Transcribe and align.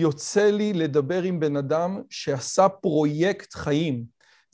יוצא 0.00 0.50
לי 0.50 0.72
לדבר 0.72 1.22
עם 1.22 1.40
בן 1.40 1.56
אדם 1.56 2.02
שעשה 2.10 2.68
פרויקט 2.68 3.54
חיים. 3.54 4.04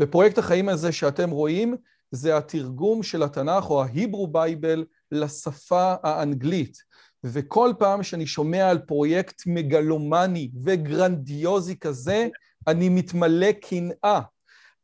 ופרויקט 0.03 0.39
החיים 0.39 0.69
הזה 0.69 0.93
שאתם 0.93 1.31
רואים 1.31 1.77
זה 2.11 2.37
התרגום 2.37 3.03
של 3.03 3.23
התנ"ך 3.23 3.71
או 3.71 3.83
ה 3.83 3.89
Hebrew 3.89 4.27
Bible 4.27 4.85
לשפה 5.13 5.95
האנגלית. 6.03 6.77
וכל 7.25 7.73
פעם 7.79 8.03
שאני 8.03 8.27
שומע 8.27 8.71
על 8.71 8.79
פרויקט 8.79 9.43
מגלומני 9.47 10.51
וגרנדיוזי 10.65 11.77
כזה, 11.77 12.29
אני 12.67 12.89
מתמלא 12.89 13.53
קנאה. 13.53 14.21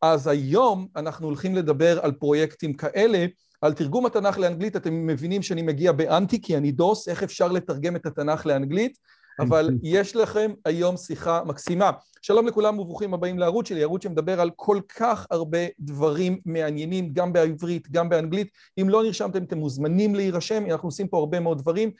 אז 0.02 0.26
היום 0.26 0.88
אנחנו 0.96 1.26
הולכים 1.26 1.54
לדבר 1.54 2.00
על 2.00 2.12
פרויקטים 2.12 2.74
כאלה. 2.74 3.26
על 3.60 3.72
תרגום 3.72 4.06
התנ"ך 4.06 4.38
לאנגלית 4.38 4.76
אתם 4.76 5.06
מבינים 5.06 5.42
שאני 5.42 5.62
מגיע 5.62 5.92
באנטי 5.92 6.42
כי 6.42 6.56
אני 6.56 6.72
דוס, 6.72 7.08
איך 7.08 7.22
אפשר 7.22 7.48
לתרגם 7.48 7.96
את 7.96 8.06
התנ"ך 8.06 8.46
לאנגלית? 8.46 8.98
אבל 9.40 9.70
יש 9.82 10.16
לכם 10.16 10.52
היום 10.64 10.96
שיחה 10.96 11.44
מקסימה. 11.44 11.90
שלום 12.22 12.46
לכולם 12.46 12.78
וברוכים 12.78 13.14
הבאים 13.14 13.38
לערוץ 13.38 13.68
שלי, 13.68 13.82
ערוץ 13.82 14.02
שמדבר 14.02 14.40
על 14.40 14.50
כל 14.56 14.80
כך 14.96 15.26
הרבה 15.30 15.58
דברים 15.80 16.40
מעניינים, 16.44 17.12
גם 17.12 17.32
בעברית, 17.32 17.90
גם 17.90 18.08
באנגלית. 18.08 18.48
אם 18.80 18.88
לא 18.88 19.02
נרשמתם, 19.02 19.42
אתם 19.42 19.58
מוזמנים 19.58 20.14
להירשם, 20.14 20.64
אנחנו 20.70 20.88
עושים 20.88 21.08
פה 21.08 21.18
הרבה 21.18 21.40
מאוד 21.40 21.58
דברים. 21.58 21.90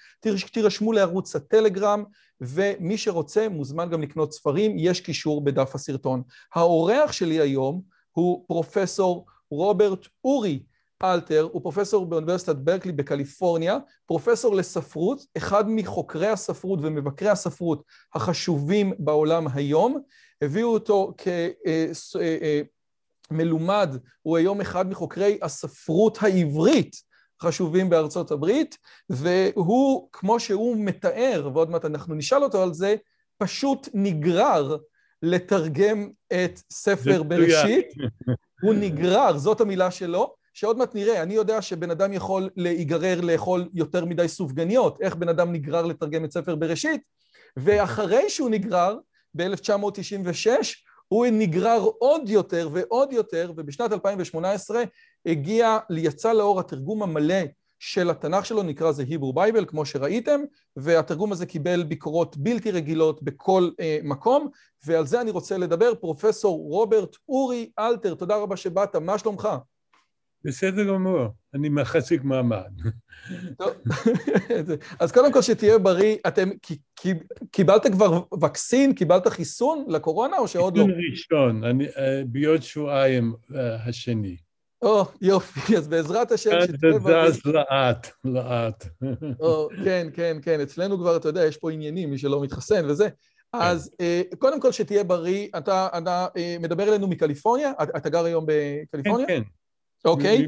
תירשמו 0.52 0.92
לערוץ 0.92 1.36
הטלגרם, 1.36 2.04
ומי 2.40 2.98
שרוצה 2.98 3.48
מוזמן 3.48 3.90
גם 3.90 4.02
לקנות 4.02 4.32
ספרים, 4.32 4.76
יש 4.78 5.00
קישור 5.00 5.44
בדף 5.44 5.74
הסרטון. 5.74 6.22
האורח 6.54 7.12
שלי 7.12 7.40
היום 7.40 7.82
הוא 8.12 8.44
פרופסור 8.48 9.26
רוברט 9.50 10.06
אורי. 10.24 10.62
אלתר 11.02 11.48
הוא 11.52 11.62
פרופסור 11.62 12.06
באוניברסיטת 12.06 12.56
ברקלי 12.56 12.92
בקליפורניה, 12.92 13.78
פרופסור 14.06 14.54
לספרות, 14.54 15.26
אחד 15.36 15.64
מחוקרי 15.68 16.28
הספרות 16.28 16.78
ומבקרי 16.82 17.28
הספרות 17.28 17.82
החשובים 18.14 18.92
בעולם 18.98 19.46
היום, 19.54 20.00
הביאו 20.42 20.68
אותו 20.68 21.14
כמלומד, 23.28 23.96
הוא 24.22 24.36
היום 24.36 24.60
אחד 24.60 24.90
מחוקרי 24.90 25.38
הספרות 25.42 26.18
העברית 26.22 26.96
חשובים 27.42 27.90
בארצות 27.90 28.30
הברית, 28.30 28.78
והוא, 29.10 30.08
כמו 30.12 30.40
שהוא 30.40 30.76
מתאר, 30.78 31.50
ועוד 31.54 31.70
מעט 31.70 31.84
אנחנו 31.84 32.14
נשאל 32.14 32.42
אותו 32.42 32.62
על 32.62 32.74
זה, 32.74 32.96
פשוט 33.38 33.88
נגרר 33.94 34.76
לתרגם 35.22 36.10
את 36.32 36.60
ספר 36.72 37.22
בראשית, 37.22 37.86
הוא 38.62 38.74
נגרר, 38.74 39.38
זאת 39.38 39.60
המילה 39.60 39.90
שלו, 39.90 40.34
שעוד 40.56 40.78
מעט 40.78 40.94
נראה, 40.94 41.22
אני 41.22 41.34
יודע 41.34 41.62
שבן 41.62 41.90
אדם 41.90 42.12
יכול 42.12 42.50
להיגרר 42.56 43.20
לאכול 43.20 43.68
יותר 43.74 44.04
מדי 44.04 44.28
סופגניות, 44.28 45.00
איך 45.00 45.16
בן 45.16 45.28
אדם 45.28 45.52
נגרר 45.52 45.86
לתרגם 45.86 46.24
את 46.24 46.32
ספר 46.32 46.54
בראשית, 46.54 47.00
ואחרי 47.56 48.30
שהוא 48.30 48.50
נגרר, 48.50 48.96
ב-1996, 49.36 50.48
הוא 51.08 51.26
נגרר 51.32 51.80
עוד 51.98 52.28
יותר 52.28 52.68
ועוד 52.72 53.12
יותר, 53.12 53.52
ובשנת 53.56 53.92
2018 53.92 54.82
הגיע, 55.26 55.78
יצא 55.90 56.32
לאור 56.32 56.60
התרגום 56.60 57.02
המלא 57.02 57.42
של 57.78 58.10
התנ"ך 58.10 58.46
שלו, 58.46 58.62
נקרא 58.62 58.92
זה 58.92 59.02
היברו 59.02 59.32
בייבל, 59.32 59.64
כמו 59.64 59.86
שראיתם, 59.86 60.40
והתרגום 60.76 61.32
הזה 61.32 61.46
קיבל 61.46 61.82
ביקורות 61.82 62.36
בלתי 62.36 62.70
רגילות 62.70 63.22
בכל 63.22 63.70
אה, 63.80 63.98
מקום, 64.02 64.48
ועל 64.86 65.06
זה 65.06 65.20
אני 65.20 65.30
רוצה 65.30 65.58
לדבר. 65.58 65.94
פרופסור 65.94 66.66
רוברט 66.68 67.16
אורי 67.28 67.70
אלתר, 67.78 68.14
תודה 68.14 68.36
רבה 68.36 68.56
שבאת, 68.56 68.96
מה 68.96 69.18
שלומך? 69.18 69.48
בסדר 70.46 70.84
גמור, 70.84 71.28
אני 71.54 71.68
מחזיק 71.68 72.24
מעמד. 72.24 72.70
אז 75.00 75.12
קודם 75.12 75.32
כל 75.32 75.42
שתהיה 75.42 75.78
בריא, 75.78 76.16
אתם 76.28 76.48
קיבלת 77.50 77.86
כבר 77.92 78.22
וקסין, 78.44 78.94
קיבלת 78.94 79.26
חיסון 79.26 79.84
לקורונה 79.88 80.38
או 80.38 80.48
שעוד 80.48 80.78
לא? 80.78 80.84
חיסון 80.84 81.00
ראשון, 81.10 81.64
אה, 81.64 82.22
בעוד 82.26 82.62
שבועיים 82.62 83.34
אה, 83.54 83.88
השני. 83.88 84.36
או, 84.82 85.04
יופי, 85.20 85.76
אז 85.76 85.88
בעזרת 85.88 86.32
השם 86.32 86.50
שתהיה 86.62 86.98
בריא. 86.98 87.30
זה 87.30 87.32
זז 87.32 87.40
לאט, 87.44 88.08
לאט. 88.24 88.86
או, 89.40 89.68
כן, 89.84 90.08
כן, 90.14 90.36
כן, 90.42 90.60
אצלנו 90.60 90.98
כבר, 90.98 91.16
אתה 91.16 91.28
יודע, 91.28 91.44
יש 91.44 91.56
פה 91.56 91.70
עניינים, 91.70 92.10
מי 92.10 92.18
שלא 92.18 92.42
מתחסן 92.42 92.90
וזה. 92.90 93.08
אז 93.52 93.90
אה, 94.00 94.22
קודם 94.38 94.60
כל 94.60 94.72
שתהיה 94.72 95.04
בריא, 95.04 95.48
אתה 95.58 95.88
מדבר 96.60 96.88
אלינו 96.88 97.08
מקליפורניה? 97.08 97.72
אתה 97.96 98.08
גר 98.08 98.24
היום 98.24 98.46
בקליפורניה? 98.48 99.26
כן, 99.26 99.42
כן. 99.42 99.48
אוקיי? 100.06 100.46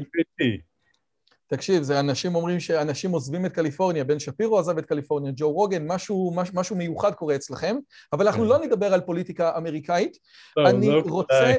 תקשיב, 1.47 1.83
זה 1.83 1.99
אנשים 1.99 2.35
אומרים 2.35 2.59
שאנשים 2.59 3.11
עוזבים 3.11 3.45
את 3.45 3.53
קליפורניה, 3.53 4.03
בן 4.03 4.19
שפירו 4.19 4.59
עזב 4.59 4.77
את 4.77 4.85
קליפורניה, 4.85 5.31
ג'ו 5.35 5.51
רוגן, 5.51 5.87
משהו, 5.87 6.33
משהו, 6.35 6.55
משהו 6.55 6.75
מיוחד 6.75 7.13
קורה 7.13 7.35
אצלכם, 7.35 7.75
אבל 8.13 8.27
אנחנו. 8.27 8.45
לא 8.45 8.65
נדבר 8.65 8.93
על 8.93 9.01
פוליטיקה 9.01 9.57
אמריקאית. 9.57 10.17
אני 10.67 10.89
לא 10.89 11.01
רוצה, 11.07 11.53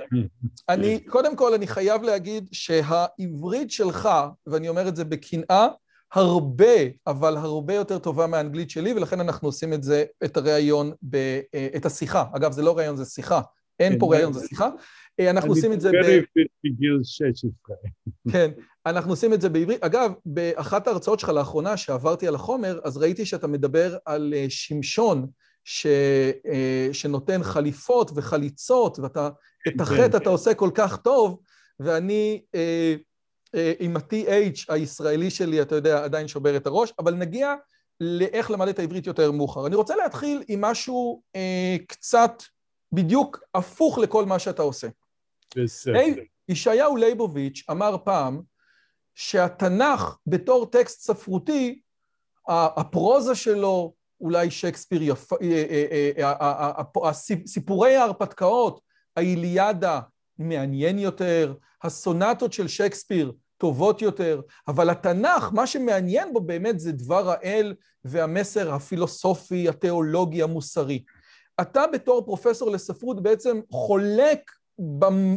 אני, 0.69 1.00
קודם 1.00 1.37
כל 1.37 1.55
אני 1.55 1.66
חייב 1.66 2.03
להגיד 2.03 2.49
שהעברית 2.53 3.71
שלך, 3.71 4.09
ואני 4.47 4.69
אומר 4.69 4.89
את 4.89 4.97
זה 4.97 5.05
בקנאה, 5.05 5.69
הרבה, 6.12 6.75
אבל 7.06 7.37
הרבה 7.37 7.75
יותר 7.75 7.99
טובה 7.99 8.27
מהאנגלית 8.27 8.71
שלי, 8.71 8.93
ולכן 8.93 9.21
אנחנו 9.21 9.49
עושים 9.49 9.72
את 9.72 9.83
זה, 9.83 10.05
את 10.25 10.37
הראיון, 10.37 10.93
ב, 11.03 11.16
אה, 11.55 11.69
את 11.77 11.87
השיחה. 11.87 12.25
אגב, 12.37 12.53
זה 12.53 12.62
לא 12.62 12.78
ראיון, 12.78 12.97
זה 12.97 13.05
שיחה. 13.05 13.41
אין 13.81 13.99
פה 13.99 14.06
כן. 14.06 14.16
ראיון, 14.16 14.33
זה 14.33 14.47
שיחה. 14.49 14.69
אה, 15.21 15.31
אנחנו 15.31 15.51
עושים 15.51 15.73
את 15.73 15.81
זה 15.81 15.91
ב... 15.93 15.95
אני 15.95 16.21
בגיל 16.65 17.01
16. 17.03 17.51
כן, 18.33 18.51
אנחנו 18.87 19.11
עושים 19.11 19.33
את 19.33 19.41
זה 19.41 19.49
בעברית. 19.49 19.85
אגב, 19.85 20.13
באחת 20.27 20.87
ההרצאות 20.87 21.21
שלך 21.21 21.29
לאחרונה, 21.29 21.77
שעברתי 21.77 22.29
על 22.29 22.35
החומר, 22.35 22.81
אז 22.85 22.97
ראיתי 22.97 23.27
שאתה 23.27 23.47
מדבר 23.47 23.97
על 24.05 24.35
אה, 24.37 24.47
שמשון, 24.49 25.27
ש... 25.65 25.87
אה, 26.47 26.89
שנותן 26.93 27.43
חליפות 27.43 28.11
וחליצות, 28.15 28.99
ואתה, 28.99 29.29
את 29.69 29.81
החטא 29.81 30.17
אתה 30.17 30.31
עושה 30.31 30.55
כל 30.55 30.71
כך 30.75 30.97
טוב, 30.97 31.41
ואני 31.81 32.43
עם 33.79 33.97
ה-TH 33.97 34.65
הישראלי 34.69 35.31
שלי, 35.31 35.63
אתה 35.63 35.75
יודע, 35.75 36.05
עדיין 36.05 36.29
שובר 36.29 36.57
את 36.57 36.67
הראש, 36.67 36.93
אבל 36.99 37.15
נגיע 37.15 37.55
לאיך 38.01 38.51
למד 38.51 38.69
את 38.69 38.79
העברית 38.79 39.07
יותר 39.07 39.33
מאוחר. 39.33 39.67
אני 39.67 39.77
רוצה 39.77 39.97
להתחיל 39.97 40.43
עם 40.49 40.61
משהו 40.61 41.23
אה, 41.37 41.77
קצת 41.87 42.43
בדיוק 42.93 43.41
הפוך 43.55 43.99
לכל 43.99 44.25
מה 44.25 44.39
שאתה 44.39 44.63
עושה. 44.63 44.89
בסדר. 45.56 46.22
ישעיהו 46.49 46.97
ליבוביץ' 46.97 47.65
אמר 47.71 47.97
פעם 48.05 48.43
שהתנ"ך 49.15 50.16
בתור 50.27 50.66
טקסט 50.66 51.00
ספרותי, 51.00 51.81
הפרוזה 52.49 53.34
שלו, 53.34 53.95
אולי 54.21 54.51
שייקספיר 54.51 55.03
יפה, 55.03 55.36
סיפורי 57.47 57.97
ההרפתקאות, 57.97 58.80
האיליאדה 59.16 60.01
מעניין 60.39 60.98
יותר, 60.98 61.54
הסונטות 61.83 62.53
של 62.53 62.69
שייקספיר 62.69 63.33
טובות 63.57 64.03
יותר, 64.03 64.41
אבל 64.69 64.91
התנ"ך, 64.91 65.53
מה 65.53 65.66
שמעניין 65.66 66.33
בו 66.33 66.41
באמת 66.41 66.80
זה 66.80 66.92
דבר 66.92 67.30
האל 67.30 67.75
והמסר 68.04 68.75
הפילוסופי, 68.75 69.69
התיאולוגי, 69.69 70.42
המוסרי. 70.42 71.04
אתה 71.60 71.86
בתור 71.92 72.25
פרופסור 72.25 72.71
לספרות 72.71 73.22
בעצם 73.22 73.60
חולק 73.71 74.51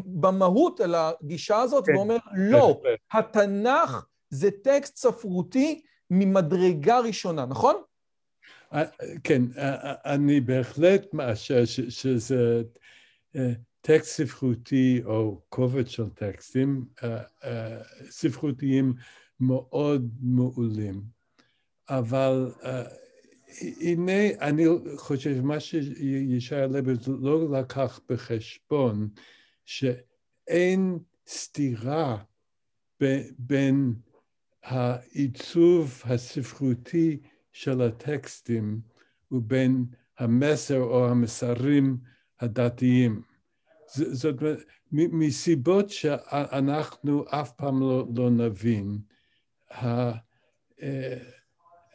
במהות 0.06 0.80
על 0.80 0.96
הגישה 0.96 1.58
הזאת 1.58 1.86
כן, 1.86 1.96
ואומר, 1.96 2.18
לא, 2.36 2.82
התנ"ך 3.12 4.06
זה 4.30 4.50
טקסט 4.52 4.98
ספרותי 4.98 5.82
ממדרגה 6.10 7.00
ראשונה, 7.00 7.46
נכון? 7.46 7.76
אה, 8.74 8.84
כן, 9.24 9.42
אה, 9.58 9.76
אה, 9.76 10.14
אני 10.14 10.42
בהחלט 10.42 11.14
מאשר 11.14 11.66
שזה 11.66 12.64
טקסט 13.82 14.24
ספרותי 14.24 15.02
או 15.06 15.42
קובץ 15.50 15.88
של 15.88 16.10
טקסטים 16.10 16.86
ספרותיים 18.10 18.94
מאוד 19.40 20.10
מעולים. 20.22 21.02
אבל 21.90 22.52
הנה, 23.62 24.30
אני 24.42 24.66
חושב 24.96 25.36
שמה 25.36 25.60
שישעיה 25.60 26.68
לבר 26.68 26.94
לא 27.22 27.60
לקח 27.60 28.00
בחשבון, 28.10 29.10
שאין 29.66 31.00
סתירה 31.28 32.18
בין 33.40 33.94
העיצוב 34.64 36.02
הספרותי 36.06 37.20
של 37.52 37.82
הטקסטים 37.82 38.82
ובין 39.32 39.86
המסר 40.20 40.80
או 40.80 41.10
המסרים 41.10 41.98
הדתיים. 42.40 43.22
זאת 43.96 44.42
אומרת, 44.42 44.60
מסיבות 44.92 45.90
שאנחנו 45.90 47.26
אף 47.30 47.52
פעם 47.52 47.80
לא, 47.80 48.08
לא 48.16 48.30
נבין, 48.30 48.98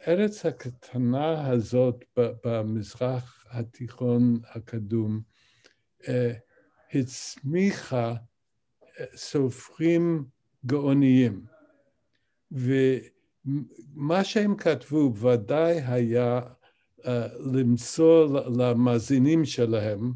הארץ 0.09 0.45
הקטנה 0.45 1.47
הזאת 1.47 2.05
במזרח 2.17 3.45
התיכון 3.49 4.39
הקדום 4.51 5.21
אה, 6.07 6.31
הצמיחה 6.93 8.13
אה, 8.99 9.05
סופרים 9.15 10.25
גאוניים. 10.65 11.45
ומה 12.51 14.23
שהם 14.23 14.55
כתבו 14.55 15.15
ודאי 15.15 15.81
היה 15.81 16.41
uh, 16.99 17.09
למצוא 17.53 18.41
למאזינים 18.57 19.45
שלהם 19.45 20.11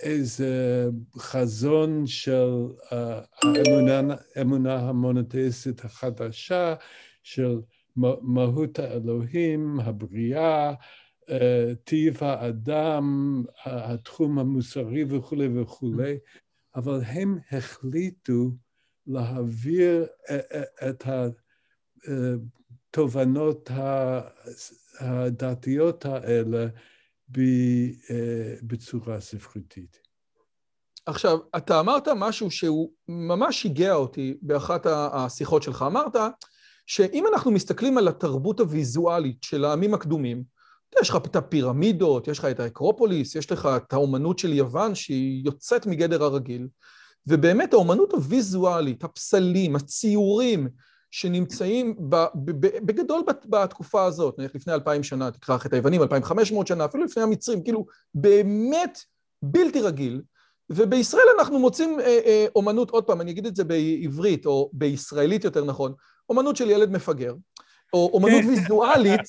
איזה 0.00 0.84
חזון 1.18 2.06
של 2.06 2.66
האמונה, 2.90 4.14
האמונה 4.36 4.74
המונותאיסטית 4.74 5.84
החדשה, 5.84 6.74
של 7.22 7.60
מהות 7.96 8.78
האלוהים, 8.78 9.80
הבריאה, 9.80 10.74
טיב 11.84 12.24
האדם, 12.24 13.42
התחום 13.64 14.38
המוסרי 14.38 15.04
וכולי 15.08 15.60
וכולי, 15.60 16.18
אבל 16.76 17.00
הם 17.02 17.38
החליטו 17.52 18.50
להעביר 19.06 20.06
את 20.88 21.04
התובנות 22.90 23.70
הדתיות 25.00 26.04
האלה 26.06 26.66
בצורה 28.62 29.20
ספרותית. 29.20 30.00
עכשיו, 31.06 31.38
אתה 31.56 31.80
אמרת 31.80 32.08
משהו 32.16 32.50
שהוא 32.50 32.90
ממש 33.08 33.62
שיגע 33.62 33.94
אותי 33.94 34.38
באחת 34.42 34.86
השיחות 34.86 35.62
שלך. 35.62 35.84
אמרת 35.86 36.16
שאם 36.86 37.24
אנחנו 37.32 37.50
מסתכלים 37.50 37.98
על 37.98 38.08
התרבות 38.08 38.60
הוויזואלית 38.60 39.42
של 39.42 39.64
העמים 39.64 39.94
הקדומים, 39.94 40.42
יש 41.00 41.10
לך 41.10 41.16
את 41.16 41.36
הפירמידות, 41.36 42.28
יש 42.28 42.38
לך 42.38 42.44
את 42.44 42.60
האקרופוליס, 42.60 43.34
יש 43.34 43.52
לך 43.52 43.68
את 43.76 43.92
האומנות 43.92 44.38
של 44.38 44.52
יוון 44.52 44.94
שהיא 44.94 45.42
יוצאת 45.44 45.86
מגדר 45.86 46.24
הרגיל, 46.24 46.68
ובאמת 47.26 47.72
האומנות 47.72 48.12
הוויזואלית, 48.12 49.04
הפסלים, 49.04 49.76
הציורים 49.76 50.68
שנמצאים 51.10 51.96
ב, 52.08 52.16
ב, 52.34 52.66
בגדול 52.86 53.22
בתקופה 53.48 54.04
הזאת, 54.04 54.38
נניח 54.38 54.54
לפני 54.54 54.74
אלפיים 54.74 55.02
שנה, 55.02 55.30
תקרח 55.30 55.66
את 55.66 55.72
היוונים, 55.72 56.02
אלפיים 56.02 56.22
חמש 56.22 56.52
מאות 56.52 56.66
שנה, 56.66 56.84
אפילו 56.84 57.04
לפני 57.04 57.22
המצרים, 57.22 57.64
כאילו 57.64 57.86
באמת 58.14 58.98
בלתי 59.42 59.80
רגיל, 59.80 60.22
ובישראל 60.70 61.24
אנחנו 61.38 61.58
מוצאים 61.58 62.00
אה, 62.00 62.06
אה, 62.06 62.46
אומנות, 62.56 62.90
עוד 62.90 63.04
פעם, 63.04 63.20
אני 63.20 63.30
אגיד 63.30 63.46
את 63.46 63.56
זה 63.56 63.64
בעברית, 63.64 64.46
או 64.46 64.70
בישראלית 64.72 65.44
יותר 65.44 65.64
נכון, 65.64 65.92
אומנות 66.28 66.56
של 66.56 66.70
ילד 66.70 66.90
מפגר, 66.90 67.34
או 67.92 68.10
אומנות 68.12 68.42
כן. 68.42 68.48
ויזואלית, 68.48 69.20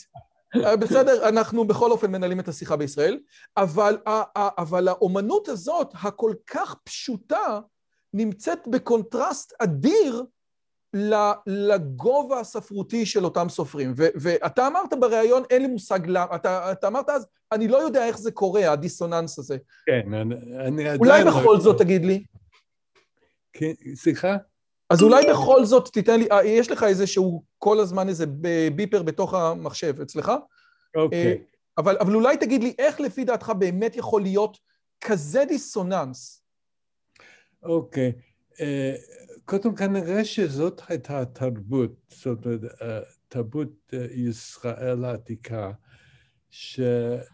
אה, 0.63 0.75
בסדר, 0.75 1.30
אנחנו 1.30 1.68
בכל 1.68 1.92
אופן 1.92 2.12
מנהלים 2.12 2.39
את 2.39 2.47
השיחה 2.47 2.75
בישראל, 2.75 3.19
אבל, 3.57 3.97
אבל 4.36 4.88
האומנות 4.88 5.47
הזאת, 5.47 5.94
הכל 5.94 6.33
כך 6.47 6.75
פשוטה, 6.83 7.59
נמצאת 8.13 8.68
בקונטרסט 8.68 9.53
אדיר 9.59 10.24
לגובה 11.45 12.39
הספרותי 12.39 13.06
של 13.06 13.25
אותם 13.25 13.50
סופרים. 13.50 13.94
ו- 13.97 14.07
ואתה 14.15 14.68
אמרת 14.68 14.94
בריאיון, 15.00 15.44
אין 15.50 15.62
לי 15.62 15.68
מושג 15.68 16.00
למה, 16.07 16.36
אתה, 16.36 16.71
אתה 16.71 16.88
אמרת 16.88 17.09
אז, 17.09 17.27
אני 17.51 17.68
לא 17.68 17.77
יודע 17.77 18.07
איך 18.07 18.18
זה 18.18 18.31
קורה, 18.31 18.71
הדיסוננס 18.71 19.39
הזה. 19.39 19.57
כן, 19.86 20.13
אני, 20.13 20.36
אני. 20.68 20.95
אולי 20.95 21.24
לא 21.24 21.31
בכל 21.31 21.59
זאת 21.59 21.77
תגיד 21.77 22.06
לי. 22.06 22.24
כן, 23.53 23.71
סליחה? 23.95 24.38
אז 24.90 25.04
אולי 25.04 25.26
בכל 25.32 25.66
זאת 25.66 25.90
תיתן 25.94 26.20
לי, 26.20 26.28
אה, 26.32 26.46
יש 26.46 26.72
לך 26.72 26.84
איזה 26.84 27.08
שהוא 27.08 27.44
כל 27.58 27.80
הזמן 27.80 28.10
איזה 28.10 28.26
ביפר 28.76 29.04
בתוך 29.04 29.34
המחשב 29.34 30.02
אצלך? 30.02 30.32
אוקיי. 30.96 31.34
Okay. 31.34 31.38
אבל, 31.78 31.98
אבל 31.98 32.16
אולי 32.16 32.38
תגיד 32.38 32.64
לי, 32.64 32.74
איך 32.80 33.00
לפי 33.00 33.24
דעתך 33.24 33.50
באמת 33.50 33.96
יכול 33.96 34.22
להיות 34.22 34.58
כזה 35.02 35.44
דיסוננס 35.48 36.46
אוקיי. 37.66 38.12
אה, 38.62 38.96
קודם 39.46 39.76
כנראה 39.76 40.26
שזאת 40.26 40.82
הייתה 40.88 41.22
התרבות, 41.22 41.92
זאת 42.10 42.46
אומרת, 42.46 42.62
אה, 42.81 43.00
תרבות 43.28 43.94
אה, 43.94 44.06
ישראל 44.12 45.06
העתיקה, 45.06 45.72
שמאוד 46.50 47.31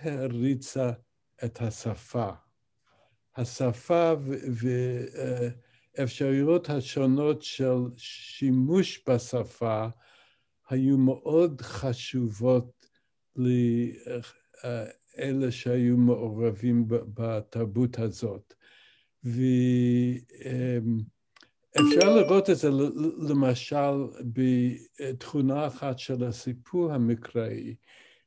העריצה 0.00 0.90
את 1.44 1.60
השפה. 1.60 2.30
השפה 3.36 4.14
ואפשרויות 5.98 6.70
השונות 6.70 7.42
של 7.42 7.78
שימוש 7.96 9.04
בשפה 9.08 9.86
היו 10.68 10.98
מאוד 10.98 11.60
חשובות 11.60 12.86
אלה 15.18 15.50
שהיו 15.50 15.96
מעורבים 15.96 16.84
בתרבות 16.88 17.98
הזאת. 17.98 18.54
ואפשר 19.24 19.74
לראות 22.16 22.50
את 22.50 22.56
זה 22.56 22.68
למשל 23.28 24.06
בתכונה 24.22 25.66
אחת 25.66 25.98
של 25.98 26.24
הסיפור 26.24 26.92
המקראי, 26.92 27.74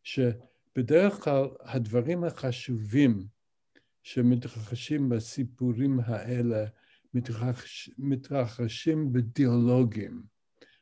שבדרך 0.04 1.24
כלל 1.24 1.48
הדברים 1.62 2.24
החשובים 2.24 3.33
שמתרחשים 4.04 5.10
בסיפורים 5.10 6.00
האלה 6.06 6.66
מתרחש, 7.14 7.90
מתרחשים 7.98 9.14
בדיאלוגים. 9.14 10.24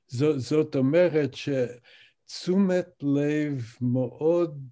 זאת, 0.07 0.75
אומרת 0.75 1.31
שתשומת 1.33 2.89
לב 3.01 3.65
מאוד 3.81 4.67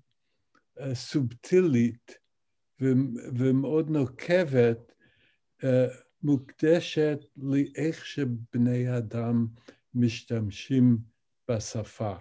אה, 0.80 0.96
סובטילית 0.96 2.18
ומאוד 3.34 3.90
נוקבת 3.90 4.92
אה, 5.64 5.88
מוקדשת 6.24 7.20
לאיך 7.38 8.06
שבני 8.06 8.98
אדם 8.98 9.48
משתמשים 9.94 10.98
בשפה. 11.50 12.16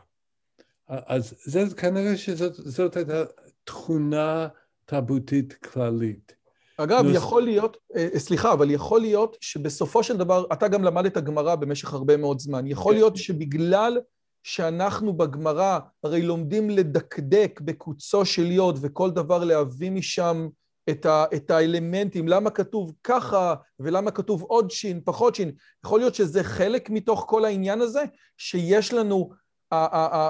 אז 0.88 1.34
זה 1.44 1.74
כנראה 1.76 2.16
שזאת 2.16 2.96
הייתה 2.96 3.24
תכונה 3.64 4.48
תרבותית 4.88 5.52
כללית. 5.52 6.34
אגב, 6.78 7.04
נוס... 7.04 7.16
יכול 7.16 7.42
להיות, 7.42 7.76
אה, 7.96 8.08
סליחה, 8.16 8.52
אבל 8.52 8.70
יכול 8.70 9.00
להיות 9.00 9.36
שבסופו 9.40 10.02
של 10.02 10.16
דבר, 10.16 10.44
אתה 10.52 10.68
גם 10.68 10.84
למדת 10.84 11.18
גמרא 11.18 11.54
במשך 11.54 11.92
הרבה 11.92 12.16
מאוד 12.16 12.38
זמן. 12.38 12.66
יכול 12.66 12.94
להיות 12.94 13.16
שבגלל 13.16 13.98
שאנחנו 14.42 15.12
בגמרא 15.12 15.78
הרי 16.04 16.22
לומדים 16.22 16.70
לדקדק 16.70 17.60
בקוצו 17.64 18.24
של 18.24 18.50
יוד 18.50 18.78
וכל 18.80 19.10
דבר 19.10 19.44
להביא 19.44 19.90
משם 19.90 20.48
את, 20.90 21.06
ה, 21.06 21.24
את 21.34 21.50
האלמנטים, 21.50 22.28
למה 22.28 22.50
כתוב 22.50 22.92
ככה 23.04 23.54
ולמה 23.80 24.10
כתוב 24.10 24.42
עוד 24.42 24.70
שין, 24.70 25.00
פחות 25.04 25.34
שין. 25.34 25.52
יכול 25.84 26.00
להיות 26.00 26.14
שזה 26.14 26.44
חלק 26.44 26.90
מתוך 26.90 27.24
כל 27.28 27.44
העניין 27.44 27.80
הזה, 27.80 28.04
שיש 28.38 28.92
לנו, 28.92 29.30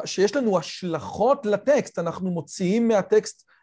שיש 0.05 0.37
לנו 0.37 0.59
השלכות 0.59 1.47
לטקסט, 1.47 1.99
אנחנו 1.99 2.31
מוציאים 2.31 2.89
מהטקסט 2.89 3.43
אה, 3.43 3.49
אה, 3.49 3.49
אה, 3.49 3.58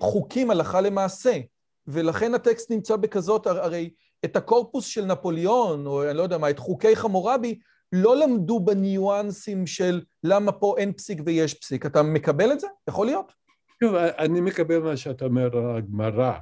חוקים 0.00 0.50
הלכה 0.50 0.80
למעשה, 0.80 1.38
ולכן 1.86 2.34
הטקסט 2.34 2.70
נמצא 2.70 2.96
בכזאת, 2.96 3.46
הרי 3.46 3.90
את 4.24 4.36
הקורפוס 4.36 4.86
של 4.86 5.04
נפוליאון, 5.04 5.86
או 5.86 6.10
אני 6.10 6.16
לא 6.18 6.22
יודע 6.22 6.38
מה, 6.38 6.50
את 6.50 6.58
חוקי 6.58 6.96
חמורבי, 6.96 7.58
לא 7.92 8.16
למדו 8.16 8.60
בניואנסים 8.60 9.66
של 9.66 10.00
למה 10.24 10.52
פה 10.52 10.74
אין 10.78 10.92
פסיק 10.92 11.20
ויש 11.24 11.54
פסיק. 11.54 11.86
אתה 11.86 12.02
מקבל 12.02 12.52
את 12.52 12.60
זה? 12.60 12.66
יכול 12.88 13.06
להיות? 13.06 13.32
טוב, 13.80 13.94
אני 13.94 14.40
מקבל 14.40 14.78
מה 14.78 14.96
שאתה 14.96 15.24
אומר 15.24 15.56
על 15.56 15.76
הגמרא. 15.76 16.32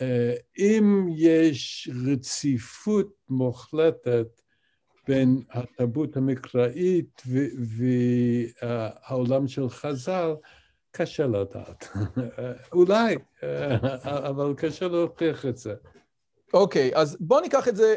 אה, 0.00 0.34
אם 0.58 1.06
יש 1.16 1.90
רציפות 2.06 3.12
מוחלטת 3.28 4.26
בין 5.08 5.42
התרבות 5.50 6.16
המקראית 6.16 7.22
והעולם 8.62 9.48
של 9.48 9.68
חז"ל, 9.68 10.34
קשה 10.98 11.26
לדעת. 11.26 11.88
אולי, 12.72 13.16
אה, 13.42 14.28
אבל 14.28 14.54
קשה 14.56 14.88
להוכיח 14.88 15.46
את 15.46 15.56
זה. 15.56 15.74
אוקיי, 16.54 16.90
אז 16.94 17.16
בואו 17.20 17.40
ניקח 17.40 17.68
את 17.68 17.76
זה, 17.76 17.96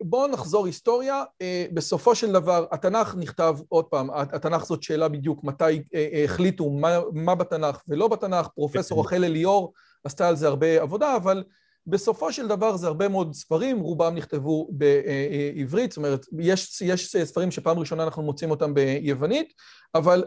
בואו 0.00 0.26
נחזור 0.26 0.66
היסטוריה. 0.66 1.24
בסופו 1.72 2.14
של 2.14 2.32
דבר, 2.32 2.66
התנ"ך 2.72 3.14
נכתב, 3.18 3.56
עוד 3.68 3.84
פעם, 3.84 4.10
התנ"ך 4.12 4.64
זאת 4.64 4.82
שאלה 4.82 5.08
בדיוק 5.08 5.44
מתי 5.44 5.82
החליטו 6.24 6.70
מה 7.12 7.34
בתנ"ך 7.34 7.82
ולא 7.88 8.08
בתנ"ך, 8.08 8.48
פרופסור 8.54 9.00
רחל 9.00 9.24
אליאור 9.24 9.72
עשתה 10.04 10.28
על 10.28 10.36
זה 10.36 10.48
הרבה 10.48 10.82
עבודה, 10.82 11.16
אבל 11.16 11.44
בסופו 11.86 12.32
של 12.32 12.48
דבר 12.48 12.76
זה 12.76 12.86
הרבה 12.86 13.08
מאוד 13.08 13.34
ספרים, 13.34 13.80
רובם 13.80 14.14
נכתבו 14.14 14.68
בעברית, 14.70 15.92
זאת 15.92 15.96
אומרת, 15.96 16.26
יש 16.38 17.16
ספרים 17.24 17.50
שפעם 17.50 17.78
ראשונה 17.78 18.02
אנחנו 18.04 18.22
מוצאים 18.22 18.50
אותם 18.50 18.74
ביוונית, 18.74 19.52
אבל 19.94 20.24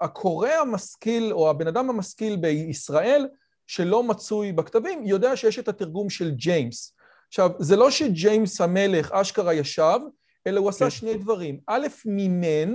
הקורא 0.00 0.48
המשכיל 0.48 1.32
או 1.32 1.50
הבן 1.50 1.66
אדם 1.66 1.90
המשכיל 1.90 2.36
בישראל, 2.36 3.26
שלא 3.66 4.02
מצוי 4.02 4.52
בכתבים, 4.52 5.06
יודע 5.06 5.36
שיש 5.36 5.58
את 5.58 5.68
התרגום 5.68 6.10
של 6.10 6.30
ג'יימס. 6.30 6.94
עכשיו, 7.28 7.50
זה 7.58 7.76
לא 7.76 7.90
שג'יימס 7.90 8.60
המלך 8.60 9.12
אשכרה 9.12 9.54
ישב, 9.54 9.98
אלא 10.46 10.60
הוא 10.60 10.68
עשה 10.68 10.90
שני 10.90 11.14
דברים. 11.14 11.60
א', 11.66 11.86
מימן, 12.06 12.74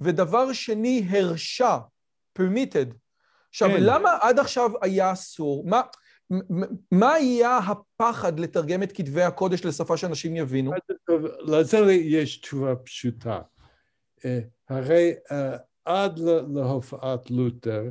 ודבר 0.00 0.52
שני, 0.52 1.06
הרשה, 1.10 1.78
permitted. 2.38 2.94
עכשיו, 3.50 3.68
כן. 3.68 3.76
למה 3.78 4.18
עד 4.20 4.38
עכשיו 4.38 4.70
היה 4.82 5.12
אסור? 5.12 5.64
מה, 5.66 5.80
מה 6.90 7.12
היה 7.12 7.58
הפחד 7.58 8.40
לתרגם 8.40 8.82
את 8.82 8.92
כתבי 8.92 9.22
הקודש 9.22 9.64
לשפה 9.64 9.96
שאנשים 9.96 10.36
יבינו? 10.36 10.72
לזה 11.40 11.78
יש 11.92 12.36
תשובה 12.36 12.76
פשוטה. 12.76 13.40
הרי 14.68 15.12
עד 15.84 16.18
להופעת 16.54 17.30
לותר, 17.30 17.90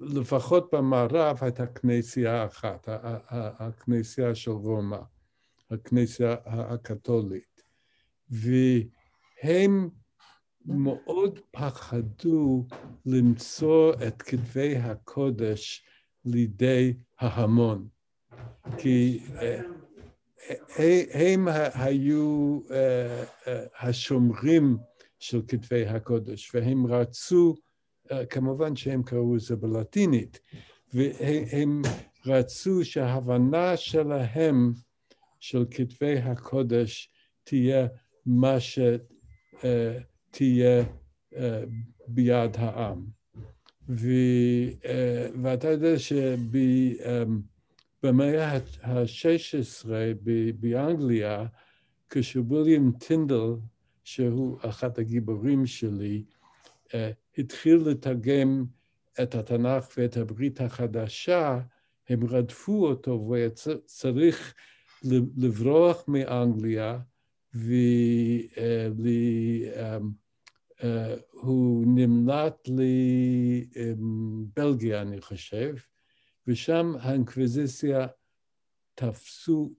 לפחות 0.00 0.74
במערב 0.74 1.38
הייתה 1.40 1.66
כנסייה 1.66 2.46
אחת, 2.46 2.88
הכנסייה 3.28 4.34
של 4.34 4.50
רומא, 4.50 4.98
הכנסייה 5.70 6.36
הקתולית, 6.44 7.62
והם 8.30 9.88
מאוד 10.66 11.38
פחדו 11.50 12.66
למצוא 13.06 13.94
את 14.08 14.22
כתבי 14.22 14.76
הקודש 14.76 15.87
לידי 16.24 16.94
ההמון, 17.18 17.88
כי 18.78 19.20
אה, 19.36 19.60
הם 21.12 21.48
היו 21.74 22.60
אה, 22.70 23.24
אה, 23.46 23.64
השומרים 23.80 24.76
של 25.18 25.42
כתבי 25.48 25.86
הקודש, 25.86 26.54
והם 26.54 26.86
רצו 26.86 27.54
אה, 28.12 28.26
כמובן 28.26 28.76
שהם 28.76 29.02
קראו 29.02 29.36
את 29.36 29.40
זה 29.40 29.56
בלטינית, 29.56 30.40
והם 30.94 31.82
רצו 32.26 32.84
שההבנה 32.84 33.76
שלהם 33.76 34.72
של 35.40 35.64
כתבי 35.70 36.18
הקודש 36.18 37.10
תהיה 37.44 37.86
מה 38.26 38.56
שתהיה 39.60 40.84
אה, 41.36 41.64
ביד 42.08 42.56
העם. 42.56 43.17
ו, 43.88 44.08
אה, 44.84 45.28
ואתה 45.42 45.68
יודע 45.68 45.94
שבמאה 47.98 48.52
ה-16 48.82 49.88
באנגליה, 50.60 51.46
כשוויליאם 52.10 52.90
טינדל, 52.98 53.54
שהוא 54.04 54.58
אחד 54.62 54.98
הגיבורים 54.98 55.66
שלי, 55.66 56.24
התחיל 57.38 57.76
לתרגם 57.76 58.64
את 59.22 59.34
התנ"ך 59.34 59.88
ואת 59.96 60.16
הברית 60.16 60.60
החדשה, 60.60 61.60
הם 62.08 62.24
רדפו 62.24 62.86
אותו 62.86 63.10
והוא 63.10 63.36
צריך 63.84 64.54
לברוח 65.36 66.04
מאנגליה 66.08 66.98
והוא 70.82 71.84
נמלט 71.86 72.68
לבלגיה, 73.86 75.02
אני 75.02 75.20
חושב, 75.20 75.74
ושם 76.46 76.94
האינקוויזיציה 77.00 78.06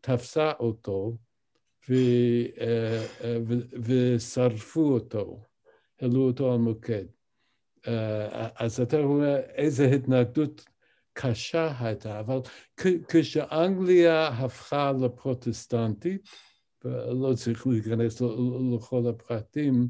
תפסה 0.02 0.52
אותו 0.60 1.18
ושרפו 3.82 4.94
אותו, 4.94 5.44
העלו 6.02 6.22
אותו 6.22 6.54
על 6.54 6.60
מוקד. 6.60 7.06
אה, 7.88 8.50
אז 8.56 8.82
אתה 8.82 8.98
רואה 8.98 9.40
איזו 9.40 9.84
התנגדות 9.84 10.66
קשה 11.14 11.74
הייתה, 11.80 12.20
אבל 12.20 12.40
כשאנגליה 13.08 14.28
הפכה 14.28 14.92
לפרוטסטנטית, 15.02 16.22
ולא 16.86 17.34
צריך 17.36 17.68
להיכנס 17.68 18.22
לכל 18.76 19.08
הפרטים, 19.10 19.88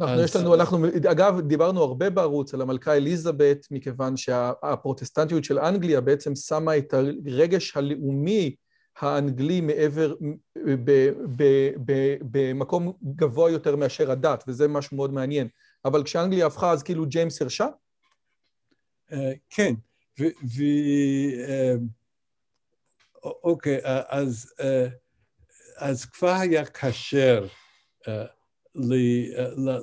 אנחנו. 0.00 0.22
יש 0.22 0.36
לנו, 0.36 0.54
אנחנו, 0.54 0.86
אגב, 1.10 1.40
דיברנו 1.40 1.82
הרבה 1.82 2.10
בערוץ 2.10 2.54
על 2.54 2.62
המלכה 2.62 2.96
אליזבת, 2.96 3.66
מכיוון 3.70 4.16
שהפרוטסטנטיות 4.16 5.44
של 5.44 5.58
אנגליה 5.58 6.00
בעצם 6.00 6.34
שמה 6.34 6.76
את 6.78 6.94
הרגש 6.94 7.76
הלאומי 7.76 8.54
האנגלי 8.98 9.60
מעבר, 9.60 10.14
במקום 12.20 12.92
גבוה 13.16 13.50
יותר 13.50 13.76
מאשר 13.76 14.10
הדת, 14.10 14.44
וזה 14.48 14.68
משהו 14.68 14.96
מאוד 14.96 15.12
מעניין. 15.12 15.48
אבל 15.84 16.02
כשאנגליה 16.02 16.46
הפכה, 16.46 16.70
אז 16.70 16.82
כאילו 16.82 17.06
ג'יימס 17.06 17.42
הרשה? 17.42 17.66
אה, 19.12 19.32
כן, 19.50 19.74
ו... 20.20 20.24
אה, 21.48 21.74
אוקיי, 23.24 23.84
אה, 23.84 24.22
אז 25.78 26.04
כבר 26.04 26.34
היה 26.34 26.64
כשר 26.64 27.46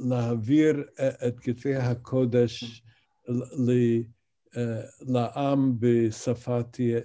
להעביר 0.09 0.83
את 1.27 1.39
כתבי 1.39 1.75
הקודש 1.75 2.83
לעם 5.01 5.73
בשפה 5.79 6.59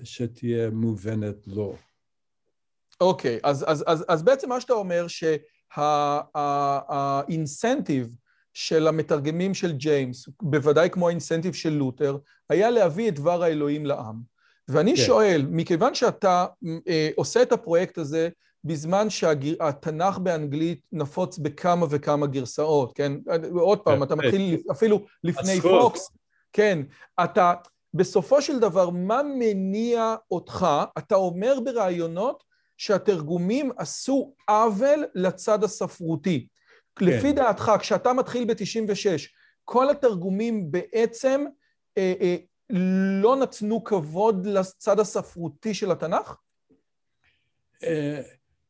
שתהיה 0.05 0.71
מובנת 0.71 1.47
לו. 1.47 1.77
אוקיי, 3.01 3.39
אז, 3.43 3.65
אז, 3.69 3.85
אז, 3.87 4.05
אז 4.09 4.23
בעצם 4.23 4.49
מה 4.49 4.61
שאתה 4.61 4.73
אומר 4.73 5.07
שהאינסנטיב 6.19 8.15
של 8.55 8.87
המתרגמים 8.87 9.55
של 9.55 9.73
ג'יימס, 9.73 10.29
בוודאי 10.43 10.91
כמו 10.91 11.09
האינסנטיב 11.09 11.55
של 11.55 11.71
לותר, 11.71 12.17
היה 12.51 12.71
להביא 12.71 13.09
את 13.09 13.15
דבר 13.15 13.43
האלוהים 13.43 13.87
לעם. 13.87 14.39
ואני 14.69 14.97
כן. 14.97 15.03
שואל, 15.03 15.47
מכיוון 15.51 15.95
שאתה 15.95 16.47
אה, 16.89 17.11
עושה 17.17 17.43
את 17.43 17.53
הפרויקט 17.53 17.99
הזה 17.99 18.29
בזמן 18.65 19.11
שהתנ"ך 19.11 20.19
באנגלית 20.19 20.81
נפוץ 20.93 21.39
בכמה 21.39 21.87
וכמה 21.91 22.27
גרסאות, 22.27 22.93
כן? 22.93 23.13
עוד 23.53 23.79
פעם. 23.79 24.03
אתה 24.03 24.15
מתחיל 24.15 24.63
אפילו 24.71 25.05
לפני 25.25 25.61
פוקס, 25.61 26.11
כן, 26.53 26.83
אתה, 27.25 27.55
בסופו 27.95 28.43
של 28.43 28.59
דבר, 28.59 28.91
מה 28.91 29.23
מניע 29.23 30.15
אותך? 30.31 30.67
אתה 30.99 31.15
אומר 31.15 31.59
בראיונות 31.65 32.45
שהתרגומים 32.77 33.71
עשו 33.77 34.35
עוול 34.49 35.05
לצד 35.15 35.65
הספרותי. 35.65 36.47
כן. 36.97 37.07
לפי 37.07 37.33
דעתך, 37.33 37.73
כשאתה 37.81 38.13
מתחיל 38.13 38.45
ב-96, 38.45 39.29
כל 39.65 39.91
התרגומים 39.91 40.71
בעצם 40.71 41.45
אה, 41.99 42.15
אה, 42.21 42.37
לא 43.21 43.37
נתנו 43.37 43.85
כבוד 43.85 44.47
לצד 44.47 45.01
הספרותי 45.01 45.75
של 45.75 45.91
התנ"ך? 45.91 46.37
אה, 47.83 48.21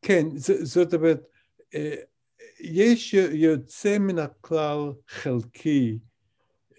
כן, 0.02 0.26
זאת 0.62 0.94
אומרת, 0.94 1.20
אה, 1.74 1.94
יש 2.60 3.14
יוצא 3.14 3.98
מן 3.98 4.18
הכלל 4.18 4.92
חלקי 5.08 5.98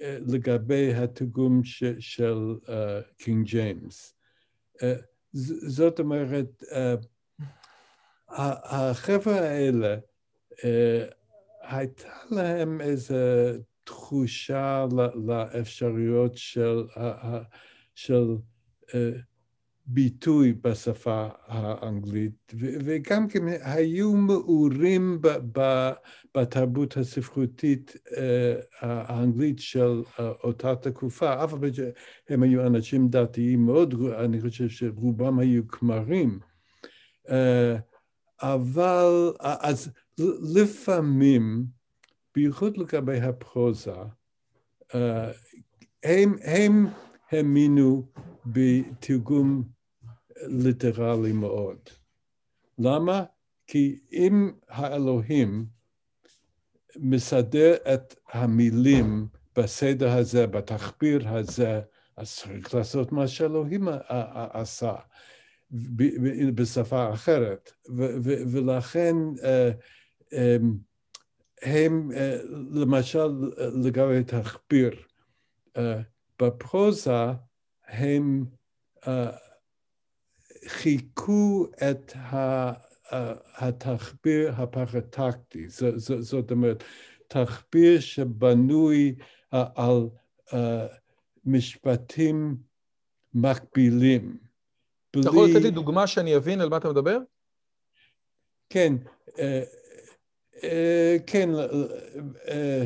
אה, 0.02 0.18
לגבי 0.28 0.94
התרגום 0.94 1.62
של 2.00 2.56
קינג 3.18 3.48
uh, 3.48 3.52
ג'יימס. 3.52 4.14
זאת 5.68 6.00
אומרת, 6.00 6.64
החבר'ה 8.30 9.40
האלה, 9.40 9.98
הייתה 11.62 12.14
להם 12.32 12.82
איזו 12.82 13.16
תחושה 13.84 14.86
לאפשרויות 15.28 16.38
של, 16.38 16.84
של 17.96 18.36
אה, 18.96 19.12
ביטוי 19.92 20.54
בשפה 20.54 21.28
האנגלית, 21.46 22.54
וגם 22.60 23.28
כן 23.28 23.44
היו 23.62 24.14
מעורים 24.14 25.22
בתרבות 26.36 26.98
הספרותית 26.98 27.96
אה, 28.18 28.56
האנגלית 28.82 29.60
של 29.60 30.04
אה, 30.20 30.30
אותה 30.44 30.76
תקופה, 30.76 31.44
אף 31.44 31.54
פי 31.62 31.68
שהם 31.74 32.44
היו 32.44 32.68
אנשים 32.68 33.10
דתיים 33.10 33.66
מאוד, 33.66 33.96
אני 34.20 34.42
חושב 34.42 34.70
שרובם 34.70 35.40
היו 35.40 35.68
כמרים. 35.68 36.40
אבל 38.42 39.34
אז 39.40 39.92
לפעמים, 40.56 41.66
בייחוד 42.36 42.78
לגבי 42.78 43.20
הפרוזה, 43.20 43.92
הם, 46.04 46.36
הם 46.44 46.88
האמינו 47.32 48.08
בתרגום 48.46 49.79
ליטרלי 50.48 51.32
מאוד. 51.32 51.78
למה? 52.80 53.24
כי 53.68 54.00
אם 54.12 54.52
האלוהים 54.70 55.66
מסדר 56.96 57.76
את 57.94 58.16
המילים 58.32 59.28
בסדר 59.56 60.12
הזה, 60.12 60.48
בתחביר 60.48 61.30
הזה, 61.30 61.82
אז 62.18 62.36
צריך 62.36 62.76
לעשות 62.76 63.12
מה 63.12 63.28
שאלוהים 63.28 63.88
עשה 64.54 64.96
בשפה 66.56 67.14
אחרת. 67.14 67.72
ולכן 68.52 69.16
אה, 69.44 69.72
אמ, 70.34 70.74
הם, 71.62 72.12
אה, 72.12 72.38
למשל, 72.72 73.30
לגבי 73.84 74.24
תחביר, 74.24 74.96
אה, 75.78 76.02
בפרוזה 76.42 77.26
הם 77.88 78.46
חיכו 80.68 81.68
את 81.92 82.14
התחביר 83.58 84.52
הפרטקטי, 84.58 85.66
זאת 86.20 86.52
אומרת, 86.52 86.84
תחביר 87.28 88.00
שבנוי 88.00 89.16
על 89.52 90.10
משפטים 91.46 92.58
מקבילים. 93.34 94.38
אתה 95.12 95.20
יכול 95.20 95.50
לתת 95.50 95.62
לי 95.62 95.72
דוגמה 95.72 96.08
שאני 96.08 96.36
אבין 96.36 96.62
על 96.62 96.70
מה 96.70 96.78
אתה 96.78 96.90
מדבר? 96.90 97.18
כן, 98.70 98.94
אה, 99.40 99.64
אה, 100.64 101.18
כן, 101.28 101.50
אה, 102.48 102.86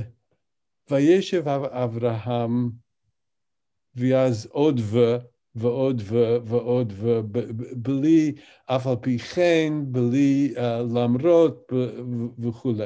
וישב 0.89 1.47
אברהם 1.47 2.69
ואז 3.95 4.45
עוד 4.45 4.79
ו, 4.83 5.17
ועוד 5.55 6.01
ועוד 6.45 6.93
ו, 6.95 7.19
בלי, 7.75 8.35
אף 8.65 8.87
על 8.87 8.95
פי 9.01 9.19
כן, 9.19 9.73
בלי 9.85 10.53
למרות 10.95 11.71
וכולי. 12.39 12.85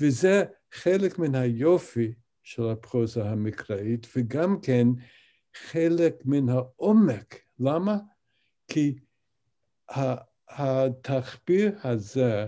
וזה 0.00 0.44
חלק 0.72 1.18
מן 1.18 1.34
היופי 1.34 2.12
של 2.42 2.68
הפרוזה 2.68 3.24
המקראית, 3.24 4.06
וגם 4.16 4.60
כן 4.60 4.88
חלק 5.54 6.14
מן 6.24 6.48
העומק. 6.48 7.40
למה? 7.60 7.96
כי 8.68 8.98
התחביר 10.48 11.78
הזה, 11.84 12.46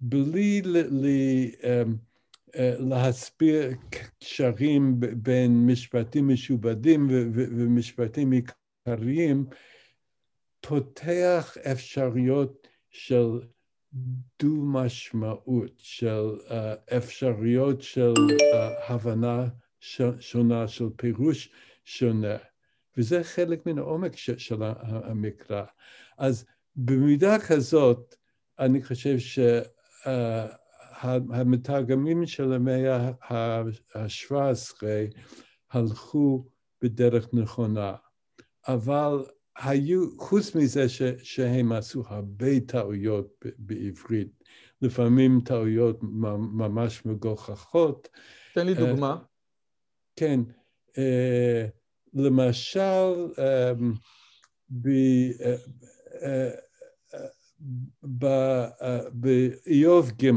בלי 0.00 0.62
אמ, 0.64 1.60
אה, 1.64 1.82
להסביר 2.58 3.70
קשרים 4.20 5.00
בין 5.16 5.66
משפטים 5.66 6.28
משובדים 6.28 7.06
ומשפטים 7.34 8.32
עיקריים, 8.32 9.46
פותח 10.60 11.56
אפשרויות 11.72 12.68
של 12.90 13.40
דו-משמעות, 14.42 15.72
של 15.78 16.30
uh, 16.48 16.52
אפשרויות 16.96 17.82
של 17.82 18.12
uh, 18.12 18.92
הבנה 18.92 19.48
שונה, 20.20 20.68
של 20.68 20.84
פירוש 20.96 21.52
שונה. 21.84 22.36
וזה 22.96 23.24
חלק 23.24 23.66
מן 23.66 23.78
העומק 23.78 24.16
ש- 24.16 24.30
של 24.30 24.62
המקרא. 24.86 25.64
אז 26.18 26.44
במידה 26.76 27.38
כזאת, 27.38 28.14
אני 28.58 28.82
חושב 28.82 29.18
שהמתרגמים 29.18 29.72
uh, 30.48 30.61
של 32.26 32.52
המאה 32.52 33.10
ה-17 33.30 34.82
הלכו 35.70 36.46
בדרך 36.82 37.28
נכונה, 37.32 37.94
אבל 38.68 39.24
היו, 39.56 40.18
חוץ 40.18 40.54
מזה 40.54 40.88
ש, 40.88 41.02
שהם 41.22 41.72
עשו 41.72 42.02
הרבה 42.06 42.60
טעויות 42.60 43.44
בעברית, 43.58 44.44
לפעמים 44.82 45.40
טעויות 45.44 45.98
ממש 46.52 47.06
מגוחכות. 47.06 48.08
תן 48.54 48.66
לי 48.66 48.74
דוגמה. 48.74 49.16
Uh, 49.20 49.24
כן, 50.16 50.40
uh, 50.90 50.94
למשל, 52.14 53.26
um, 53.36 53.98
באיוב 59.12 60.10
ג', 60.22 60.30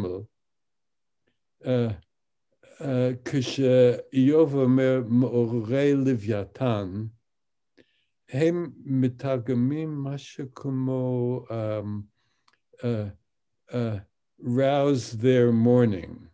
כשאיוב 3.26 4.56
אומר 4.56 5.02
מעוררי 5.08 5.94
לוויתן, 5.94 7.06
הם 8.30 8.72
מתרגמים 8.86 10.04
משהו 10.04 10.46
כמו 10.56 11.42
um, 11.48 11.54
uh, 12.76 12.86
uh, 13.72 13.76
rouse 14.42 15.16
their 15.22 15.52
morning. 15.66 16.26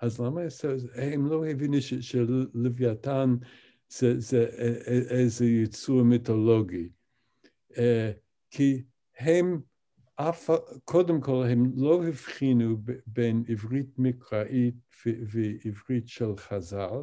אז 0.00 0.20
למה 0.20 0.40
הם 0.94 1.26
לא 1.26 1.46
הבינו 1.46 1.76
שלוויתן 1.80 3.36
זה, 3.88 4.20
זה 4.20 4.46
איזה 5.10 5.46
יצור 5.46 6.02
מיתולוגי? 6.02 6.88
Uh, 7.72 7.76
כי 8.50 8.82
הם, 9.18 9.60
אף, 10.28 10.50
קודם 10.84 11.20
כל, 11.20 11.44
הם 11.50 11.72
לא 11.76 12.04
הבחינו 12.04 12.76
בין 13.06 13.44
עברית 13.48 13.98
מקראית 13.98 14.74
ועברית 15.06 16.08
של 16.08 16.36
חז"ל, 16.36 17.00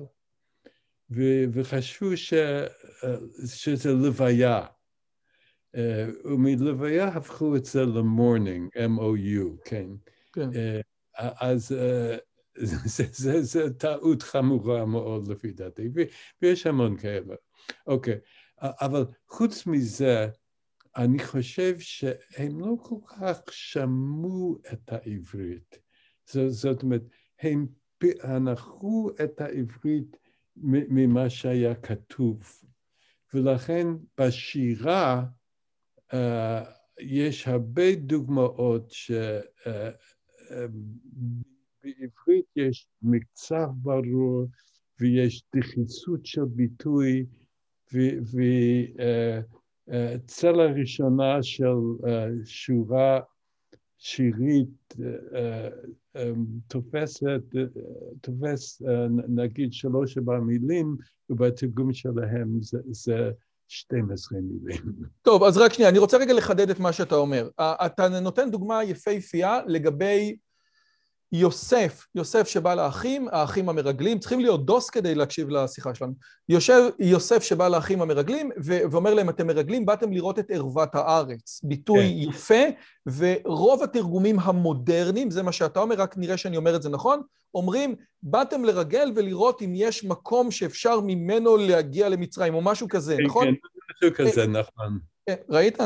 וחשבו 1.54 2.18
ש, 2.18 2.34
שזה 3.46 3.94
לוויה. 3.94 4.66
ומלוויה 6.26 7.08
הפכו 7.08 7.56
את 7.56 7.66
זה 7.66 7.86
ל 7.86 7.94
mourning, 7.94 8.70
M-O-U, 8.78 9.62
כן. 9.66 9.90
כן. 10.34 10.50
אז 11.18 11.76
זו 13.42 13.70
טעות 13.78 14.24
חמורה 14.24 14.86
מאוד 14.86 15.28
לפי 15.28 15.52
דעתי, 15.52 15.90
ויש 16.42 16.68
המון 16.68 16.98
כאלה. 16.98 17.36
אוקיי, 17.88 18.18
אבל 18.62 19.06
חוץ 19.28 19.68
מזה, 19.68 20.28
אני 20.98 21.20
חושב 21.20 21.80
שהם 21.80 22.60
לא 22.60 22.76
כל 22.84 22.96
כך 23.08 23.42
שמעו 23.52 24.58
את 24.74 24.92
העברית. 24.94 25.80
זאת 26.48 26.84
אומרת, 26.84 27.04
הם 27.40 27.68
פענחו 27.98 29.10
את 29.24 29.42
העברית 29.42 30.18
ממה 30.56 31.30
שהיה 31.30 31.76
כתוב. 31.76 32.62
ולכן 33.34 33.88
בשירה 34.20 35.26
uh, 36.12 36.16
יש 37.00 37.48
הרבה 37.48 37.96
דוגמאות 37.96 38.92
שבעברית 38.92 39.26
uh, 41.84 42.60
uh, 42.60 42.62
יש 42.62 42.88
מקצב 43.02 43.68
ברור 43.76 44.46
ויש 45.00 45.44
דחיסות 45.56 46.26
של 46.26 46.46
ביטוי 46.46 47.26
וצלע 47.94 49.40
uh, 49.40 49.57
uh, 49.90 50.48
ראשונה 50.80 51.44
של 51.44 51.78
uh, 52.02 52.08
שורה 52.46 53.20
שירית 53.98 54.96
תופסת, 56.68 57.42
תופס 58.22 58.82
נגיד 59.28 59.74
שלוש 59.74 60.18
ארבע 60.18 60.40
מילים, 60.40 60.98
ובתרגום 61.30 61.94
שלהם 61.94 62.62
זה, 62.62 62.80
זה 62.92 63.32
12 63.68 64.40
מילים. 64.42 64.82
טוב, 65.28 65.44
אז 65.44 65.58
רק 65.58 65.74
שנייה, 65.74 65.90
אני 65.90 66.00
רוצה 66.00 66.18
רגע 66.18 66.34
לחדד 66.34 66.70
את 66.70 66.80
מה 66.80 66.94
שאתה 66.94 67.16
אומר. 67.16 67.50
אתה 67.60 68.20
נותן 68.22 68.52
דוגמה 68.52 68.84
יפהפייה 68.84 69.60
לגבי 69.68 70.38
יוסף, 71.32 72.06
יוסף 72.16 72.48
שבא 72.48 72.76
לאחים, 72.76 73.28
האחים 73.32 73.70
המרגלים, 73.70 74.20
צריכים 74.20 74.40
להיות 74.40 74.66
דוס 74.66 74.90
כדי 74.90 75.16
להקשיב 75.16 75.50
לשיחה 75.50 75.96
שלנו. 75.96 76.14
יושב 76.50 76.90
יוסף 77.00 77.44
שבא 77.44 77.68
לאחים 77.68 78.02
המרגלים 78.02 78.50
ואומר 78.92 79.14
להם, 79.14 79.30
אתם 79.30 79.48
מרגלים, 79.48 79.86
באתם 79.86 80.12
לראות 80.12 80.40
את 80.40 80.52
ערוות 80.52 80.96
הארץ. 80.96 81.62
ביטוי 81.64 82.00
כן. 82.00 82.30
יפה, 82.30 82.64
ורוב 83.08 83.84
התרגומים 83.84 84.40
המודרניים, 84.40 85.32
זה 85.32 85.44
מה 85.44 85.52
שאתה 85.52 85.80
אומר, 85.80 85.96
רק 85.96 86.18
נראה 86.18 86.38
שאני 86.38 86.58
אומר 86.58 86.76
את 86.76 86.82
זה 86.82 86.90
נכון, 86.90 87.22
אומרים, 87.56 87.96
באתם 88.24 88.66
לרגל 88.66 89.12
ולראות 89.16 89.62
אם 89.62 89.74
יש 89.76 90.04
מקום 90.04 90.52
שאפשר 90.52 91.00
ממנו 91.02 91.58
להגיע 91.58 92.10
למצרים, 92.10 92.54
או 92.54 92.62
משהו 92.62 92.88
כזה, 92.88 93.16
כן, 93.18 93.24
נכון? 93.24 93.46
כן, 93.46 93.54
משהו 93.92 94.16
כזה, 94.16 94.42
אה, 94.42 94.48
נכון. 94.48 95.00
אה, 95.30 95.36
ראית? 95.50 95.78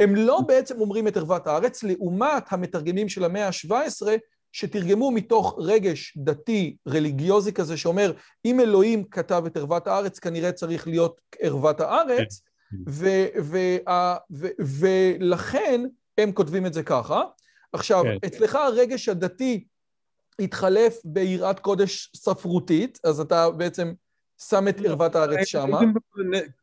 הם 0.00 0.14
לא 0.14 0.40
בעצם 0.46 0.80
אומרים 0.80 1.08
את 1.08 1.16
ערוות 1.16 1.46
הארץ, 1.46 1.82
לעומת 1.82 2.44
המתרגמים 2.50 3.08
של 3.08 3.24
המאה 3.24 3.46
ה-17, 3.46 4.06
שתרגמו 4.54 5.10
מתוך 5.10 5.56
רגש 5.58 6.14
דתי, 6.16 6.76
רליגיוזי 6.88 7.52
כזה, 7.52 7.76
שאומר, 7.76 8.12
אם 8.44 8.60
אלוהים 8.60 9.04
כתב 9.04 9.42
את 9.46 9.56
ערוות 9.56 9.86
הארץ, 9.86 10.18
כנראה 10.18 10.52
צריך 10.52 10.88
להיות 10.88 11.20
ערוות 11.40 11.80
הארץ, 11.80 12.42
כן. 12.70 12.76
ולכן 15.20 15.80
הם 16.18 16.32
כותבים 16.32 16.66
את 16.66 16.74
זה 16.74 16.82
ככה. 16.82 17.22
עכשיו, 17.72 18.02
כן. 18.02 18.16
אצלך 18.26 18.54
הרגש 18.54 19.08
הדתי 19.08 19.64
התחלף 20.38 21.00
ביראת 21.04 21.60
קודש 21.60 22.10
ספרותית, 22.16 22.98
אז 23.04 23.20
אתה 23.20 23.50
בעצם 23.50 23.92
שם 24.48 24.68
את 24.68 24.80
ערוות 24.84 25.14
הארץ 25.16 25.46
שמה. 25.46 25.80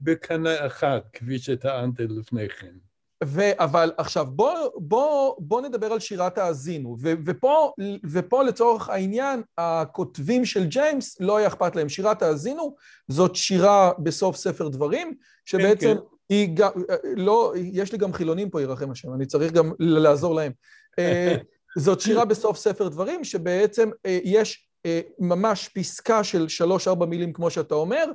בקנה 0.02 0.66
אחד, 0.68 1.00
כפי 1.14 1.40
שטענת 1.40 2.00
לפני 2.00 2.50
כן. 2.50 2.91
ו- 3.24 3.64
אבל 3.64 3.92
עכשיו, 3.98 4.26
בוא, 4.26 4.54
בוא, 4.76 5.36
בוא 5.40 5.62
נדבר 5.62 5.94
על 5.94 6.00
שירת 6.00 6.38
האזינו, 6.38 6.98
ו- 7.02 7.14
ופה, 7.26 7.72
ופה 8.12 8.44
לצורך 8.44 8.90
העניין, 8.90 9.42
הכותבים 9.58 10.46
של 10.46 10.66
ג'יימס 10.66 11.18
לא 11.20 11.38
היה 11.38 11.48
אכפת 11.48 11.76
להם. 11.76 11.90
שירת 11.90 12.22
האזינו 12.22 12.76
זאת 13.08 13.36
שירה 13.36 13.92
בסוף 14.00 14.36
ספר 14.36 14.68
דברים, 14.68 15.14
שבעצם 15.46 15.88
כן, 15.88 15.96
כן. 15.96 16.02
היא 16.30 16.50
גם, 16.54 16.72
לא, 17.18 17.54
יש 17.56 17.92
לי 17.92 17.98
גם 17.98 18.14
חילונים 18.14 18.50
פה, 18.50 18.62
ירחם 18.62 18.92
השם, 18.92 19.14
אני 19.14 19.26
צריך 19.26 19.52
גם 19.52 19.72
לעזור 19.80 20.36
להם. 20.36 20.52
אה, 21.00 21.36
זאת 21.78 22.02
שירה 22.02 22.26
בסוף 22.26 22.58
ספר 22.58 22.88
דברים, 22.88 23.24
שבעצם 23.24 23.90
אה, 24.06 24.20
יש 24.24 24.68
אה, 24.86 25.02
ממש 25.20 25.68
פסקה 25.68 26.24
של 26.24 26.48
שלוש-ארבע 26.48 27.06
מילים, 27.06 27.34
כמו 27.34 27.50
שאתה 27.50 27.76
אומר, 27.76 28.06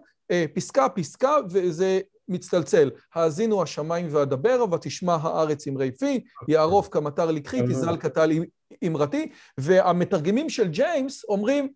פסקה, 0.55 0.89
פסקה, 0.89 1.37
וזה 1.51 2.01
מצטלצל. 2.29 2.91
האזינו 3.15 3.63
השמיים 3.63 4.09
ואדברה, 4.11 4.75
ותשמע 4.75 5.15
הארץ 5.15 5.69
אמרי 5.69 5.91
פי, 5.93 6.25
יערוף 6.49 6.89
כמטר 6.89 7.31
לקחי, 7.31 7.63
תזל 7.63 7.97
קטל 7.97 8.31
אמרתי, 8.87 9.31
והמתרגמים 9.59 10.51
של 10.51 10.69
ג'יימס 10.69 11.25
אומרים, 11.25 11.73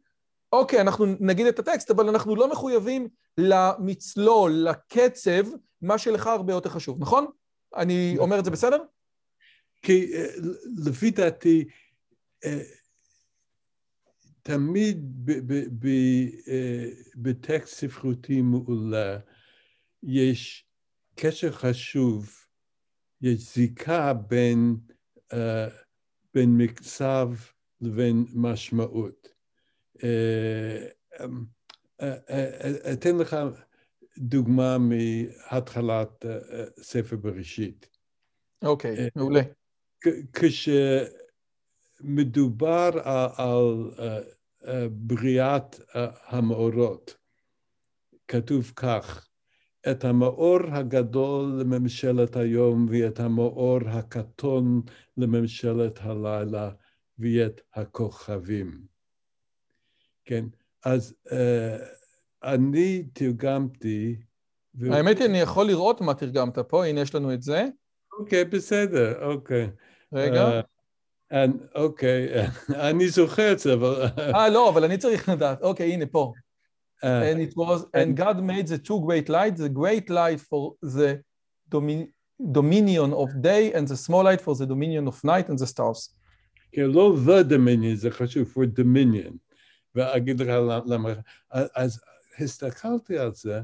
אוקיי, 0.53 0.81
אנחנו 0.81 1.07
נגיד 1.21 1.47
את 1.47 1.59
הטקסט, 1.59 1.91
אבל 1.91 2.09
אנחנו 2.09 2.37
לא 2.37 2.51
מחויבים 2.51 3.09
למצלול, 3.39 4.53
לקצב, 4.53 5.47
מה 5.83 5.99
שלך 5.99 6.27
הרבה 6.27 6.53
יותר 6.53 6.71
חשוב, 6.71 6.97
נכון? 7.01 7.27
אני 7.77 8.15
אומר 8.19 8.39
את 8.39 8.45
זה 8.45 8.51
בסדר? 8.51 8.83
כי 9.83 10.13
אה, 10.15 10.27
לפי 10.87 11.11
דעתי, 11.11 11.65
אה, 12.45 12.61
תמיד 14.51 15.31
אה, 16.49 16.85
בטקסט 17.17 17.75
ספרותי 17.75 18.43
מעולה 18.43 19.19
יש 20.03 20.65
קשר 21.15 21.53
חשוב, 21.53 22.47
יש 23.21 23.55
זיקה 23.55 24.13
בין, 24.13 24.77
בין 26.35 26.57
מקצב 26.57 27.31
לבין 27.81 28.25
משמעות. 28.35 29.29
אתן 32.93 33.19
לך 33.19 33.37
דוגמה 34.19 34.77
מהתחלת 34.79 36.25
ספר 36.81 37.17
בראשית. 37.17 37.89
אוקיי, 38.63 39.09
מעולה. 39.17 39.41
כשמדובר 42.01 42.91
על 43.37 43.91
בריאת 44.91 45.81
המאורות, 46.27 47.15
כתוב 48.29 48.73
כך, 48.77 49.27
את 49.91 50.05
המאור 50.05 50.59
הגדול 50.73 51.61
לממשלת 51.61 52.37
היום 52.37 52.87
ואת 52.91 53.21
המאור 53.21 53.79
הקטון 53.87 54.83
לממשלת 55.17 55.99
הלילה 56.03 56.71
ואת 57.19 57.61
הכוכבים. 57.75 58.81
כן, 60.25 60.45
אז 60.85 61.15
uh, 61.29 61.33
אני 62.45 63.03
תרגמתי... 63.13 64.17
האמת 64.91 65.19
היא, 65.19 65.27
אני 65.27 65.41
יכול 65.41 65.67
לראות 65.67 66.01
מה 66.01 66.15
תרגמת 66.15 66.59
פה, 66.59 66.87
הנה 66.87 67.01
יש 67.01 67.15
לנו 67.15 67.35
את 67.35 67.43
זה. 67.43 67.65
אוקיי, 68.19 68.45
בסדר, 68.45 69.25
אוקיי. 69.25 69.71
רגע. 70.13 70.43
אה, 70.43 70.61
אוקיי, 71.75 72.29
אני 72.89 73.09
זוכר 73.09 73.53
את 73.53 73.59
זה, 73.59 73.75
אבל... 73.75 74.07
אה, 74.19 74.49
לא, 74.49 74.69
אבל 74.69 74.85
אני 74.85 74.99
צריך 74.99 75.29
לדעת. 75.29 75.63
אוקיי, 75.63 75.93
הנה, 75.93 76.07
פה. 76.07 76.33
Uh, 77.03 77.07
and 77.31 77.41
it 77.41 77.57
was, 77.57 77.87
and 77.95 78.15
God 78.15 78.43
made 78.43 78.67
the 78.67 78.79
two 78.79 79.01
great 79.01 79.29
lights, 79.31 79.59
the 79.61 79.71
great 79.71 80.11
light 80.11 80.39
for 80.39 80.75
the 80.83 81.23
dominion 82.59 83.15
of 83.15 83.29
day 83.41 83.73
and 83.73 83.89
the 83.89 83.97
small 83.97 84.25
light 84.25 84.43
for 84.43 84.55
the 84.55 84.67
dominion 84.67 85.09
of 85.09 85.17
night 85.25 85.49
and 85.49 85.59
the 85.59 85.67
stars. 85.67 86.15
כן, 86.73 86.91
לא 86.91 87.17
the 87.27 87.45
dominion, 87.45 87.95
זה 87.95 88.11
חשוב, 88.11 88.53
for 88.55 88.81
dominion. 88.81 89.37
ואגיד 89.95 90.41
לך 90.41 90.49
למה, 90.87 91.13
אז 91.51 92.01
הסתכלתי 92.39 93.19
על 93.19 93.35
זה, 93.35 93.61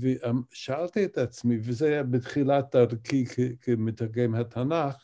ושאלתי 0.00 1.04
את 1.04 1.18
עצמי, 1.18 1.58
וזה 1.62 1.86
היה 1.86 2.02
בתחילת 2.02 2.76
דרכי 2.76 3.24
כמתרגם 3.60 4.34
התנ"ך, 4.34 4.94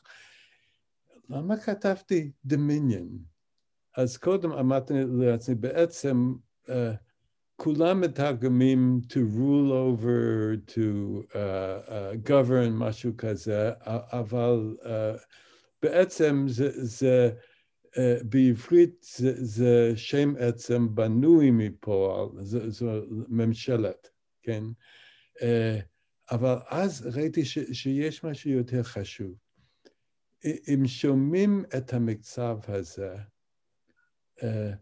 למה 1.30 1.56
כתבתי 1.56 2.30
Dominion? 2.48 3.18
אז 3.96 4.16
קודם 4.16 4.52
אמרתי 4.52 4.94
לעצמי, 5.18 5.54
בעצם 5.54 6.34
uh, 6.66 6.70
כולם 7.56 8.00
מתרגמים 8.00 9.00
to 9.04 9.16
rule 9.36 9.70
over, 9.72 10.56
to 10.70 10.80
uh, 11.32 11.34
uh, 11.34 12.28
govern, 12.28 12.70
משהו 12.70 13.12
כזה, 13.18 13.70
אבל 14.12 14.76
uh, 14.82 14.86
בעצם 15.82 16.44
זה, 16.48 16.70
זה 16.72 17.30
uh, 17.86 17.98
בעברית 18.24 19.06
זה, 19.16 19.44
זה 19.44 19.92
שם 19.96 20.34
עצם 20.38 20.94
בנוי 20.94 21.50
מפה, 21.50 22.30
זו 22.68 22.92
ממשלת. 23.28 24.08
כן? 24.46 24.64
אה, 25.42 25.78
אבל 26.30 26.56
אז 26.68 27.06
ראיתי 27.14 27.44
ש, 27.44 27.58
שיש 27.72 28.24
משהו 28.24 28.50
יותר 28.50 28.82
חשוב. 28.82 29.34
אם 30.46 30.86
שומעים 30.86 31.64
את 31.76 31.92
המקצב 31.92 32.58
הזה, 32.68 33.14
אה, 34.42 34.72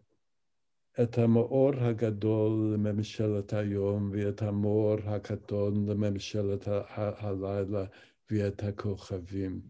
את 1.03 1.17
המאור 1.17 1.71
הגדול 1.75 2.73
לממשלת 2.73 3.53
היום 3.53 4.11
ואת 4.13 4.41
המאור 4.41 4.95
הקטון 5.05 5.89
לממשלת 5.89 6.67
הלילה 6.95 7.85
ואת 8.31 8.63
הכוכבים. 8.63 9.61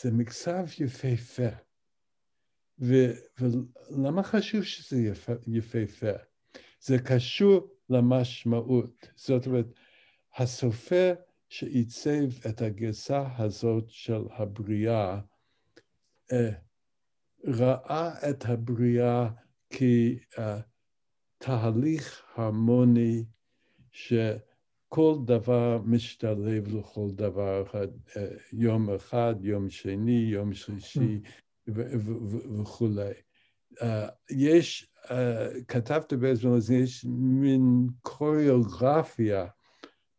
זה 0.00 0.10
מקצב 0.10 0.64
יפהפה. 0.78 1.48
ולמה 2.78 4.22
חשוב 4.22 4.62
שזה 4.62 4.96
יפהפה? 5.46 6.12
זה 6.80 6.98
קשור 6.98 7.68
למשמעות. 7.90 9.08
זאת 9.16 9.46
אומרת, 9.46 9.66
הסופר 10.36 11.14
שעיצב 11.54 12.46
את 12.48 12.62
הגרסה 12.62 13.24
הזאת 13.38 13.84
של 13.88 14.22
הבריאה, 14.30 15.20
אה, 16.32 16.50
ראה 17.44 18.30
את 18.30 18.44
הבריאה 18.44 19.28
כתהליך 21.40 22.22
הרמוני 22.34 23.24
שכל 23.92 25.16
דבר 25.24 25.78
משתלב 25.84 26.68
לכל 26.68 27.10
דבר 27.10 27.62
אחד, 27.62 27.88
אה, 28.16 28.28
יום 28.52 28.90
אחד, 28.90 29.34
יום 29.40 29.70
שני, 29.70 30.28
יום 30.32 30.52
שלישי 30.52 31.20
וכולי. 32.56 33.12
אה, 33.82 34.08
יש 34.30 34.90
כתבתי 35.68 36.16
בזמן 36.16 36.52
הזה, 36.52 36.74
יש 36.74 37.04
מין 37.08 37.86
קוריאוגרפיה 38.02 39.46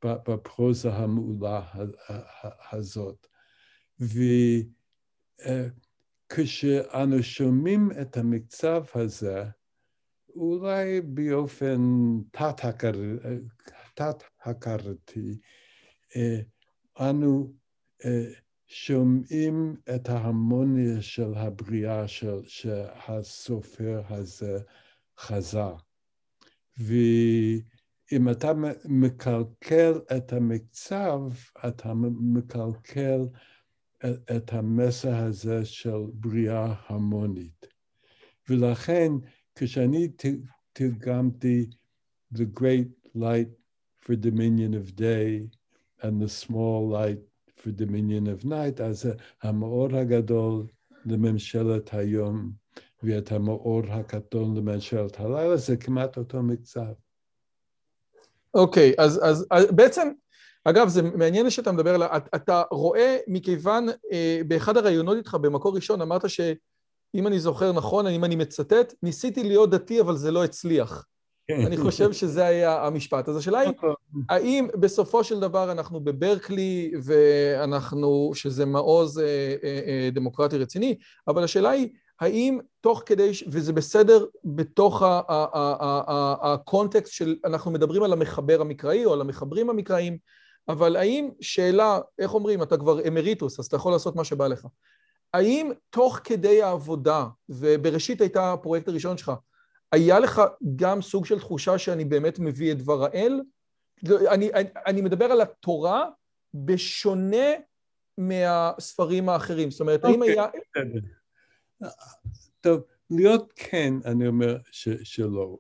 בפרוזה 0.06 0.94
המעולה 0.94 1.64
הזאת. 2.72 3.28
וכשאנו 6.32 7.24
שומעים 7.24 7.90
את 8.02 8.18
המקצב 8.18 8.84
הזה, 8.96 9.44
אולי 10.36 11.02
באופן 11.02 11.82
תת-הכרתי, 13.96 15.40
אנו 17.00 17.54
שומעים 18.68 19.76
את 19.96 20.10
ההרמוניה 20.10 21.02
של 21.02 21.34
הבריאה 21.36 22.08
של, 22.08 22.42
שהסופר 22.46 24.02
הזה 24.10 24.60
חזה. 25.18 25.72
ואם 28.12 28.30
אתה 28.30 28.52
מקלקל 28.86 29.94
את 30.18 30.34
המקצב, 30.34 31.22
אתה 31.68 31.94
מקלקל 32.20 33.22
את 34.06 34.54
המסר 34.54 35.16
הזה 35.16 35.66
של 35.66 35.98
בריאה 36.14 36.74
הרמונית. 36.88 37.68
ולכן 38.50 39.12
כשאני 39.56 40.08
תרגמתי 40.74 41.70
The 42.34 42.60
Great 42.60 43.18
Light 43.18 43.50
for 44.02 44.16
Dominion 44.16 44.74
of 44.74 44.96
Day 44.96 45.50
and 46.02 46.22
the 46.22 46.30
Small 46.30 46.90
Light 46.90 47.22
for 47.58 47.72
dominion 47.72 48.28
of 48.28 48.46
night, 48.46 48.82
אז 48.84 49.10
המאור 49.44 49.96
הגדול 49.96 50.68
לממשלת 51.06 51.94
היום 51.94 52.52
ואת 53.04 53.32
המאור 53.32 53.82
הקטון 53.90 54.58
לממשלת 54.58 55.20
הלילה, 55.20 55.58
זה 55.58 55.78
כמעט 55.78 56.18
אותו 56.18 56.44
מקצב. 56.44 56.94
אוקיי, 58.56 58.92
okay, 58.92 59.04
אז, 59.04 59.20
אז, 59.24 59.48
אז 59.52 59.66
בעצם, 59.72 60.08
אגב, 60.64 60.88
זה 60.88 61.02
מעניין 61.02 61.50
שאתה 61.50 61.72
מדבר 61.72 61.96
על... 61.96 62.04
אתה 62.36 62.64
רואה, 62.72 63.18
מכיוון, 63.28 63.88
אה, 64.12 64.42
באחד 64.48 64.78
הראיונות 64.78 65.18
איתך 65.18 65.38
במקור 65.42 65.76
ראשון, 65.76 66.02
אמרת 66.02 66.30
שאם 66.30 67.28
אני 67.28 67.40
זוכר 67.40 67.72
נכון, 67.72 68.08
אם 68.08 68.26
אני 68.26 68.36
מצטט, 68.36 68.94
ניסיתי 69.04 69.44
להיות 69.44 69.70
דתי, 69.70 70.02
אבל 70.02 70.18
זה 70.18 70.32
לא 70.32 70.44
הצליח. 70.44 71.06
אני 71.52 71.78
חושב 71.78 72.14
שזה 72.14 72.46
היה 72.46 72.86
המשפט. 72.86 73.30
אז 73.30 73.38
השאלה 73.38 73.60
היא, 73.60 73.72
נכון. 73.78 73.94
האם 74.30 74.68
בסופו 74.80 75.24
של 75.24 75.40
דבר 75.40 75.72
אנחנו 75.72 76.00
בברקלי, 76.00 76.92
ואנחנו, 77.04 78.32
שזה 78.34 78.66
מעוז 78.66 79.20
אה, 79.20 79.56
אה, 79.64 80.10
דמוקרטי 80.12 80.58
רציני, 80.58 80.96
אבל 81.28 81.44
השאלה 81.44 81.70
היא, 81.70 81.90
האם 82.20 82.60
תוך 82.82 83.04
כדי, 83.06 83.32
וזה 83.48 83.74
בסדר 83.74 84.26
בתוך 84.44 85.04
הקונטקסט 86.42 87.14
של, 87.14 87.36
אנחנו 87.46 87.72
מדברים 87.72 88.04
על 88.04 88.14
המחבר 88.14 88.62
המקראי 88.62 89.06
או 89.06 89.14
על 89.14 89.22
המחברים 89.22 89.70
המקראיים, 89.70 90.18
אבל 90.70 90.96
האם 90.96 91.30
שאלה, 91.42 92.00
איך 92.20 92.34
אומרים, 92.34 92.64
אתה 92.64 92.78
כבר 92.78 93.08
אמריטוס, 93.08 93.60
אז 93.60 93.66
אתה 93.66 93.76
יכול 93.76 93.92
לעשות 93.92 94.16
מה 94.16 94.24
שבא 94.24 94.48
לך. 94.48 94.68
האם 95.34 95.72
תוך 95.90 96.20
כדי 96.24 96.64
העבודה, 96.64 97.26
ובראשית 97.50 98.22
הייתה 98.22 98.54
הפרויקט 98.54 98.88
הראשון 98.88 99.18
שלך, 99.18 99.32
היה 99.92 100.20
לך 100.20 100.42
גם 100.76 101.02
סוג 101.02 101.26
של 101.26 101.40
תחושה 101.40 101.78
שאני 101.78 102.06
באמת 102.06 102.40
מביא 102.40 102.72
את 102.72 102.78
דבר 102.78 103.06
האל? 103.06 103.42
אני, 104.10 104.54
אני, 104.54 104.70
אני 104.86 105.02
מדבר 105.02 105.26
על 105.26 105.42
התורה 105.42 106.10
בשונה 106.54 107.48
מהספרים 108.18 109.30
האחרים. 109.30 109.72
זאת 109.72 109.82
אומרת, 109.82 110.06
okay, 110.06 110.08
האם 110.08 110.22
אוקיי, 110.22 110.34
היה... 110.34 110.48
טוב, 112.62 112.84
להיות 113.10 113.54
כן, 113.56 113.94
אני 114.06 114.28
אומר 114.28 114.58
ש, 114.72 114.90
שלא, 114.90 115.58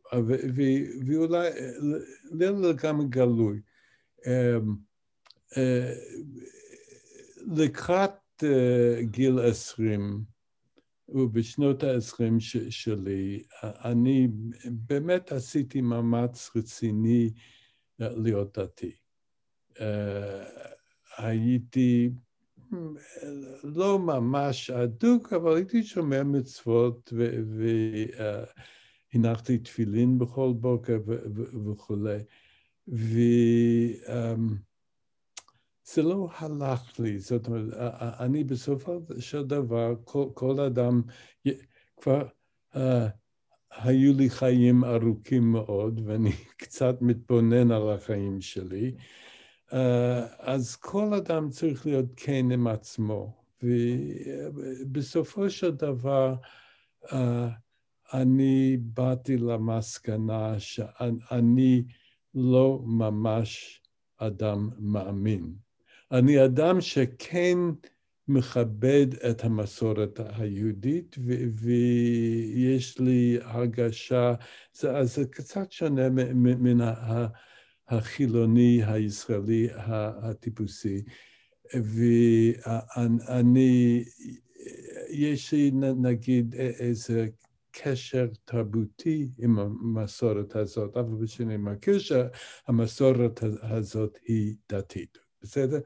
ואולי 1.08 1.50
להיות 2.32 2.66
לגמרי 2.66 3.06
גלוי. 3.10 3.62
אמ, 4.28 4.76
אה, 5.58 5.94
לקראת 7.58 8.44
אה, 8.44 9.02
גיל 9.02 9.40
עשרים, 9.40 10.24
ובשנות 11.10 11.84
העשרים 11.84 12.40
שלי, 12.70 13.44
אני 13.64 14.28
באמת 14.66 15.32
עשיתי 15.32 15.82
מאמץ 15.82 16.52
רציני 16.56 17.30
אה, 18.02 18.10
להיות 18.10 18.60
דתי. 18.60 18.96
הייתי 21.18 22.10
לא 23.64 24.00
ממש 24.00 24.70
אדוק, 24.70 25.34
אבל 25.34 25.56
הייתי 25.56 25.84
שומר 25.84 26.24
מצוות 26.24 27.14
והנחתי 29.14 29.58
תפילין 29.58 30.18
בכל 30.18 30.54
בוקר 30.56 30.98
וכולי. 31.66 32.20
זה 35.88 36.02
לא 36.02 36.30
הלך 36.38 37.00
לי, 37.00 37.20
זאת 37.20 37.48
אומרת, 37.48 37.74
אני 38.20 38.44
בסופו 38.44 39.00
של 39.20 39.44
דבר, 39.44 39.94
כל, 40.04 40.26
כל 40.34 40.60
אדם, 40.60 41.02
כבר 41.98 42.28
uh, 42.74 42.78
היו 43.72 44.14
לי 44.14 44.30
חיים 44.30 44.84
ארוכים 44.84 45.52
מאוד, 45.52 46.02
ואני 46.06 46.32
קצת 46.58 46.96
מתבונן 47.02 47.72
על 47.72 47.90
החיים 47.90 48.42
שלי, 48.42 48.96
אז 50.40 50.76
כל 50.76 51.14
אדם 51.14 51.50
צריך 51.50 51.86
להיות 51.86 52.06
כן 52.16 52.52
עם 52.52 52.68
עצמו, 52.68 53.34
ובסופו 53.64 55.50
של 55.50 55.72
דבר, 55.72 56.36
uh, 57.06 57.16
אני 58.14 58.78
באתי 58.80 59.38
למסקנה 59.38 60.60
שאני 60.60 61.84
לא 62.36 62.82
ממש 62.86 63.82
אדם 64.18 64.70
מאמין. 64.80 65.54
אני 66.12 66.46
אדם 66.46 66.82
שכן 66.82 67.58
מכבד 68.28 69.08
את 69.30 69.44
המסורת 69.44 70.20
היהודית, 70.36 71.16
ויש 71.56 73.00
לי 73.00 73.38
הרגשה, 73.42 74.34
זה, 74.74 75.04
זה 75.04 75.26
קצת 75.26 75.72
שונה 75.72 76.10
מן 76.10 76.82
החילוני 77.88 78.82
הישראלי 78.86 79.68
הטיפוסי. 79.76 81.04
ואני, 82.54 82.84
יש 85.10 85.52
לי 85.52 85.72
נגיד 85.96 86.56
איזה 86.56 87.28
קשר 87.72 88.28
תרבותי 88.46 89.30
עם 89.38 89.60
המסורת 89.60 90.56
הזאת, 90.56 90.98
אבל 90.98 91.16
בשביל 91.16 91.58
מכיר 91.58 92.00
שהמסורת 92.00 93.44
הזאת 93.62 94.18
היא 94.28 94.56
דתית. 94.70 95.18
בסדר? 95.42 95.80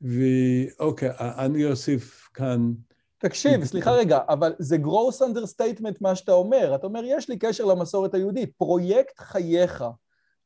ואוקיי, 0.00 1.10
אני 1.18 1.64
אוסיף 1.64 2.28
כאן... 2.34 2.72
תקשיב, 3.18 3.64
סליחה 3.64 3.92
רגע, 3.92 4.18
אבל 4.28 4.54
זה 4.58 4.76
gross 4.76 5.22
understatement 5.22 5.96
מה 6.00 6.14
שאתה 6.14 6.32
אומר. 6.32 6.74
אתה 6.74 6.86
אומר, 6.86 7.00
יש 7.04 7.28
לי 7.28 7.38
קשר 7.38 7.64
למסורת 7.64 8.14
היהודית. 8.14 8.52
פרויקט 8.56 9.18
חייך, 9.18 9.84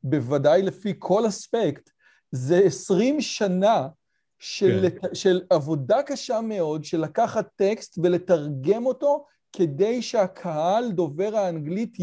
בוודאי 0.03 0.61
לפי 0.61 0.93
כל 0.99 1.27
אספקט, 1.27 1.89
זה 2.31 2.57
עשרים 2.57 3.21
שנה 3.21 3.87
של, 4.39 4.89
כן. 5.01 5.15
של 5.15 5.41
עבודה 5.49 6.03
קשה 6.03 6.41
מאוד, 6.41 6.83
של 6.83 7.01
לקחת 7.01 7.47
טקסט 7.55 7.99
ולתרגם 8.03 8.85
אותו 8.85 9.25
כדי 9.53 10.01
שהקהל 10.01 10.91
דובר 10.91 11.35
האנגלית 11.35 11.97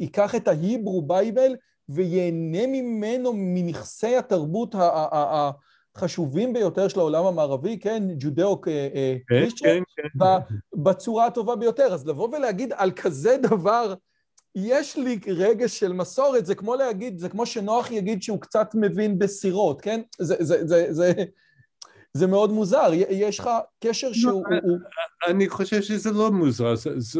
ייקח 0.00 0.34
את 0.34 0.48
ה 0.48 0.56
Hebrew 0.56 1.02
Bible 1.02 1.56
וייהנה 1.88 2.66
ממנו 2.66 3.32
מנכסי 3.34 4.16
התרבות 4.16 4.74
החשובים 5.96 6.52
ביותר 6.52 6.88
של 6.88 7.00
העולם 7.00 7.26
המערבי, 7.26 7.78
כן, 7.78 8.02
ג'ודאו 8.18 8.60
קריסטיאן, 8.60 9.70
אה, 9.70 9.82
כן, 9.96 10.02
כן, 10.02 10.08
כן. 10.18 10.82
בצורה 10.82 11.26
הטובה 11.26 11.56
ביותר. 11.56 11.94
אז 11.94 12.06
לבוא 12.06 12.28
ולהגיד 12.28 12.72
על 12.76 12.90
כזה 12.90 13.36
דבר, 13.42 13.94
יש 14.54 14.96
לי 14.96 15.18
רגש 15.26 15.78
של 15.78 15.92
מסורת, 15.92 16.46
זה 16.46 16.54
כמו 16.54 16.74
להגיד, 16.74 17.18
זה 17.18 17.28
כמו 17.28 17.46
שנוח 17.46 17.90
יגיד 17.90 18.22
שהוא 18.22 18.40
קצת 18.40 18.70
מבין 18.74 19.18
בסירות, 19.18 19.80
כן? 19.80 20.00
זה, 20.18 20.36
זה, 20.40 20.66
זה, 20.66 20.86
זה, 20.90 21.12
זה 22.12 22.26
מאוד 22.26 22.50
מוזר, 22.50 22.90
יש 22.92 23.38
לך 23.38 23.50
קשר 23.84 24.08
לא, 24.08 24.14
שהוא... 24.14 24.44
אני 25.26 25.48
חושב 25.48 25.82
שזה 25.82 26.10
לא 26.10 26.30
מוזר, 26.30 26.74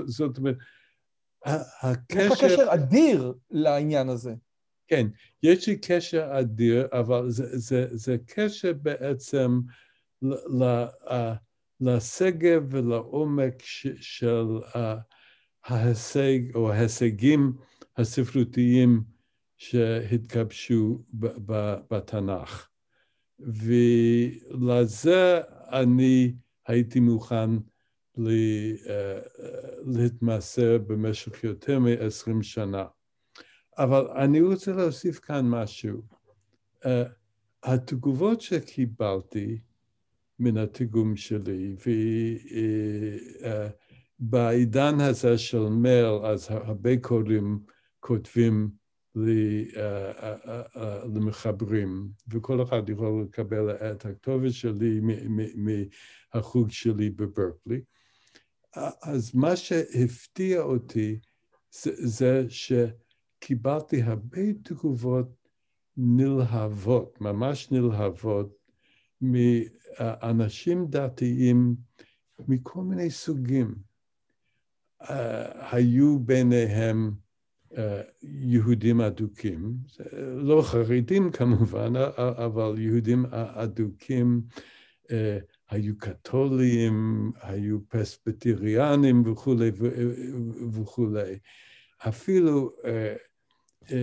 זאת 0.07 0.39
אומרת, 0.39 0.57
הקשר... 1.83 2.21
יש 2.21 2.33
לך 2.33 2.45
קשר 2.45 2.67
אדיר 2.75 3.33
לעניין 3.51 4.09
הזה. 4.09 4.35
כן, 4.89 5.07
יש 5.43 5.69
לי 5.69 5.77
קשר 5.77 6.39
אדיר, 6.41 6.89
אבל 6.93 7.31
זה, 7.31 7.59
זה, 7.59 7.87
זה 7.91 8.17
קשר 8.27 8.73
בעצם 8.73 9.61
ל, 10.23 10.85
לשגב 11.81 12.63
ולעומק 12.71 13.63
ש, 13.63 13.87
של 14.01 14.47
ההישג 15.65 16.39
או 16.55 16.73
ההישגים 16.73 17.53
הספרותיים 17.97 19.03
שהתגבשו 19.57 21.03
בתנ"ך. 21.91 22.69
ולזה 23.39 25.41
אני 25.73 26.35
הייתי 26.67 27.01
מוכן 27.01 27.51
אה, 28.19 29.21
להתמסר 29.85 30.79
במשך 30.79 31.45
יותר 31.45 31.79
מ-20 31.79 32.43
שנה. 32.43 32.85
אבל 33.79 34.07
אני 34.07 34.41
רוצה 34.41 34.73
להוסיף 34.73 35.19
כאן 35.19 35.49
משהו. 35.49 36.03
Uh, 36.85 36.87
התגובות 37.63 38.41
שקיבלתי 38.41 39.59
מן 40.39 40.57
התיגום 40.57 41.17
שלי, 41.17 41.77
ובעידן 41.81 43.41
uh, 43.41 43.45
הזה 45.01 45.39
של 45.39 45.69
מייל, 45.69 46.25
אז 46.25 46.47
הרבה 46.51 46.97
קוראים 46.97 47.59
כותבים 48.01 48.71
uh, 49.17 49.21
uh, 49.21 50.47
uh, 50.77 50.79
למחברים, 51.15 52.09
וכל 52.29 52.63
אחד 52.63 52.91
יכול 52.91 53.23
לקבל 53.23 53.71
את 53.71 54.07
הכתובת 54.07 54.53
שלי 54.53 55.01
מהחוג 55.55 56.71
שלי 56.71 57.11
בברקלי. 57.11 57.81
אז 59.03 59.35
מה 59.35 59.57
שהפתיע 59.57 60.61
אותי 60.61 61.19
זה, 61.71 61.91
זה 62.07 62.45
ש... 62.49 62.73
קיבלתי 63.45 64.03
הרבה 64.03 64.53
תגובות 64.63 65.49
נלהבות, 65.97 67.21
ממש 67.21 67.73
נלהבות, 67.73 68.57
מאנשים 69.21 70.87
דתיים 70.89 71.75
מכל 72.49 72.83
מיני 72.83 73.11
סוגים. 73.11 73.75
Uh, 75.05 75.11
היו 75.71 76.19
ביניהם 76.19 77.13
uh, 77.73 77.77
יהודים 78.23 79.01
אדוקים, 79.01 79.75
לא 80.37 80.63
חרדים 80.63 81.31
כמובן, 81.33 81.93
אבל 82.17 82.75
יהודים 82.79 83.27
אדוקים, 83.31 84.43
uh, 85.03 85.11
היו 85.71 85.99
קתולים, 85.99 87.31
היו 87.41 87.79
פספטריאנים 87.89 89.33
וכולי 89.33 89.71
וכולי. 90.73 91.39
אפילו 92.09 92.73
uh, 92.83 93.95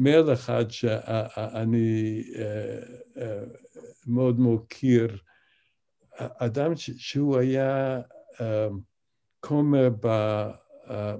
מייל 0.00 0.32
אחד 0.32 0.70
שאני 0.70 2.22
אה, 2.38 2.78
אה, 3.22 3.44
מאוד 4.06 4.40
מוקיר, 4.40 5.18
אדם 6.16 6.72
שהוא 6.76 7.38
היה 7.38 8.00
אה, 8.40 8.68
כומר 9.40 9.88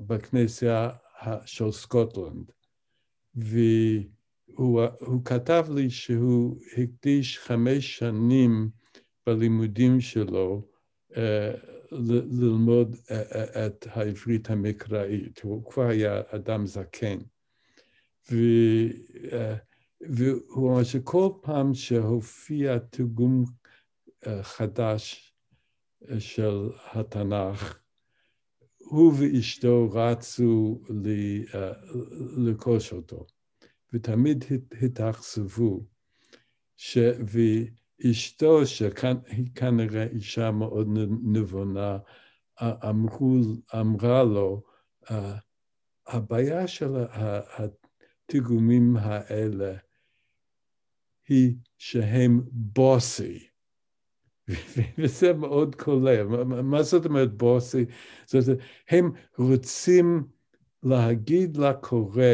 בכנסייה 0.06 0.90
של 1.46 1.72
סקוטלנד, 1.72 2.52
והוא 3.34 4.80
כתב 5.24 5.66
לי 5.74 5.90
שהוא 5.90 6.60
הקדיש 6.76 7.38
חמש 7.38 7.98
שנים 7.98 8.70
בלימודים 9.26 10.00
שלו 10.00 10.62
אה, 11.16 11.52
ללמוד 12.40 12.96
אה, 13.10 13.66
את 13.66 13.86
העברית 13.90 14.50
המקראית, 14.50 15.40
הוא 15.42 15.70
כבר 15.70 15.86
היה 15.86 16.20
אדם 16.28 16.66
זקן. 16.66 17.18
והוא 20.00 20.70
אמר 20.72 20.84
שכל 20.84 21.28
פעם 21.42 21.74
שהופיע 21.74 22.78
תרגום 22.78 23.44
חדש 24.42 25.34
של 26.18 26.68
התנ"ך, 26.92 27.80
הוא 28.90 29.12
ואשתו 29.18 29.88
רצו 29.92 30.80
לרכוש 32.36 32.92
אותו, 32.92 33.26
ותמיד 33.92 34.44
התאכזבו, 34.82 35.80
ואשתו, 37.26 38.66
שהיא 38.66 39.50
כנראה 39.54 40.06
אישה 40.06 40.50
מאוד 40.50 40.88
נבונה, 41.22 41.98
אמרו, 42.62 43.40
אמרה 43.80 44.24
לו, 44.24 44.62
הבעיה 46.06 46.68
של 46.68 46.96
התרגומים 47.58 48.96
האלה 48.96 49.76
היא 51.28 51.54
שהם 51.78 52.40
בוסי. 52.52 53.49
וזה 54.98 55.32
מאוד 55.32 55.74
קולע. 55.74 56.24
מה 56.44 56.82
זאת 56.82 57.04
אומרת 57.06 57.34
בוסי? 57.34 57.84
זאת 58.26 58.48
אומרת, 58.48 58.60
הם 58.90 59.10
רוצים 59.38 60.24
להגיד 60.82 61.56
לקורא 61.56 62.24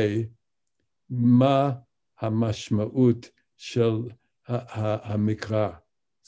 מה 1.10 1.72
המשמעות 2.20 3.30
של 3.56 4.00
המקרא. 4.48 5.68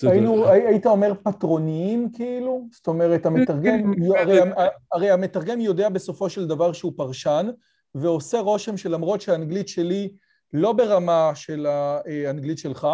היינו, 0.02 0.48
היית 0.48 0.86
אומר 0.86 1.12
פטרוניים 1.22 2.08
כאילו? 2.12 2.68
זאת 2.72 2.86
אומרת, 2.86 3.26
המתרגם, 3.26 3.94
כן, 3.94 4.18
הרי, 4.18 4.38
הרי 4.92 5.10
המתרגם 5.10 5.60
יודע 5.60 5.88
בסופו 5.88 6.30
של 6.30 6.46
דבר 6.46 6.72
שהוא 6.72 6.92
פרשן, 6.96 7.46
ועושה 7.94 8.38
רושם 8.38 8.76
שלמרות 8.76 9.20
שהאנגלית 9.20 9.68
שלי 9.68 10.12
לא 10.52 10.72
ברמה 10.72 11.30
של 11.34 11.66
האנגלית 11.66 12.58
שלך, 12.58 12.88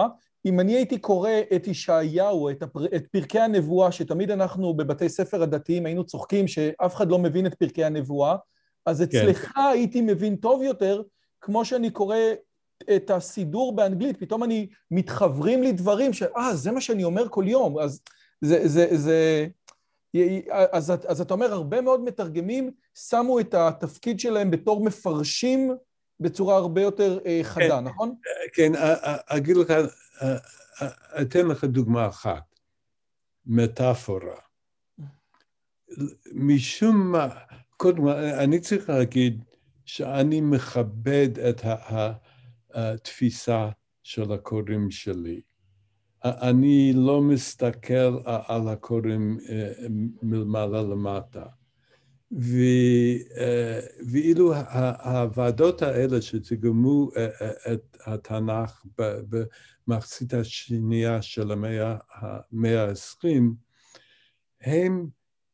אם 0.47 0.61
אני 0.61 0.75
הייתי 0.75 0.99
קורא 0.99 1.31
את 1.57 1.67
ישעיהו, 1.67 2.51
את, 2.51 2.63
הפר... 2.63 2.87
את 2.87 3.07
פרקי 3.07 3.41
הנבואה, 3.41 3.93
שתמיד 3.93 4.31
אנחנו 4.31 4.75
בבתי 4.75 5.09
ספר 5.09 5.43
הדתיים 5.43 5.87
היינו 5.87 6.05
צוחקים 6.05 6.49
שאף 6.49 6.95
אחד 6.95 7.09
לא 7.09 7.19
מבין 7.19 7.47
את 7.47 7.55
פרקי 7.55 7.85
הנבואה, 7.85 8.37
אז 8.87 8.99
כן. 8.99 9.05
אצלך 9.05 9.53
כן. 9.53 9.61
הייתי 9.61 10.01
מבין 10.01 10.37
טוב 10.37 10.63
יותר, 10.63 11.03
כמו 11.41 11.65
שאני 11.65 11.91
קורא 11.91 12.17
את 12.97 13.11
הסידור 13.11 13.77
באנגלית, 13.77 14.17
פתאום 14.17 14.45
אני, 14.45 14.67
מתחברים 14.91 15.63
לי 15.63 15.73
דברים 15.73 16.13
ש... 16.13 16.23
אה, 16.23 16.55
זה 16.55 16.71
מה 16.71 16.81
שאני 16.81 17.05
אומר 17.05 17.29
כל 17.29 17.45
יום, 17.47 17.79
אז 17.79 18.01
זה... 18.41 18.69
זה, 18.69 18.89
זה 18.97 19.47
אז, 20.51 20.93
אז 21.07 21.21
אתה 21.21 21.35
אומר, 21.35 21.53
הרבה 21.53 21.81
מאוד 21.81 22.05
מתרגמים 22.05 22.71
שמו 22.95 23.41
את 23.41 23.55
התפקיד 23.55 24.21
שלהם 24.21 24.51
בתור 24.51 24.85
מפרשים 24.85 25.75
בצורה 26.21 26.57
הרבה 26.57 26.83
יותר 26.83 27.19
אה, 27.27 27.41
חדה, 27.43 27.79
כן, 27.79 27.85
נכון? 27.85 28.15
כן, 28.53 28.73
אגיד 29.27 29.57
לך, 29.57 29.73
אתן 31.23 31.47
לך 31.47 31.65
דוגמה 31.65 32.09
אחת, 32.09 32.59
מטאפורה. 33.47 34.37
משום 36.33 37.13
מה, 37.13 37.29
קודם, 37.77 38.09
אני 38.09 38.61
צריך 38.61 38.89
להגיד 38.89 39.45
שאני 39.85 40.41
מכבד 40.41 41.39
את 41.39 41.61
התפיסה 42.75 43.69
של 44.03 44.33
הקוראים 44.33 44.91
שלי. 44.91 45.41
אני 46.25 46.93
לא 46.95 47.23
מסתכל 47.23 48.19
על 48.25 48.69
הקוראים 48.69 49.39
אה, 49.49 49.73
מלמעלה 50.23 50.83
למטה. 50.83 51.45
אה, 52.33 53.81
ואילו 54.11 54.55
הוועדות 55.05 55.83
האלה 55.83 56.23
שתרגמו 56.23 57.11
אה, 57.17 57.73
את 57.73 57.97
התנ"ך 58.07 58.85
במחצית 59.87 60.35
השנייה 60.35 61.23
של 61.23 61.53
המאה 61.53 61.93
ה-20, 62.13 63.29
הם 64.61 65.09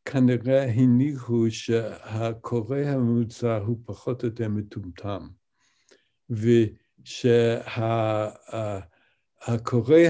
כנראה 0.05 0.64
הניחו 0.64 1.51
שהקורא 1.51 2.79
הממוצע 2.79 3.57
הוא 3.57 3.79
פחות 3.85 4.23
או 4.23 4.29
יותר 4.29 4.49
מטומטם, 4.49 5.29
ושהקורא 6.31 7.40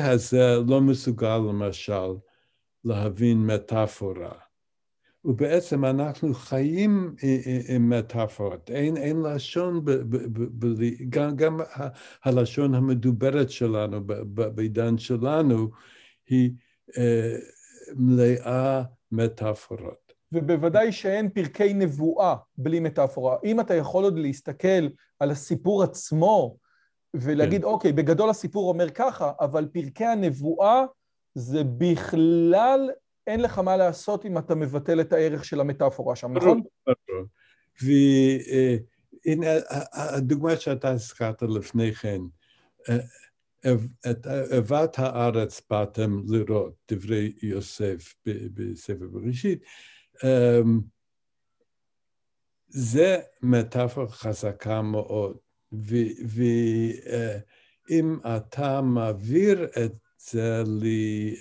הזה 0.03 0.57
לא 0.69 0.81
מסוגל 0.81 1.37
למשל 1.37 2.11
להבין 2.85 3.47
מטאפורה. 3.47 4.50
ובעצם 5.25 5.85
אנחנו 5.85 6.35
חיים 6.35 7.15
עם 7.69 7.91
מטאפורות, 7.91 8.71
אין, 8.71 8.97
אין 8.97 9.23
לשון, 9.23 9.85
ב, 9.85 9.91
ב, 9.91 10.17
ב, 10.17 10.67
ב, 10.67 10.85
גם, 11.09 11.37
גם 11.37 11.61
הלשון 12.25 12.75
המדוברת 12.75 13.51
שלנו 13.51 14.01
בעידן 14.55 14.99
שלנו 14.99 15.69
היא 16.29 16.51
אה, 16.99 17.37
מלאה 17.95 18.83
מטאפורות. 19.13 20.13
ובוודאי 20.33 20.93
שאין 20.93 21.29
פרקי 21.29 21.75
נבואה 21.75 22.35
בלי 22.59 22.81
מטאפורה. 22.81 23.37
אם 23.45 23.61
אתה 23.61 23.75
יכול 23.75 24.05
עוד 24.05 24.19
להסתכל 24.19 24.89
על 25.21 25.31
הסיפור 25.31 25.83
עצמו 25.83 26.57
ולהגיד, 27.15 27.61
כן. 27.61 27.67
אוקיי, 27.67 27.93
בגדול 27.93 28.31
הסיפור 28.31 28.69
אומר 28.69 28.91
ככה, 28.91 29.33
אבל 29.41 29.69
פרקי 29.73 30.05
הנבואה 30.05 30.85
זה 31.35 31.63
בכלל 31.65 32.91
אין 33.27 33.41
לך 33.41 33.59
מה 33.59 33.77
לעשות 33.77 34.27
אם 34.27 34.39
אתה 34.39 34.55
מבטל 34.55 35.01
את 35.01 35.13
הערך 35.13 35.45
של 35.45 35.61
המטאפורה 35.61 36.17
שם, 36.17 36.33
נכון? 36.37 36.61
והנה 37.83 39.51
הדוגמה 39.93 40.57
שאתה 40.57 40.91
הזכרת 40.91 41.43
לפני 41.43 41.95
כן, 41.95 42.21
את 44.11 44.27
אהבת 44.27 44.99
הארץ 44.99 45.63
באתם 45.71 46.23
לראות, 46.29 46.75
דברי 46.91 47.33
יוסף 47.43 48.15
בספר 48.55 49.07
בראשית, 49.11 49.63
אמ, 50.25 50.81
זה 52.69 53.19
מטאפורה 53.43 54.09
חזקה 54.09 54.83
מאוד, 54.83 55.37
ואם 57.83 58.19
אתה 58.37 58.81
מעביר 58.81 59.65
את 59.85 59.93
זה 60.19 60.63
לי 60.67 61.37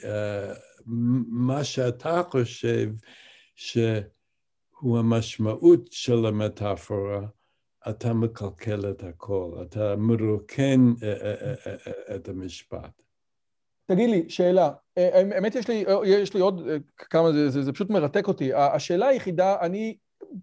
מה 1.27 1.63
שאתה 1.63 2.21
חושב 2.29 2.89
שהוא 3.55 4.99
המשמעות 4.99 5.87
של 5.91 6.25
המטאפורה, 6.25 7.21
אתה 7.89 8.13
מקלקל 8.13 8.89
את 8.89 9.03
הכל, 9.03 9.51
אתה 9.61 9.95
מרוקן 9.95 10.93
אה, 11.03 11.13
אה, 11.13 11.53
אה, 11.67 12.15
את 12.15 12.29
המשפט. 12.29 13.01
תגיד 13.85 14.09
לי, 14.09 14.29
שאלה, 14.29 14.71
האמת 14.97 15.55
יש 15.55 15.67
לי, 15.67 15.85
יש 16.05 16.33
לי 16.33 16.39
עוד 16.39 16.67
כמה, 16.97 17.31
זה, 17.31 17.49
זה, 17.49 17.63
זה 17.63 17.73
פשוט 17.73 17.89
מרתק 17.89 18.27
אותי. 18.27 18.53
השאלה 18.53 19.07
היחידה, 19.07 19.55
אני 19.61 19.97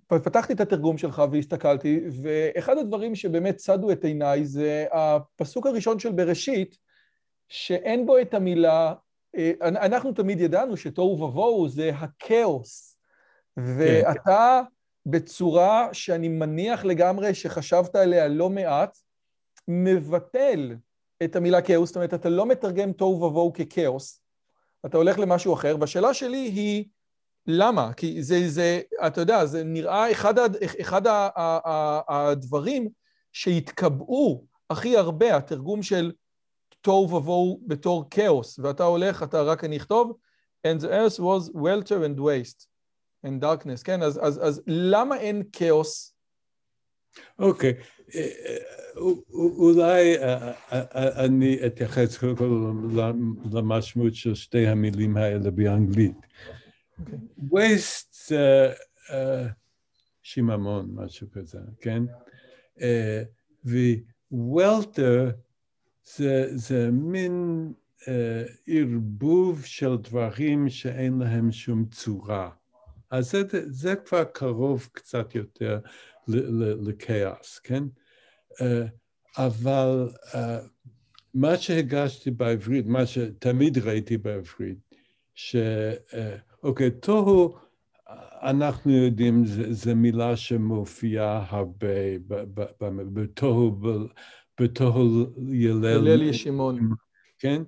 פתחתי 0.07 0.53
את 0.53 0.61
התרגום 0.61 0.99
שלך 0.99 1.23
והסתכלתי, 1.33 2.01
ואחד 2.23 2.79
הדברים 2.79 3.15
שבאמת 3.15 3.57
צדו 3.57 3.93
את 3.93 4.05
עיניי 4.05 4.45
זה 4.45 4.87
הפסוק 4.93 5.67
הראשון 5.67 5.99
של 5.99 6.13
בראשית, 6.13 6.77
שאין 7.49 8.07
בו 8.07 8.19
את 8.19 8.35
המילה 8.35 8.95
אנחנו 9.63 10.13
תמיד 10.13 10.41
ידענו 10.41 10.77
שתוהו 10.77 11.21
ובוהו 11.21 11.69
זה 11.69 11.91
הכאוס, 11.95 12.99
ואתה 13.57 14.63
בצורה 15.07 15.89
שאני 15.93 16.29
מניח 16.29 16.85
לגמרי 16.85 17.35
שחשבת 17.35 17.97
עליה 17.97 18.29
לא 18.29 18.51
מעט, 18.51 18.99
מבטל 19.69 20.77
את 21.25 21.37
המילה 21.37 21.63
כאוס, 21.63 21.89
זאת 21.89 21.97
אומרת, 21.97 22.15
אתה 22.15 22.29
לא 22.29 22.47
מתרגם 22.47 22.93
תוהו 22.93 23.23
ובוהו 23.23 23.53
ככאוס, 23.53 24.23
אתה 24.87 24.97
הולך 24.97 25.19
למשהו 25.19 25.55
אחר, 25.55 25.77
והשאלה 25.81 26.15
שלי 26.15 26.37
היא, 26.37 26.85
למה? 27.47 27.93
כי 27.93 28.23
זה, 28.23 28.49
זה, 28.49 28.81
אתה 29.07 29.21
יודע, 29.21 29.47
זה 29.47 29.65
נראה 29.65 30.11
אחד, 30.13 30.35
אחד 30.81 31.03
הדברים 32.09 32.89
שהתקבעו 33.33 34.45
הכי 34.71 34.97
הרבה, 34.97 35.37
התרגום 35.37 35.83
של 35.83 36.13
תוהו 36.87 37.11
ובוהו 37.15 37.61
בתור 37.67 38.05
כאוס, 38.11 38.59
ואתה 38.59 38.85
הולך, 38.85 39.23
אתה 39.23 39.43
רק 39.43 39.65
אני 39.65 39.77
אכתוב, 39.77 40.19
and 40.67 40.81
the 40.81 40.87
earth 40.87 41.19
was 41.19 41.51
welter 41.55 41.99
and 42.05 42.21
waste 42.21 42.67
and 43.27 43.43
darkness, 43.43 43.83
כן? 43.85 44.03
אז, 44.03 44.21
אז, 44.23 44.41
אז 44.43 44.63
למה 44.67 45.17
אין 45.17 45.43
כאוס? 45.53 46.15
אוקיי, 47.39 47.75
אה, 48.15 48.21
אה, 48.21 48.57
אולי 49.33 50.19
אה, 50.19 51.25
אני 51.25 51.67
אתייחס 51.67 52.19
קודם 52.19 52.37
כל 52.37 52.71
למשמעות 53.53 54.15
של 54.15 54.35
שתי 54.35 54.67
המילים 54.67 55.17
האלה 55.17 55.51
באנגלית. 55.51 56.17
waste 57.39 58.27
זה 58.29 58.73
שיממון, 60.23 60.91
משהו 60.95 61.27
כזה, 61.33 61.59
כן? 61.81 62.03
וולטר 64.31 65.31
זה, 66.15 66.57
זה 66.57 66.91
מין 66.93 67.73
אה, 68.09 68.43
ערבוב 68.67 69.65
של 69.65 69.97
דברים 69.97 70.69
שאין 70.69 71.19
להם 71.19 71.53
שום 71.53 71.85
צורה. 71.85 72.51
אז 73.11 73.31
זה, 73.31 73.43
זה 73.67 73.97
כבר 73.97 74.25
קרוב 74.25 74.89
קצת 74.93 75.35
יותר 75.35 75.79
לכאוס, 76.29 77.59
כן? 77.59 77.83
אה, 78.61 78.87
אבל 79.39 80.09
אה, 80.35 80.59
מה 81.35 81.57
שהגשתי 81.57 82.31
בעברית, 82.31 82.87
מה 82.87 83.07
שתמיד 83.07 83.79
ראיתי 83.79 84.19
בעברית, 84.19 84.79
שאוקיי, 85.35 86.91
תוהו, 86.91 87.57
אנחנו 88.43 88.93
יודעים, 88.93 89.45
זו 89.71 89.97
מילה 89.97 90.37
שמופיעה 90.37 91.47
הרבה 91.49 92.19
בתוהו, 93.13 93.81
בתוהו 94.61 95.27
ילל. 95.53 96.23
ישימון. 96.23 96.91
כן? 97.39 97.63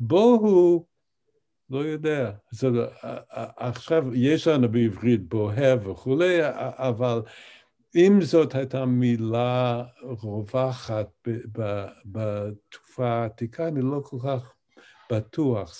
ובוהו, 0.00 0.86
לא 1.70 1.78
יודע. 1.78 2.30
עכשיו, 3.56 4.14
יש 4.14 4.48
לנו 4.48 4.68
בעברית 4.68 5.28
בוהה 5.28 5.88
וכולי, 5.90 6.38
אבל 6.76 7.22
אם 7.96 8.18
זאת 8.22 8.54
הייתה 8.54 8.84
מילה 8.84 9.84
רווחת 10.02 11.08
בתקופה 12.04 13.08
העתיקה, 13.08 13.68
אני 13.68 13.80
לא 13.82 14.00
כל 14.04 14.16
כך 14.24 14.52
בטוח. 15.12 15.74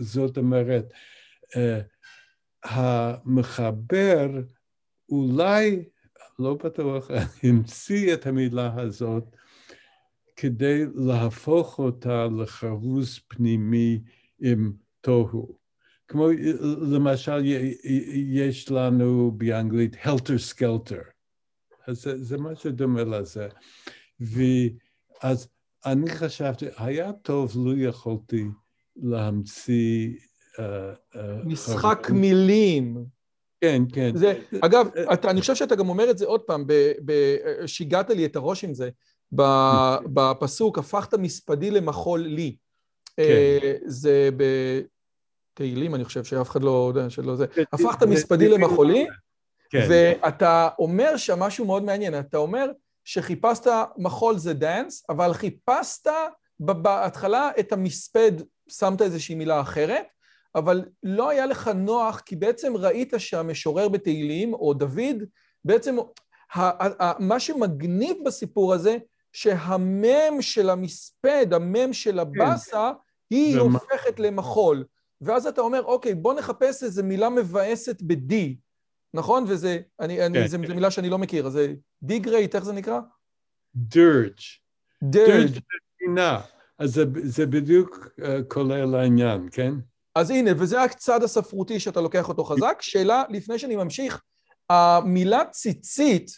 זאת 0.00 0.38
אומרת, 0.38 0.84
אה, 1.56 1.80
המחבר 2.64 4.30
אולי, 5.08 5.84
לא 6.38 6.54
בטוח, 6.54 7.10
המציא 7.42 8.14
את 8.14 8.26
המילה 8.26 8.74
הזאת 8.80 9.36
כדי 10.36 10.84
להפוך 10.94 11.78
אותה 11.78 12.26
לחרוז 12.26 13.18
פנימי 13.28 14.00
עם 14.40 14.72
תוהו. 15.00 15.58
כמו 16.08 16.28
למשל, 16.92 17.42
יש 18.14 18.70
לנו 18.70 19.32
באנגלית 19.36 19.96
helter 20.02 20.38
skelter. 20.38 21.00
אז 21.86 22.02
זה, 22.02 22.24
זה 22.24 22.38
משהו 22.38 22.70
דומה 22.70 23.04
לזה. 23.04 23.48
ואז 24.20 25.48
אני 25.86 26.10
חשבתי, 26.10 26.66
היה 26.76 27.12
טוב 27.12 27.52
לו 27.56 27.78
יכולתי 27.78 28.44
להמציא... 28.96 30.14
Uh, 30.56 30.60
uh, 31.14 31.18
משחק 31.44 32.06
חבר... 32.06 32.14
מילים. 32.14 33.04
כן, 33.60 33.82
כן. 33.92 34.16
זה, 34.16 34.40
אגב, 34.60 34.88
אתה, 35.12 35.30
אני 35.30 35.40
חושב 35.40 35.54
שאתה 35.54 35.74
גם 35.74 35.88
אומר 35.88 36.10
את 36.10 36.18
זה 36.18 36.26
עוד 36.26 36.40
פעם, 36.40 36.64
ב, 37.04 37.14
שיגעת 37.66 38.10
לי 38.10 38.24
את 38.24 38.36
הראש 38.36 38.64
עם 38.64 38.74
זה. 38.74 38.90
בפסוק, 40.14 40.78
הפכת 40.78 41.14
מספדי 41.14 41.70
למחול 41.70 42.20
לי. 42.20 42.56
כן. 43.16 43.78
זה 43.84 44.30
בתהילים, 45.54 45.94
אני 45.94 46.04
חושב, 46.04 46.24
שאף 46.24 46.50
אחד 46.50 46.62
לא 46.62 46.86
יודע 46.88 47.10
שלא 47.10 47.36
זה. 47.36 47.46
הפכת 47.72 48.02
מספדי 48.02 48.48
למחולי, 48.48 49.06
כן. 49.70 49.86
ואתה 49.90 50.68
אומר 50.78 51.16
שם 51.16 51.38
משהו 51.38 51.64
מאוד 51.66 51.82
מעניין, 51.82 52.18
אתה 52.18 52.38
אומר 52.38 52.70
שחיפשת 53.04 53.66
מחול 53.96 54.38
זה 54.38 54.54
דאנס, 54.54 55.04
אבל 55.08 55.32
חיפשת 55.32 56.06
בהתחלה 56.60 57.50
את 57.60 57.72
המספד, 57.72 58.32
שמת 58.68 59.02
איזושהי 59.02 59.34
מילה 59.34 59.60
אחרת, 59.60 60.06
אבל 60.54 60.84
לא 61.02 61.30
היה 61.30 61.46
לך 61.46 61.68
נוח, 61.68 62.20
כי 62.20 62.36
בעצם 62.36 62.76
ראית 62.76 63.12
שהמשורר 63.18 63.88
בתהילים, 63.88 64.54
או 64.54 64.74
דוד, 64.74 65.24
בעצם 65.64 65.96
מה 67.18 67.40
שמגניב 67.40 68.16
בסיפור 68.24 68.74
הזה, 68.74 68.96
שהמם 69.32 70.40
של 70.40 70.70
המספד, 70.70 71.46
המם 71.52 71.92
של 71.92 72.12
כן. 72.12 72.18
הבאסה, 72.18 72.92
היא 73.30 73.58
הופכת 73.58 74.20
למחול. 74.20 74.84
ואז 75.20 75.46
אתה 75.46 75.60
אומר, 75.60 75.82
אוקיי, 75.82 76.14
בוא 76.14 76.34
נחפש 76.34 76.82
איזו 76.82 77.04
מילה 77.04 77.28
מבאסת 77.28 78.02
ב-D, 78.02 78.34
נכון? 79.14 79.44
וזה, 79.48 79.78
אני, 80.00 80.26
אני, 80.26 80.38
כן. 80.38 80.46
זו 80.46 80.58
מילה 80.58 80.90
שאני 80.90 81.10
לא 81.10 81.18
מכיר, 81.18 81.46
אז 81.46 81.52
זה 81.52 81.74
dirge, 82.02 82.54
איך 82.54 82.64
זה 82.64 82.72
נקרא? 82.72 83.00
דירג'. 83.74 84.38
דירג'. 85.02 85.58
אז 86.78 86.94
זה, 86.94 87.04
זה 87.22 87.46
בדיוק 87.46 88.08
uh, 88.20 88.24
כולל 88.48 88.94
העניין, 88.94 89.48
כן? 89.52 89.74
אז 90.18 90.30
הנה, 90.30 90.50
וזה 90.58 90.82
הצד 90.82 91.22
הספרותי 91.22 91.80
שאתה 91.80 92.00
לוקח 92.00 92.28
אותו 92.28 92.44
חזק. 92.44 92.78
שאלה, 92.80 93.22
לפני 93.28 93.58
שאני 93.58 93.76
ממשיך, 93.76 94.22
המילה 94.70 95.44
ציצית 95.44 96.30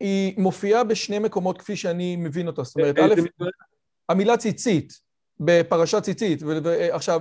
היא 0.00 0.34
מופיעה 0.38 0.84
בשני 0.84 1.18
מקומות 1.18 1.58
כפי 1.58 1.76
שאני 1.76 2.16
מבין 2.16 2.46
אותה. 2.46 2.62
זאת 2.62 2.76
אומרת, 2.76 2.98
א', 2.98 3.44
המילה 4.08 4.36
ציצית, 4.36 4.92
בפרשת 5.40 6.02
ציצית, 6.02 6.42
ועכשיו, 6.42 7.20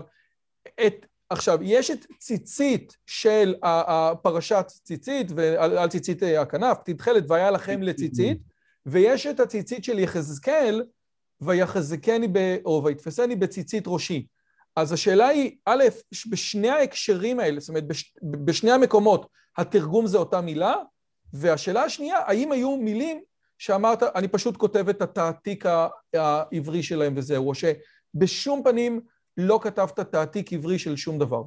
את 0.85 1.05
עכשיו, 1.29 1.59
יש 1.61 1.91
את 1.91 2.05
ציצית 2.19 2.97
של 3.07 3.55
הפרשת 3.63 4.65
ציצית, 4.83 5.27
ועל 5.35 5.89
ציצית 5.89 6.23
הכנף, 6.23 6.77
תתחלת 6.85 7.23
והיה 7.27 7.51
לכם 7.51 7.83
לציצית, 7.83 8.37
ויש 8.85 9.27
את 9.27 9.39
הציצית 9.39 9.83
של 9.83 9.99
יחזקאל, 9.99 10.83
ויחזקני, 11.41 12.27
ב, 12.31 12.57
או 12.65 12.81
ויתפסני 12.85 13.35
בציצית 13.35 13.83
ראשי. 13.87 14.25
אז 14.75 14.91
השאלה 14.91 15.27
היא, 15.27 15.57
א', 15.65 15.83
בשני 16.29 16.69
ההקשרים 16.69 17.39
האלה, 17.39 17.59
זאת 17.59 17.69
אומרת, 17.69 17.87
בש, 17.87 18.13
בשני 18.23 18.71
המקומות, 18.71 19.27
התרגום 19.57 20.07
זה 20.07 20.17
אותה 20.17 20.41
מילה, 20.41 20.75
והשאלה 21.33 21.83
השנייה, 21.83 22.17
האם 22.17 22.51
היו 22.51 22.77
מילים 22.77 23.21
שאמרת, 23.57 24.03
אני 24.03 24.27
פשוט 24.27 24.57
כותב 24.57 24.89
את 24.89 25.01
התעתיק 25.01 25.65
העברי 26.13 26.83
שלהם 26.83 27.13
וזהו, 27.17 27.49
או 27.49 27.53
שבשום 27.55 28.61
פנים 28.63 29.01
לא 29.37 29.59
כתבת 29.63 29.99
תעתיק 29.99 30.53
עברי 30.53 30.79
של 30.79 30.95
שום 30.95 31.19
דבר? 31.19 31.43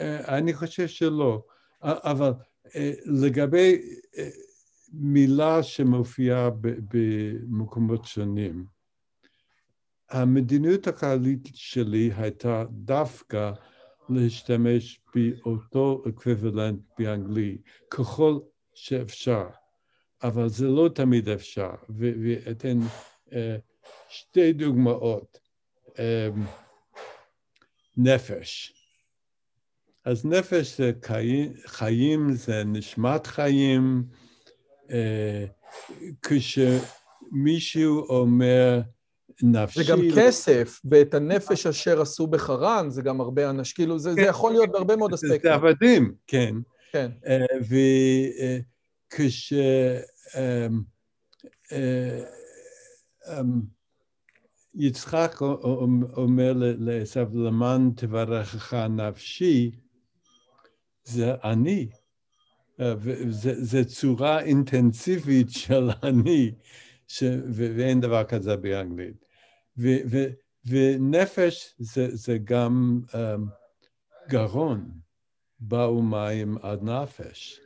אה, 0.00 0.38
אני 0.38 0.54
חושב 0.54 0.88
שלא, 0.88 1.42
אבל 1.82 2.32
אה, 2.76 2.92
לגבי 3.04 3.80
אה, 4.18 4.28
מילה 4.92 5.62
שמופיעה 5.62 6.50
במקומות 6.60 8.04
שונים, 8.04 8.75
המדיניות 10.10 10.86
הכללית 10.86 11.48
שלי 11.54 12.10
הייתה 12.16 12.64
דווקא 12.70 13.52
להשתמש 14.08 15.00
באותו 15.14 16.02
אקוויבלנט 16.08 16.80
באנגלי, 16.98 17.58
ככל 17.90 18.38
שאפשר, 18.74 19.46
אבל 20.22 20.48
זה 20.48 20.68
לא 20.68 20.88
תמיד 20.94 21.28
אפשר, 21.28 21.74
ואתן 21.88 22.78
שתי 24.08 24.52
דוגמאות. 24.52 25.38
אמ, 25.98 26.44
נפש. 27.96 28.72
אז 30.04 30.26
נפש 30.26 30.76
זה 30.80 30.92
חיים, 31.66 32.32
זה 32.32 32.64
נשמת 32.64 33.26
חיים. 33.26 34.04
אה, 34.90 35.44
כשמישהו 36.22 37.98
אומר 38.08 38.80
נפשי... 39.42 39.84
זה 39.84 39.92
גם 39.92 40.00
כסף, 40.16 40.80
ואת 40.90 41.14
הנפש 41.14 41.66
אשר 41.66 42.00
עשו 42.00 42.26
בחרן, 42.26 42.90
זה 42.90 43.02
גם 43.02 43.20
הרבה 43.20 43.50
אנשים, 43.50 43.74
כאילו 43.74 43.98
זה, 43.98 44.10
כן, 44.10 44.22
זה 44.22 44.22
יכול 44.22 44.52
להיות 44.52 44.70
בהרבה 44.70 44.96
מאוד 44.96 45.12
אספקטים. 45.12 45.40
זה 45.42 45.54
עבדים, 45.54 46.14
כן. 46.26 46.54
כן. 46.92 47.10
אה, 47.26 47.46
וכש... 49.12 49.52
אמ, 50.36 50.80
אה, 51.72 52.22
אמ, 53.28 53.60
יצחק 54.74 55.40
אומר 56.16 56.52
לעשו, 56.56 57.20
למען 57.34 57.90
תברכך 57.96 58.74
נפשי, 58.74 59.70
זה 61.04 61.34
אני. 61.44 61.88
אה, 62.80 62.94
זה 63.58 63.84
צורה 63.84 64.40
אינטנסיבית 64.40 65.50
של 65.50 65.90
אני, 66.02 66.52
ש, 67.08 67.22
ואין 67.52 68.00
דבר 68.00 68.24
כזה 68.24 68.56
באנגלית. 68.56 69.24
ו, 69.78 69.88
ו, 70.10 70.24
ונפש 70.66 71.74
זה, 71.78 72.16
זה 72.16 72.38
גם 72.44 73.00
um, 73.10 73.16
גרון, 74.28 74.90
באו 75.60 76.02
מים 76.02 76.58
עד 76.62 76.82
נפש. 76.82 77.60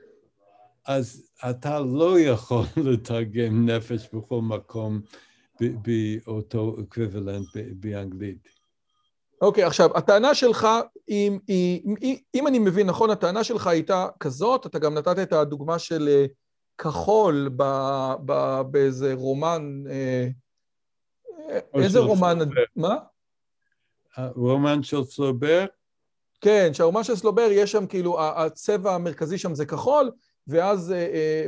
אז 0.87 1.31
אתה 1.51 1.81
לא 1.81 2.21
יכול 2.21 2.65
לתרגם 2.87 3.71
נפש 3.71 4.09
בכל 4.13 4.41
מקום 4.43 5.01
באותו 5.61 6.77
אקוויבלנט 6.83 7.47
באנגלית. 7.75 8.49
אוקיי, 9.43 9.65
okay, 9.65 9.67
עכשיו, 9.67 9.97
הטענה 9.97 10.35
שלך, 10.35 10.69
אם, 11.09 11.39
אם, 11.49 11.95
אם 12.35 12.47
אני 12.47 12.59
מבין 12.59 12.87
נכון, 12.87 13.11
הטענה 13.11 13.45
שלך 13.45 13.67
הייתה 13.67 14.07
כזאת, 14.21 14.67
אתה 14.67 14.79
גם 14.79 14.95
נתת 14.95 15.19
את 15.19 15.33
הדוגמה 15.33 15.79
של 15.79 16.09
אה, 16.09 16.27
כחול 16.83 17.51
ב, 17.57 17.63
ב, 18.25 18.61
באיזה 18.71 19.15
רומן, 19.15 19.83
אה, 19.91 20.29
איזה 21.75 21.99
רומן. 21.99 22.39
מה? 22.77 22.97
רומן 24.19 24.83
של 24.83 25.05
סלובר? 25.05 25.65
כן, 26.41 26.71
שהרומן 26.73 27.05
של 27.05 27.17
סלובר, 27.17 27.49
יש 27.51 27.73
שם 27.73 27.87
כאילו, 27.87 28.21
הצבע 28.21 28.95
המרכזי 28.95 29.39
שם 29.39 29.55
זה 29.55 29.67
כחול, 29.67 30.11
ואז 30.47 30.95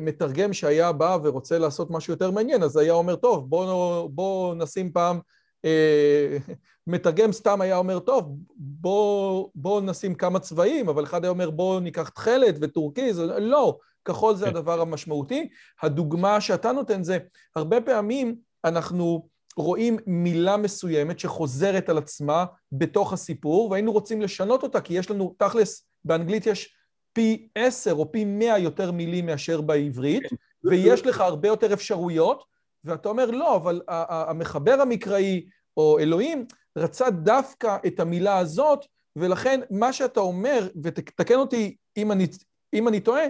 מתרגם 0.01 0.53
שהיה 0.53 0.93
בא 0.93 1.19
ורוצה 1.23 1.59
לעשות 1.59 1.91
משהו 1.91 2.13
יותר 2.13 2.31
מעניין, 2.31 2.63
אז 2.63 2.77
היה 2.77 2.93
אומר, 2.93 3.17
טוב, 3.17 3.51
בואו 3.51 4.09
בוא 4.09 4.55
נשים 4.55 4.93
פעם, 4.93 5.21
מתרגם 6.87 7.33
סתם 7.33 7.61
היה 7.61 7.77
אומר, 7.77 7.99
טוב, 7.99 8.37
בואו 8.57 9.51
בוא 9.55 9.81
נשים 9.81 10.15
כמה 10.15 10.39
צבעים, 10.39 10.89
אבל 10.89 11.05
אחד 11.05 11.25
היה 11.25 11.31
אומר, 11.31 11.51
בואו 11.51 11.81
ניקח 11.81 12.09
תכלת 12.09 12.55
וטורקיז, 12.61 13.21
לא, 13.21 13.79
כחול 14.05 14.37
זה 14.37 14.45
כן. 14.45 14.51
הדבר 14.51 14.81
המשמעותי. 14.81 15.49
הדוגמה 15.83 16.41
שאתה 16.41 16.73
נותן 16.73 17.03
זה, 17.03 17.19
הרבה 17.57 17.81
פעמים 17.81 18.37
אנחנו 18.65 19.29
רואים 19.57 19.99
מילה 20.07 20.57
מסוימת 20.57 21.19
שחוזרת 21.19 21.89
על 21.89 21.99
עצמה 21.99 22.45
בתוך 22.73 23.13
הסיפור, 23.13 23.71
והיינו 23.71 23.93
רוצים 23.93 24.23
לשנות 24.23 24.63
אותה, 24.63 24.81
כי 24.81 24.95
יש 24.95 25.11
לנו, 25.11 25.35
תכלס, 25.39 25.87
באנגלית 26.05 26.47
יש 26.47 26.77
פי 27.13 27.49
עשר 27.55 27.93
או 27.93 28.13
פי 28.13 28.25
מאה 28.25 28.59
יותר 28.59 28.91
מילים 28.91 29.27
מאשר 29.27 29.61
בעברית, 29.61 30.23
כן. 30.23 30.37
ויש 30.65 31.07
לך 31.07 31.21
הרבה 31.21 31.49
יותר 31.49 31.73
אפשרויות, 31.73 32.45
ואתה 32.85 33.09
אומר, 33.09 33.31
לא, 33.31 33.57
אבל 33.57 33.81
המחבר 33.89 34.81
המקראי, 34.81 35.47
או 35.77 35.99
אלוהים, 35.99 36.47
רצה 36.77 37.11
דווקא 37.11 37.77
את 37.87 38.01
המילה 38.01 38.39
הזאת, 38.39 38.87
ולכן 39.17 39.61
מה 39.71 39.93
שאתה 39.93 40.21
אומר, 40.21 40.69
ותקן 40.83 41.35
אותי 41.35 41.77
אם 41.97 42.13
אני, 42.13 42.27
אם 42.75 42.89
אני 42.89 43.01
טועה, 43.01 43.25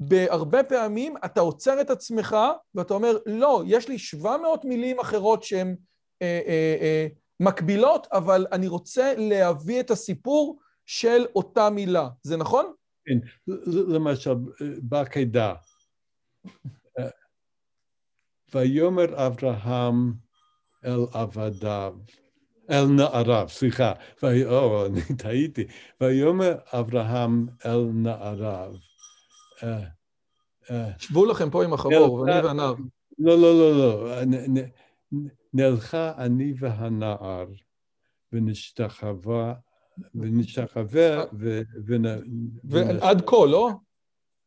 בהרבה 0.00 0.62
פעמים 0.62 1.14
אתה 1.24 1.40
עוצר 1.40 1.80
את 1.80 1.90
עצמך 1.90 2.36
ואתה 2.74 2.94
אומר, 2.94 3.18
לא, 3.26 3.62
יש 3.66 3.88
לי 3.88 3.98
700 3.98 4.64
מילים 4.64 5.00
אחרות 5.00 5.42
שהן 5.42 5.76
אה, 6.22 6.40
אה, 6.46 6.76
אה, 6.80 7.06
מקבילות, 7.40 8.06
אבל 8.12 8.46
אני 8.52 8.68
רוצה 8.68 9.14
להביא 9.16 9.80
את 9.80 9.90
הסיפור 9.90 10.58
של 10.86 11.26
אותה 11.36 11.70
מילה. 11.70 12.08
זה 12.22 12.36
נכון? 12.36 12.72
כן, 13.04 13.18
למשל, 13.66 14.34
בעקדה. 14.82 15.54
ויאמר 18.54 19.26
אברהם 19.26 20.12
אל 20.84 21.06
עבדיו, 21.12 21.94
אל 22.70 22.86
נעריו, 22.86 23.46
סליחה, 23.48 23.92
או, 24.22 24.86
אני 24.86 25.00
טעיתי, 25.18 25.64
ויאמר 26.00 26.54
אברהם 26.72 27.46
אל 27.66 27.84
נעריו. 27.92 28.74
שבו 30.98 31.26
לכם 31.26 31.50
פה 31.50 31.64
עם 31.64 31.72
החמור, 31.72 32.24
אני 32.24 32.40
והנער. 32.46 32.74
לא, 33.18 33.38
לא, 33.38 33.58
לא, 33.58 33.78
לא. 33.78 34.14
נלכה 35.54 36.12
אני 36.18 36.54
והנער, 36.58 37.46
ונשתחווה, 38.32 39.54
ונשתחווה, 40.14 41.24
ועד 42.64 43.22
כה, 43.26 43.46
לא? 43.46 43.70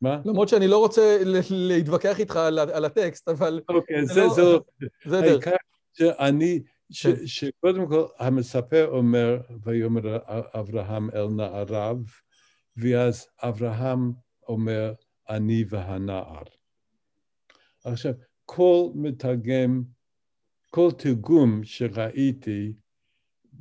מה? 0.02 0.22
למרות 0.26 0.50
שאני 0.50 0.68
לא 0.68 0.78
רוצה 0.78 1.20
להתווכח 1.50 2.20
איתך 2.20 2.36
על 2.36 2.86
הטקסט, 2.86 3.30
אבל... 3.30 3.62
אוקיי, 3.70 4.06
זה, 4.06 4.30
זה, 4.30 4.42
זה, 5.06 5.20
העיקר 5.20 5.56
שאני, 5.94 6.64
כן. 7.02 7.26
שקודם 7.26 7.88
כל 7.88 8.06
המספר 8.20 8.88
אומר, 8.92 9.38
ויאמר 9.64 10.18
אברהם 10.60 11.10
אל 11.10 11.28
נעריו, 11.28 11.98
ואז 12.78 13.28
אברהם 13.44 14.12
אומר, 14.48 14.94
אני 15.30 15.66
והנער. 15.70 16.44
עכשיו, 17.84 18.14
כל 18.46 18.90
מתרגם, 18.96 19.84
כל 20.70 20.92
תרגום 20.98 21.64
שראיתי, 21.64 22.74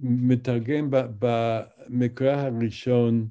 מתרגם 0.00 0.88
במקרה 0.90 2.42
הראשון, 2.42 3.28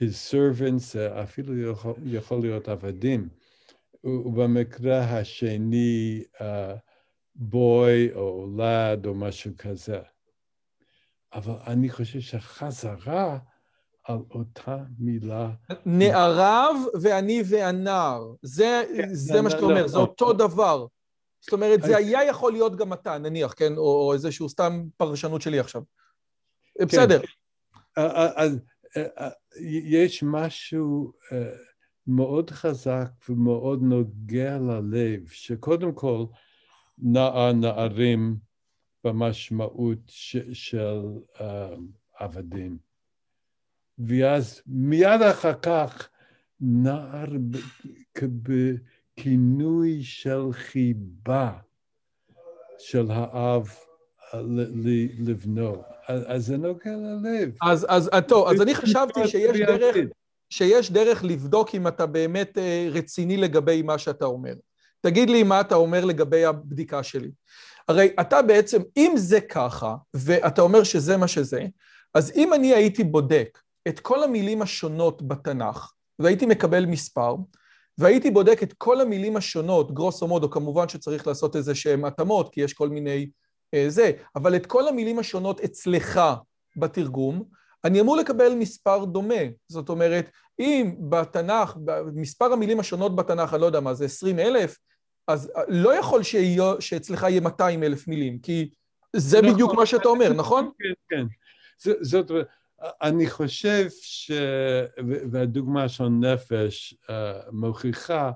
his 0.00 0.32
servants, 0.32 0.98
אפילו 1.22 1.70
יכול, 1.70 1.94
יכול 2.04 2.40
להיות 2.40 2.68
עבדים, 2.68 3.28
ובמקרה 4.04 4.98
השני, 4.98 6.22
uh, 6.36 6.42
boy 7.38 8.14
או 8.14 8.46
לד 8.58 9.06
או 9.06 9.14
משהו 9.14 9.52
כזה. 9.58 10.00
אבל 11.32 11.54
אני 11.66 11.90
חושב 11.90 12.20
שחזרה 12.20 13.38
על 14.04 14.18
אותה 14.30 14.78
מילה. 14.98 15.50
נעריו 15.86 16.74
ואני 17.02 17.42
והנער. 17.46 18.34
זה, 18.42 18.82
כן, 18.96 19.08
זה 19.12 19.42
מה 19.42 19.50
שאתה 19.50 19.62
אומר, 19.62 19.86
זה 19.86 19.98
אותו 19.98 20.32
דבר. 20.32 20.86
זאת 21.40 21.52
אומרת, 21.52 21.82
זה 21.82 21.96
היה 21.96 22.24
יכול 22.24 22.52
להיות 22.52 22.76
גם 22.76 22.92
אתה, 22.92 23.18
נניח, 23.18 23.54
כן? 23.56 23.76
או, 23.76 24.06
או 24.06 24.12
איזשהו 24.12 24.48
סתם 24.48 24.84
פרשנות 24.96 25.42
שלי 25.42 25.58
עכשיו. 25.58 25.82
כן. 26.78 26.86
בסדר. 26.86 27.20
אז 27.96 28.60
יש 29.60 30.22
משהו 30.22 31.12
מאוד 32.06 32.50
חזק 32.50 33.08
ומאוד 33.28 33.82
נוגע 33.82 34.58
ללב, 34.58 35.28
שקודם 35.28 35.92
כל, 35.92 36.24
נער 36.98 37.52
נערים 37.52 38.36
במשמעות 39.04 39.98
של 40.52 41.00
עבדים. 42.18 42.91
ואז 43.98 44.62
מיד 44.66 45.22
אחר 45.22 45.54
כך 45.54 46.08
נער 46.60 47.26
בכינוי 48.42 50.02
של 50.02 50.52
חיבה 50.52 51.52
של 52.78 53.10
האב 53.10 53.70
לבנו. 55.18 55.82
אז 56.06 56.46
זה 56.46 56.56
נוגע 56.56 56.90
ללב. 56.90 57.56
אז, 57.62 57.86
אז 57.88 58.10
טוב, 58.28 58.48
אז 58.48 58.62
אני 58.62 58.74
חשבתי 58.74 59.28
שיש 59.28 59.60
דרך, 59.60 59.96
שיש 60.50 60.90
דרך 60.90 61.24
לבדוק 61.24 61.74
אם 61.74 61.88
אתה 61.88 62.06
באמת 62.06 62.58
אה, 62.58 62.88
רציני 62.90 63.36
לגבי 63.36 63.82
מה 63.82 63.98
שאתה 63.98 64.24
אומר. 64.24 64.54
תגיד 65.00 65.30
לי 65.30 65.42
מה 65.42 65.60
אתה 65.60 65.74
אומר 65.74 66.04
לגבי 66.04 66.44
הבדיקה 66.44 67.02
שלי. 67.02 67.30
הרי 67.88 68.10
אתה 68.20 68.42
בעצם, 68.42 68.82
אם 68.96 69.12
זה 69.16 69.40
ככה, 69.40 69.94
ואתה 70.14 70.62
אומר 70.62 70.84
שזה 70.84 71.16
מה 71.16 71.28
שזה, 71.28 71.66
אז 72.14 72.32
אם 72.36 72.54
אני 72.54 72.74
הייתי 72.74 73.04
בודק 73.04 73.58
את 73.88 74.00
כל 74.00 74.24
המילים 74.24 74.62
השונות 74.62 75.28
בתנ"ך, 75.28 75.92
והייתי 76.18 76.46
מקבל 76.46 76.86
מספר, 76.86 77.36
והייתי 77.98 78.30
בודק 78.30 78.62
את 78.62 78.72
כל 78.72 79.00
המילים 79.00 79.36
השונות, 79.36 79.94
גרוסו 79.94 80.26
מודו, 80.26 80.50
כמובן 80.50 80.88
שצריך 80.88 81.26
לעשות 81.26 81.56
איזה 81.56 81.74
שהן 81.74 82.04
התאמות, 82.04 82.52
כי 82.52 82.60
יש 82.60 82.72
כל 82.72 82.88
מיני 82.88 83.30
אה, 83.74 83.84
זה, 83.88 84.12
אבל 84.36 84.56
את 84.56 84.66
כל 84.66 84.88
המילים 84.88 85.18
השונות 85.18 85.60
אצלך 85.60 86.20
בתרגום, 86.76 87.44
אני 87.84 88.00
אמור 88.00 88.16
לקבל 88.16 88.54
מספר 88.54 89.04
דומה. 89.04 89.42
זאת 89.68 89.88
אומרת, 89.88 90.30
אם 90.58 90.94
בתנ"ך, 91.10 91.76
מספר 92.14 92.52
המילים 92.52 92.80
השונות 92.80 93.16
בתנ"ך, 93.16 93.54
אני 93.54 93.60
לא 93.60 93.66
יודע 93.66 93.80
מה, 93.80 93.94
זה 93.94 94.04
עשרים 94.04 94.38
אלף, 94.38 94.78
אז 95.28 95.52
לא 95.68 95.94
יכול 95.98 96.22
שיהיה, 96.22 96.72
שאצלך 96.80 97.22
יהיה 97.22 97.40
200 97.40 97.82
אלף 97.82 98.08
מילים, 98.08 98.38
כי 98.38 98.70
זה 99.16 99.40
נכון, 99.40 99.52
בדיוק 99.52 99.74
מה 99.74 99.86
שאתה 99.86 100.08
אומר, 100.08 100.32
נכון? 100.32 100.70
כן, 100.78 101.16
כן. 101.16 101.24
זאת 102.02 102.30
אומרת, 102.30 102.46
אני 102.82 103.30
חושב 103.30 103.86
ש... 104.00 104.30
והדוגמה 105.30 105.88
של 105.88 106.08
נפש 106.08 106.94
uh, 106.94 107.08
מוכיחה 107.52 108.30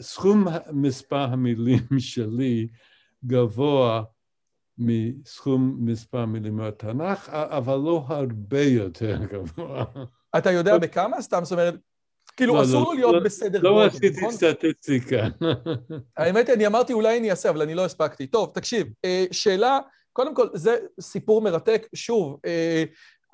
שסכום 0.00 0.46
מספר 0.72 1.20
המילים 1.20 1.86
שלי 1.98 2.68
גבוה 3.24 4.02
מסכום 4.78 5.76
מספר 5.80 6.18
המילים 6.18 6.56
בתנ"ך, 6.56 7.28
אבל 7.28 7.76
לא 7.76 8.04
הרבה 8.08 8.62
יותר 8.62 9.16
גבוה. 9.24 9.84
אתה 10.38 10.50
יודע 10.50 10.78
בכמה? 10.78 11.22
סתם, 11.22 11.40
זאת 11.44 11.52
אומרת, 11.52 11.74
כאילו, 12.36 12.54
לא, 12.54 12.62
אסור 12.62 12.84
לו 12.84 12.92
להיות 12.92 13.14
לא, 13.14 13.20
בסדר 13.20 13.58
גודל, 13.58 13.68
לא 13.68 13.80
רציתי 13.80 14.20
נכון? 14.20 14.32
סטטיסטיקה. 14.32 15.26
האמת, 16.16 16.50
אני 16.50 16.66
אמרתי 16.66 16.92
אולי 16.92 17.18
אני 17.18 17.30
אעשה, 17.30 17.50
אבל 17.50 17.62
אני 17.62 17.74
לא 17.74 17.84
הספקתי. 17.84 18.26
טוב, 18.26 18.50
תקשיב, 18.54 18.86
אה, 19.04 19.24
שאלה, 19.30 19.78
קודם 20.12 20.34
כל, 20.34 20.48
זה 20.54 20.76
סיפור 21.00 21.42
מרתק. 21.42 21.86
שוב, 21.94 22.40
אה, 22.46 22.84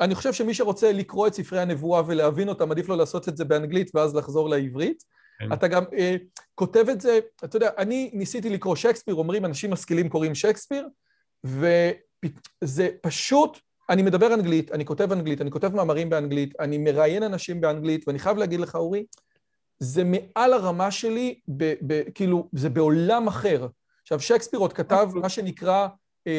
אני 0.00 0.14
חושב 0.14 0.32
שמי 0.32 0.54
שרוצה 0.54 0.92
לקרוא 0.92 1.26
את 1.26 1.34
ספרי 1.34 1.60
הנבואה 1.60 2.02
ולהבין 2.06 2.48
אותם, 2.48 2.70
עדיף 2.70 2.88
לו 2.88 2.96
לעשות 2.96 3.28
את 3.28 3.36
זה 3.36 3.44
באנגלית 3.44 3.90
ואז 3.94 4.14
לחזור 4.14 4.48
לעברית. 4.48 5.04
כן. 5.38 5.52
אתה 5.52 5.68
גם 5.68 5.84
אה, 5.98 6.16
כותב 6.54 6.88
את 6.88 7.00
זה, 7.00 7.18
אתה 7.44 7.56
יודע, 7.56 7.70
אני 7.78 8.10
ניסיתי 8.14 8.50
לקרוא 8.50 8.76
שייקספיר, 8.76 9.14
אומרים 9.14 9.44
אנשים 9.44 9.70
משכילים 9.70 10.08
קוראים 10.08 10.34
שייקספיר, 10.34 10.88
וזה 11.44 12.88
פשוט 13.02 13.58
אני 13.90 14.02
מדבר 14.02 14.34
אנגלית, 14.34 14.72
אני 14.72 14.84
כותב 14.84 15.12
אנגלית, 15.12 15.40
אני 15.40 15.50
כותב 15.50 15.74
מאמרים 15.74 16.10
באנגלית, 16.10 16.60
אני 16.60 16.78
מראיין 16.78 17.22
אנשים 17.22 17.60
באנגלית, 17.60 18.08
ואני 18.08 18.18
חייב 18.18 18.36
להגיד 18.36 18.60
לך, 18.60 18.74
אורי, 18.74 19.04
זה 19.78 20.02
מעל 20.04 20.52
הרמה 20.52 20.90
שלי, 20.90 21.40
ב, 21.56 21.74
ב, 21.86 22.02
כאילו, 22.14 22.48
זה 22.52 22.70
בעולם 22.70 23.26
אחר. 23.26 23.66
עכשיו, 24.02 24.20
שייקספיר 24.20 24.60
עוד 24.60 24.72
כתב 24.72 25.06
אוקיי. 25.08 25.22
מה 25.22 25.28
שנקרא 25.28 25.88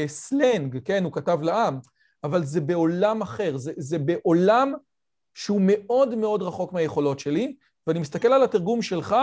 סלנג, 0.07 0.79
כן, 0.85 1.03
הוא 1.03 1.13
כתב 1.13 1.41
לעם, 1.41 1.79
אבל 2.23 2.43
זה 2.43 2.61
בעולם 2.61 3.21
אחר, 3.21 3.57
זה, 3.57 3.71
זה 3.77 3.99
בעולם 3.99 4.73
שהוא 5.33 5.61
מאוד 5.63 6.15
מאוד 6.15 6.41
רחוק 6.41 6.73
מהיכולות 6.73 7.19
שלי, 7.19 7.55
ואני 7.87 7.99
מסתכל 7.99 8.27
על 8.27 8.43
התרגום 8.43 8.81
שלך, 8.81 9.15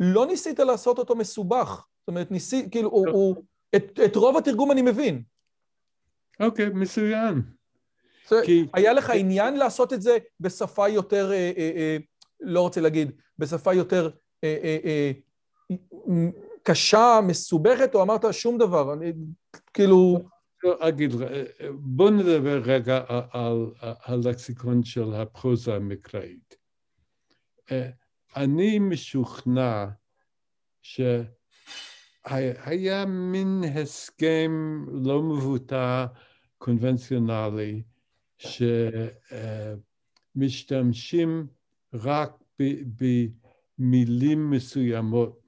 לא 0.00 0.26
ניסית 0.26 0.58
לעשות 0.58 0.98
אותו 0.98 1.16
מסובך. 1.16 1.86
זאת 2.00 2.08
אומרת, 2.08 2.30
ניסית, 2.30 2.72
כאילו, 2.72 2.90
הוא, 2.90 3.08
הוא, 3.08 3.44
את, 3.76 4.00
את 4.04 4.16
רוב 4.16 4.36
התרגום 4.36 4.70
אני 4.70 4.82
מבין. 4.82 5.22
אוקיי, 6.40 6.66
okay, 6.66 6.70
מצוין. 6.70 7.42
כי... 8.44 8.66
היה 8.74 8.92
לך 8.92 9.10
עניין 9.10 9.56
לעשות 9.56 9.92
את 9.92 10.02
זה 10.02 10.18
בשפה 10.40 10.88
יותר, 10.88 11.32
אה, 11.32 11.52
אה, 11.56 11.96
לא 12.40 12.60
רוצה 12.60 12.80
להגיד, 12.80 13.12
בשפה 13.38 13.74
יותר 13.74 14.10
אה, 14.44 14.56
אה, 14.62 14.78
אה, 14.84 15.12
קשה, 16.62 17.20
מסובכת, 17.26 17.94
או 17.94 18.02
אמרת 18.02 18.24
שום 18.32 18.58
דבר? 18.58 18.92
אני 18.92 19.12
כאילו... 19.74 20.18
לא, 20.64 20.76
אגיד, 20.80 21.12
בוא 21.72 22.10
נדבר 22.10 22.62
רגע 22.64 23.04
על 23.30 23.70
הלקסיקון 23.80 24.84
של 24.84 25.14
הפרוזה 25.14 25.74
המקראית. 25.74 26.56
אני 28.36 28.78
משוכנע 28.78 29.86
שהיה 30.82 31.16
מין 33.06 33.64
הסכם 33.74 34.84
לא 34.92 35.22
מבוטא 35.22 36.06
קונבנציונלי, 36.58 37.82
שמשתמשים 40.36 41.46
רק 41.94 42.32
במילים 43.78 44.50
מסוימות, 44.50 45.39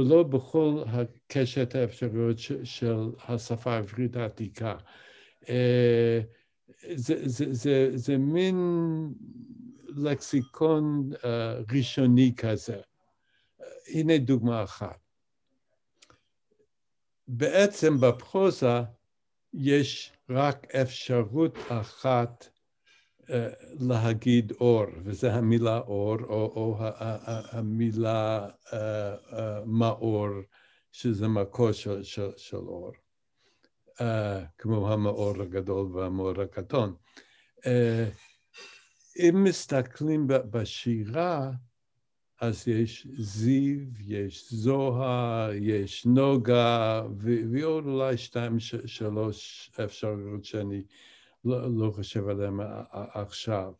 ולא 0.00 0.22
בכל 0.22 0.82
הקשת 0.86 1.74
האפשרויות 1.74 2.36
של 2.64 3.10
השפה 3.28 3.72
העברית 3.72 4.16
העתיקה. 4.16 4.76
אה, 5.48 6.20
זה, 6.94 7.28
זה, 7.28 7.44
זה, 7.50 7.90
זה 7.94 8.18
מין 8.18 8.56
לקסיקון 9.96 11.10
uh, 11.12 11.26
ראשוני 11.74 12.34
כזה. 12.36 12.80
הנה 13.88 14.18
דוגמה 14.18 14.64
אחת. 14.64 14.98
בעצם 17.28 18.00
בפרוזה 18.00 18.80
יש 19.54 20.12
רק 20.30 20.74
אפשרות 20.74 21.58
אחת 21.68 22.48
להגיד 23.80 24.52
אור, 24.60 24.84
וזו 25.04 25.28
המילה 25.28 25.78
אור, 25.78 26.16
או, 26.22 26.52
או 26.56 26.76
המילה 27.50 28.48
uh, 28.48 28.70
uh, 28.70 29.34
מאור, 29.66 30.28
שזה 30.92 31.28
מקור 31.28 31.72
של, 31.72 32.02
של, 32.02 32.30
של 32.36 32.56
אור, 32.56 32.92
כמו 34.58 34.92
המאור 34.92 35.42
הגדול 35.42 35.86
והמאור 35.96 36.40
הקטון. 36.40 36.94
אם 39.16 39.44
מסתכלים 39.44 40.26
בשירה, 40.26 41.50
אז 42.40 42.68
יש 42.68 43.06
זיו, 43.18 43.78
יש 44.00 44.52
זוהר, 44.52 45.50
יש 45.52 46.06
נוגה, 46.06 47.02
ועוד 47.52 47.84
אולי 47.84 48.16
שתיים, 48.16 48.56
שלוש 48.86 49.70
אפשרויות 49.84 50.44
שאני 50.44 50.82
לא, 51.44 51.76
לא 51.76 51.90
חושב 51.90 52.28
עליהן 52.28 52.58
עכשיו. 52.92 53.72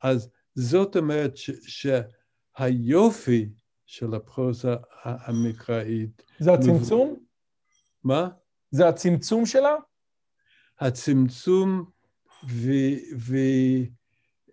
אז 0.00 0.30
זאת 0.54 0.96
אומרת 0.96 1.36
ש, 1.36 1.50
שהיופי 2.58 3.48
של 3.86 4.14
הפרוזה 4.14 4.74
המקראית... 5.02 6.22
זה 6.38 6.52
הצמצום? 6.52 7.16
מה? 8.04 8.28
זה 8.70 8.88
הצמצום 8.88 9.46
שלה? 9.46 9.74
הצמצום 10.80 11.84
ו... 12.50 12.70
ו 13.18 13.36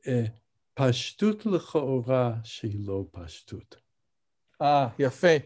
אה, 0.07 0.25
פשטות 0.73 1.45
לכאורה 1.45 2.33
שהיא 2.43 2.87
לא 2.87 3.05
פשטות. 3.11 3.75
אה, 4.61 4.87
יפה. 4.99 5.37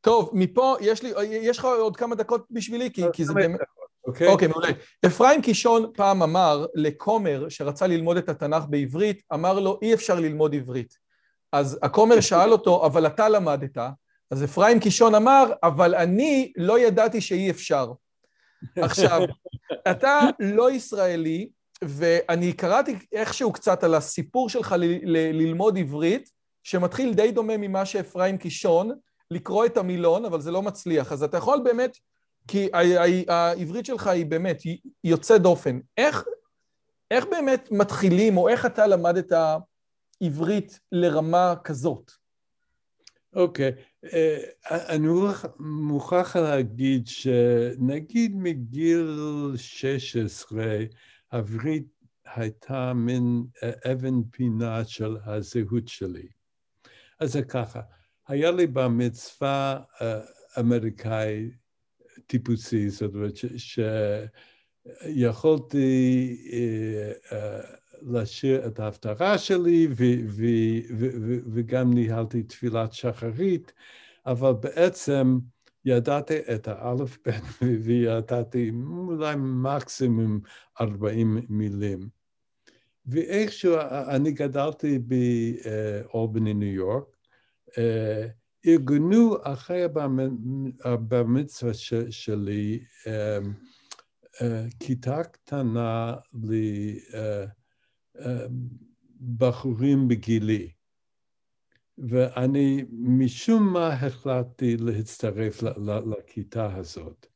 טוב, 0.00 0.30
מפה 0.34 0.76
יש 0.80 1.02
לי, 1.02 1.12
יש 1.24 1.58
לך 1.58 1.64
עוד 1.64 1.96
כמה 1.96 2.14
דקות 2.14 2.46
בשבילי, 2.50 2.90
כי, 2.92 3.02
כי 3.12 3.24
זה 3.24 3.34
באמת... 3.34 3.60
אוקיי. 4.06 4.28
אוקיי, 4.28 4.48
מעולה. 4.48 4.68
אפרים 5.06 5.42
קישון 5.42 5.90
פעם 5.94 6.22
אמר 6.22 6.66
לכומר 6.74 7.48
שרצה 7.48 7.86
ללמוד 7.86 8.16
את 8.16 8.28
התנ"ך 8.28 8.64
בעברית, 8.68 9.22
אמר 9.34 9.60
לו, 9.60 9.78
אי 9.82 9.94
אפשר 9.94 10.14
ללמוד 10.14 10.54
עברית. 10.54 10.98
אז 11.52 11.78
הכומר 11.82 12.20
שאל 12.20 12.52
אותו, 12.52 12.86
אבל 12.86 13.06
אתה 13.06 13.28
למדת, 13.28 13.78
אז 14.30 14.44
אפרים 14.44 14.80
קישון 14.80 15.14
אמר, 15.14 15.52
אבל 15.62 15.94
אני 15.94 16.52
לא 16.56 16.78
ידעתי 16.78 17.20
שאי 17.20 17.50
אפשר. 17.50 17.92
עכשיו, 18.76 19.20
אתה 19.90 20.20
לא 20.40 20.70
ישראלי, 20.72 21.48
ואני 21.84 22.52
קראתי 22.52 22.96
איכשהו 23.12 23.52
קצת 23.52 23.84
על 23.84 23.94
הסיפור 23.94 24.48
שלך 24.48 24.74
ל- 24.78 24.84
ל- 24.84 25.42
ללמוד 25.42 25.78
עברית, 25.78 26.30
שמתחיל 26.62 27.14
די 27.14 27.32
דומה 27.32 27.56
ממה 27.56 27.84
שאפרים 27.84 28.38
קישון, 28.38 28.90
לקרוא 29.30 29.66
את 29.66 29.76
המילון, 29.76 30.24
אבל 30.24 30.40
זה 30.40 30.50
לא 30.50 30.62
מצליח. 30.62 31.12
אז 31.12 31.22
אתה 31.22 31.36
יכול 31.36 31.60
באמת, 31.64 31.96
כי 32.50 32.68
העברית 33.28 33.86
שלך 33.86 34.06
היא 34.06 34.26
באמת 34.26 34.62
היא 34.62 34.78
יוצא 35.04 35.38
דופן. 35.38 35.80
איך, 35.96 36.24
איך 37.10 37.26
באמת 37.30 37.68
מתחילים, 37.70 38.36
או 38.36 38.48
איך 38.48 38.66
אתה 38.66 38.86
למדת 38.86 39.32
עברית 40.20 40.80
לרמה 40.92 41.54
כזאת? 41.64 42.10
אוקיי, 43.34 43.72
okay. 43.72 44.06
uh, 44.06 44.70
אני 44.70 45.08
מוכרח 45.58 46.36
להגיד 46.36 47.06
שנגיד 47.06 48.36
מגיל 48.36 49.16
16, 49.56 50.64
הברית 51.32 51.86
הייתה 52.24 52.92
מין 52.92 53.44
אבן 53.92 54.22
פינה 54.30 54.84
של 54.84 55.16
הזהות 55.24 55.88
שלי. 55.88 56.28
אז 57.20 57.32
זה 57.32 57.42
ככה, 57.42 57.80
היה 58.28 58.50
לי 58.50 58.66
במצווה 58.66 59.80
אמריקאי 60.58 61.50
טיפוסי, 62.26 62.90
זאת 62.90 63.14
אומרת 63.14 63.34
שיכולתי 64.86 66.36
לשיר 68.02 68.66
את 68.66 68.80
ההפטרה 68.80 69.38
שלי 69.38 69.88
וגם 71.52 71.94
ניהלתי 71.94 72.42
תפילת 72.42 72.92
שחרית, 72.92 73.72
אבל 74.26 74.52
בעצם 74.52 75.38
ידעתי 75.84 76.38
את 76.54 76.68
האלף-בית 76.68 77.44
וידעתי 77.84 78.70
אולי 79.06 79.34
מקסימום 79.38 80.40
40 80.80 81.40
מילים. 81.48 82.08
ואיכשהו, 83.06 83.76
אני 84.08 84.32
גדלתי 84.32 84.98
באולבני, 84.98 86.54
ניו 86.54 86.74
יורק, 86.74 87.16
ארגנו 88.66 89.36
אחרי 89.42 89.84
הבר 90.84 91.22
מצווה 91.24 91.74
שלי 92.10 92.84
כיתה 94.80 95.24
קטנה 95.24 96.14
לבחורים 99.20 100.08
בגילי. 100.08 100.72
ואני 101.98 102.84
משום 102.92 103.72
מה 103.72 103.88
החלטתי 103.88 104.76
להצטרף 104.76 105.62
לכיתה 106.06 106.76
הזאת. 106.76 107.26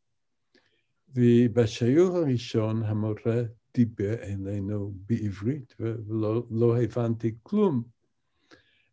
ובשיעור 1.14 2.16
הראשון 2.16 2.83
המורה 2.83 3.43
דיבר 3.75 4.14
אלינו 4.22 4.95
בעברית 4.95 5.75
ולא 5.81 6.47
לא 6.51 6.83
הבנתי 6.83 7.35
כלום. 7.43 7.93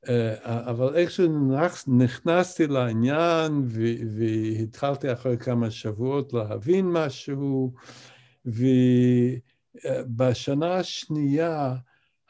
אה, 0.10 0.70
אבל 0.70 0.96
איכשהו 0.96 1.52
נכנסתי 1.88 2.68
לעניין 2.68 3.68
והתחלתי 4.18 5.14
אחרי 5.14 5.38
כמה 5.38 5.72
שבועות 5.72 6.34
להבין 6.34 6.86
משהו, 6.86 7.74
ובשנה 10.06 10.76
השנייה 10.76 11.76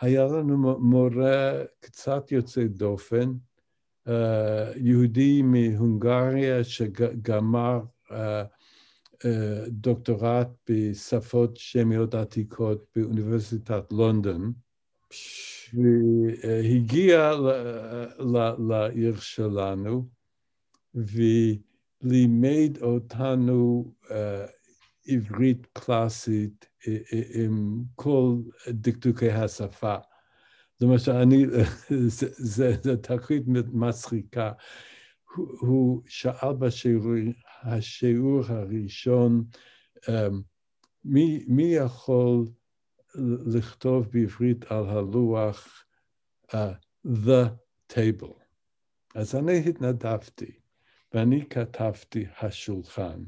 היה 0.02 0.26
לנו 0.26 0.80
מורה 0.80 1.64
קצת 1.80 2.32
יוצא 2.32 2.64
דופן, 2.64 3.34
אה, 4.08 4.72
יהודי 4.76 5.42
מהונגריה 5.42 6.64
שגמר 6.64 7.80
אה, 8.12 8.44
אה, 9.26 9.64
דוקטורט 9.68 10.48
בשפות 10.70 11.58
שמיות 11.58 12.14
עתיקות 12.14 12.86
באוניברסיטת 12.96 13.84
לונדון, 13.92 14.54
והגיע 15.74 17.32
לעיר 18.70 19.16
שלנו 19.20 20.10
ולימד 20.96 22.78
אותנו 22.82 23.92
עברית 25.08 25.68
קלאסית 25.74 26.66
עם 27.34 27.84
כל 27.96 28.36
דקדוקי 28.70 29.32
השפה. 29.32 29.96
אומרת 30.82 31.00
שאני, 31.00 31.46
זו 32.84 32.96
תקרית 33.02 33.44
מצחיקה. 33.74 34.52
הוא 35.36 36.02
שאל 36.08 36.54
בשיעור 36.54 37.14
השיעור 37.64 38.42
הראשון, 38.48 39.44
מי, 41.06 41.46
מי 41.48 41.64
יכול 41.64 42.46
לכתוב 43.46 44.08
בעברית 44.12 44.72
על 44.72 44.90
הלוח 44.90 45.86
uh, 46.52 46.56
The 47.06 47.50
Table? 47.94 48.42
אז 49.16 49.36
אני 49.36 49.70
התנדבתי, 49.70 50.52
ואני 51.14 51.46
כתבתי 51.50 52.26
השולחן. 52.42 53.24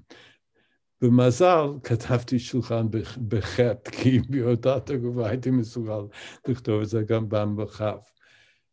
במזל 1.01 1.67
כתבתי 1.83 2.39
שולחן 2.39 2.87
בחטא, 3.27 3.91
כי 3.91 4.19
באותה 4.29 4.79
תגובה 4.79 5.29
הייתי 5.29 5.51
מסוגל 5.51 6.01
לכתוב 6.47 6.81
את 6.81 6.87
זה 6.87 7.03
גם 7.03 7.29
במרחב. 7.29 7.97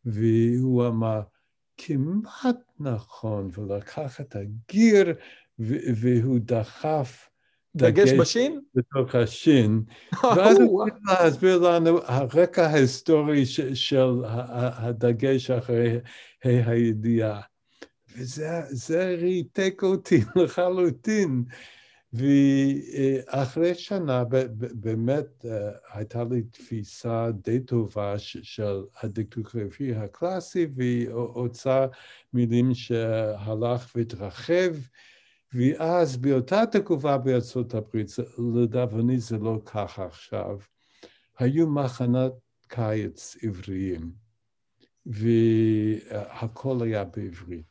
והוא 0.05 0.87
אמר, 0.87 1.21
כמעט 1.77 2.57
נכון, 2.81 3.51
ולקח 3.55 4.21
את 4.21 4.37
הגיר 4.37 5.15
והוא 5.59 6.39
דחף 6.43 7.30
דגש 7.77 8.11
בשין? 8.21 8.61
בתוך 8.75 9.15
השין. 9.15 9.83
ואז 10.37 10.57
צריך 10.57 10.95
להסביר 11.09 11.59
לנו 11.59 11.99
הרקע 12.05 12.67
ההיסטורי 12.67 13.47
של 13.75 14.23
הדגש 14.25 15.51
אחרי 15.51 15.99
הידיעה. 16.45 17.41
וזה 18.17 19.17
ריתק 19.21 19.81
אותי 19.83 20.21
לחלוטין. 20.37 21.45
ואחרי 22.13 23.75
שנה 23.75 24.25
באמת 24.75 25.45
הייתה 25.93 26.25
לי 26.31 26.43
תפיסה 26.43 27.31
די 27.45 27.61
טובה 27.61 28.15
של 28.19 28.83
הדקדוק 29.03 29.55
הרפואי 29.55 29.95
הקלאסי, 29.95 30.67
והיא 30.77 31.11
הוצאה 31.11 31.87
מילים 32.33 32.75
שהלך 32.75 33.93
והתרחב. 33.97 34.75
ואז 35.55 36.17
באותה 36.17 36.63
תקופה 36.73 37.19
בארצות 37.19 37.75
הברית, 37.75 38.09
לדאבוני 38.55 39.19
זה 39.21 39.39
לא 39.39 39.61
ככה 39.65 40.05
עכשיו, 40.05 40.59
היו 41.39 41.67
מחנות 41.71 42.39
קיץ 42.69 43.37
עבריים, 43.43 44.13
והכל 45.07 46.83
היה 46.83 47.05
בעברית. 47.05 47.71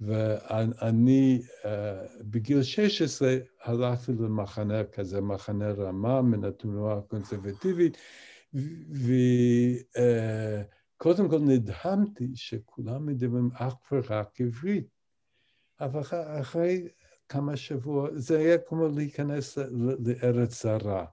ואני 0.00 1.42
בגיל 2.20 2.62
16 2.62 3.36
הלכתי 3.62 4.12
למחנה 4.12 4.84
כזה, 4.84 5.20
מחנה 5.20 5.70
רמה 5.70 6.22
מן 6.22 6.44
התנועה 6.44 6.98
הקונסרבטיבית, 6.98 7.96
וקודם 10.94 11.28
כל 11.28 11.38
נדהמתי 11.38 12.28
שכולם 12.34 13.06
מדברים 13.06 13.50
אך 13.54 13.74
ורק 13.92 14.40
עברית. 14.40 14.95
אבל 15.80 16.00
אחרי 16.40 16.88
כמה 17.28 17.56
שבועות, 17.56 18.10
זה 18.14 18.38
היה 18.38 18.58
כמו 18.58 18.88
להיכנס 18.88 19.58
לארץ 20.06 20.62
זרה. 20.62 21.04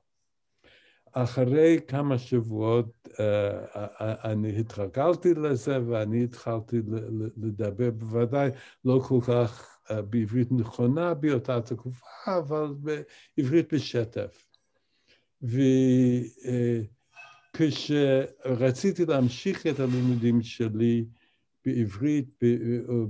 אחרי 1.11 1.79
כמה 1.87 2.17
שבועות 2.17 3.07
אני 3.99 4.59
התרגלתי 4.59 5.33
לזה 5.33 5.87
ואני 5.87 6.23
התחלתי 6.23 6.77
לדבר, 7.37 7.91
בוודאי 7.91 8.49
לא 8.85 8.99
כל 9.07 9.19
כך 9.27 9.77
בעברית 10.09 10.51
נכונה 10.51 11.13
באותה 11.13 11.61
תקופה, 11.61 12.05
אבל 12.27 12.73
בעברית 13.37 13.73
בשטף. 13.73 14.47
וכשרציתי 17.53 19.05
להמשיך 19.05 19.67
את 19.67 19.79
הלימודים 19.79 20.41
שלי, 20.41 21.05
בעברית 21.65 22.35
או 22.87 23.07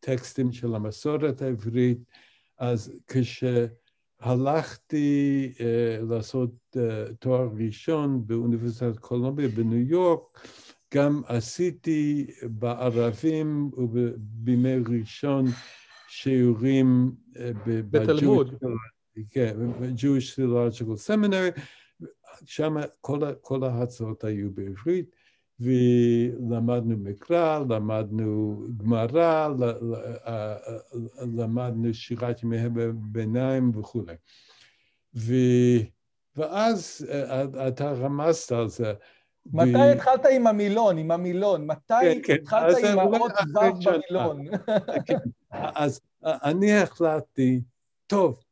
בטקסטים 0.00 0.52
של 0.52 0.74
המסורת 0.74 1.42
העברית, 1.42 1.98
אז 2.58 2.92
כשהלכתי 4.20 4.72
לעשות 6.08 6.76
תואר 7.18 7.48
ראשון 7.56 8.26
באוניברסיטת 8.26 8.98
קולומביה 8.98 9.48
בניו 9.48 9.78
יורק, 9.78 10.48
גם 10.94 11.22
עשיתי 11.26 12.26
בערבים 12.42 13.70
ובימי 13.76 14.76
ראשון 14.76 15.44
שיעורים 16.08 17.12
בתלמוד. 17.66 18.54
כן, 19.30 19.56
ב-Jewish 19.80 20.38
Theological 20.38 21.08
Seminary, 21.08 21.60
שם 22.44 22.76
כל, 23.00 23.20
כל 23.40 23.64
ההצעות 23.64 24.24
היו 24.24 24.50
בעברית. 24.50 25.23
ולמדנו 25.60 26.96
מקרא, 26.96 27.58
למדנו 27.58 28.60
גמרא, 28.76 29.48
למדנו 31.36 31.94
שירת 31.94 32.42
ימי 32.42 32.58
הביניים 32.60 33.72
וכולי. 33.78 34.14
ואז 36.36 37.06
אתה 37.68 37.92
רמזת 37.92 38.52
על 38.52 38.68
זה. 38.68 38.92
מתי 39.46 39.78
התחלת 39.78 40.26
עם 40.32 40.46
המילון, 40.46 40.98
עם 40.98 41.10
המילון? 41.10 41.66
מתי 41.66 41.94
כן, 42.02 42.18
כן. 42.24 42.34
התחלת 42.42 42.76
עם 42.84 42.98
האות 42.98 43.32
ו' 43.32 43.90
במילון? 43.90 44.44
כן. 45.06 45.18
אז 45.52 46.00
אני 46.22 46.72
החלטתי, 46.78 47.60
טוב, 48.06 48.44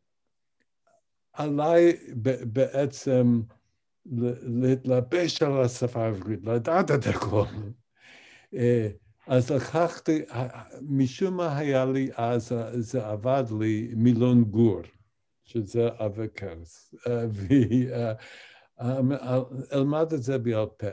עליי 1.33 1.97
בעצם 2.53 3.41
להתלבש 4.43 5.43
על 5.43 5.61
השפה 5.61 6.05
העברית, 6.05 6.45
לדעת 6.45 6.91
את 6.91 7.07
הכל. 7.07 7.45
אה, 8.55 8.89
אז 9.27 9.51
לקחתי, 9.51 10.23
משום 10.83 11.37
מה 11.37 11.59
היה 11.59 11.85
לי 11.85 12.11
אז, 12.17 12.55
זה 12.73 13.07
עבד 13.07 13.45
לי 13.61 13.93
מילון 13.97 14.45
גור, 14.45 14.81
שזה 15.45 15.89
אבקרס, 15.99 16.95
אה, 17.07 17.25
ואלמד 18.81 20.13
את 20.13 20.23
זה 20.23 20.39
בעל 20.39 20.67
פה. 20.67 20.87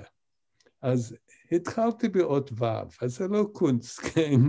אז 0.82 1.18
התחלתי 1.52 2.10
באות 2.10 2.52
ו', 2.60 2.66
אז 3.02 3.18
זה 3.18 3.28
לא 3.28 3.50
קונץ, 3.54 4.00
כן? 4.10 4.42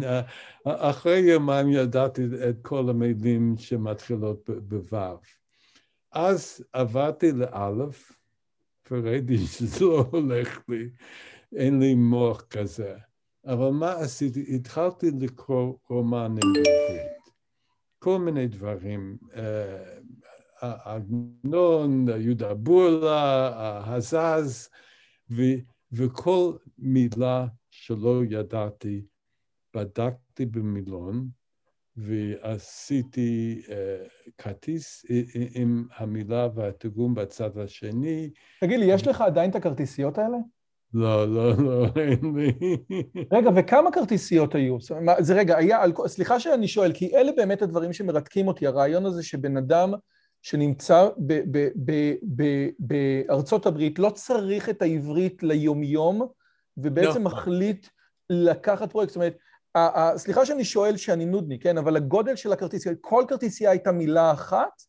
אחרי 0.64 1.18
יומיים 1.18 1.68
ידעתי 1.68 2.22
את 2.48 2.56
כל 2.62 2.88
המילים 2.90 3.54
שמתחילות 3.58 4.50
בו'. 4.50 4.98
אז 6.12 6.64
עברתי 6.72 7.32
לאלף, 7.32 8.20
וראיתי 8.91 9.38
שזה 9.38 9.84
לא 9.84 10.07
הולך 10.11 10.62
לי, 10.68 10.91
אין 11.57 11.80
לי 11.80 11.95
מוח 11.95 12.43
כזה. 12.43 12.97
אבל 13.47 13.70
מה 13.70 13.93
עשיתי? 13.93 14.55
התחלתי 14.55 15.11
לקרוא 15.20 15.74
רומנים 15.88 16.53
בעברית. 16.55 17.11
כל 17.99 18.18
מיני 18.18 18.47
דברים. 18.49 19.18
עגנון, 20.61 22.09
יהודה 22.09 22.55
בורלה, 22.55 23.82
הזז, 23.86 24.68
וכל 25.93 26.57
מילה 26.78 27.47
שלא 27.70 28.22
ידעתי, 28.30 29.07
בדקתי 29.76 30.47
במילון, 30.47 31.28
ועשיתי 31.97 33.62
uh, 33.66 33.70
כרטיס 34.38 35.05
עם 35.55 35.84
המילה 35.97 36.49
והתרגום 36.55 37.14
בצד 37.14 37.59
השני. 37.59 38.30
תגיד 38.61 38.80
לי, 38.80 38.86
יש 38.86 39.07
לך 39.07 39.20
עדיין 39.20 39.51
את 39.51 39.57
הכרטיסיות 39.57 40.18
האלה? 40.18 40.36
לא, 40.95 41.34
לא, 41.34 41.57
לא, 41.57 41.86
אין 41.97 42.36
לי. 42.36 42.53
רגע, 43.32 43.51
וכמה 43.57 43.93
כרטיסיות 43.93 44.55
היו? 44.55 44.76
זה 45.18 45.34
רגע, 45.34 45.57
היה, 45.57 45.80
סליחה 46.07 46.41
שאני 46.41 46.68
שואל, 46.68 46.93
כי 46.93 47.16
אלה 47.16 47.32
באמת 47.36 47.62
הדברים 47.62 47.93
שמרתקים 47.93 48.49
אותי, 48.49 48.66
הרעיון 48.66 49.07
הזה 49.07 49.22
שבן 49.22 49.57
אדם 49.57 49.93
שנמצא 50.43 51.09
בארצות 52.78 53.66
הברית 53.66 53.99
לא 53.99 54.11
צריך 54.11 54.68
את 54.68 54.82
העברית 54.82 55.43
ליומיום, 55.43 56.26
ובעצם 56.76 57.18
לא. 57.18 57.24
מחליט 57.24 57.86
לקחת 58.30 58.91
פרויקט. 58.91 59.11
זאת 59.11 59.16
אומרת, 59.16 59.36
סליחה 60.16 60.47
שאני 60.47 60.64
שואל 60.64 60.97
שאני 60.97 61.27
נודני, 61.27 61.59
כן? 61.59 61.79
אבל 61.79 61.97
הגודל 61.97 62.37
של 62.37 62.53
הכרטיסייה, 62.53 62.95
כל 63.01 63.25
כרטיסייה 63.29 63.71
הייתה 63.71 63.93
מילה 63.93 64.33
אחת? 64.33 64.83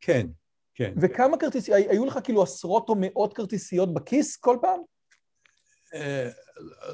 כן, 0.00 0.26
כן. 0.74 0.94
וכמה 1.00 1.38
כרטיסיות, 1.38 1.78
היו 1.88 2.04
לך 2.04 2.18
כאילו 2.24 2.42
עשרות 2.42 2.88
או 2.88 2.94
מאות 2.98 3.34
כרטיסיות 3.34 3.94
בכיס 3.94 4.36
כל 4.36 4.58
פעם? 4.62 4.80
אה, 5.94 6.28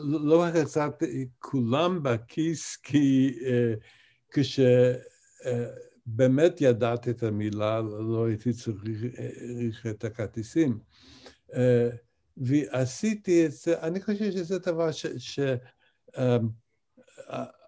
לא 0.00 0.46
החזרתי 0.46 1.28
כולם 1.38 2.02
בכיס, 2.02 2.76
כי 2.76 3.38
אה, 3.46 3.74
כשבאמת 6.06 6.60
ידעתי 6.60 7.10
את 7.10 7.22
המילה, 7.22 7.80
לא 7.80 8.26
הייתי 8.26 8.52
צריך 8.52 9.86
את 9.90 10.04
הכרטיסים. 10.04 10.78
אה, 11.54 11.88
ועשיתי 12.36 13.46
את 13.46 13.52
זה, 13.52 13.80
אני 13.80 14.00
חושב 14.00 14.30
שזה 14.30 14.58
דבר 14.58 14.92
ש... 14.92 15.40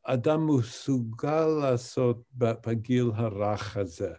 אדם 0.05 0.47
מסוגל 0.47 1.47
לעשות 1.47 2.23
בגיל 2.67 3.11
הרך 3.15 3.77
הזה. 3.77 4.13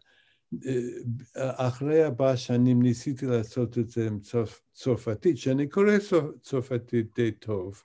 אחרי 1.38 2.06
ארבע 2.06 2.38
שנים 2.38 2.82
ניסיתי 2.82 3.26
לעשות 3.26 3.78
את 3.78 3.90
זה 3.90 4.08
עם 4.08 4.20
צרפתית, 4.74 5.38
שאני 5.38 5.70
קורא 5.70 5.92
צרפתית 6.42 7.16
די 7.16 7.32
טוב, 7.32 7.84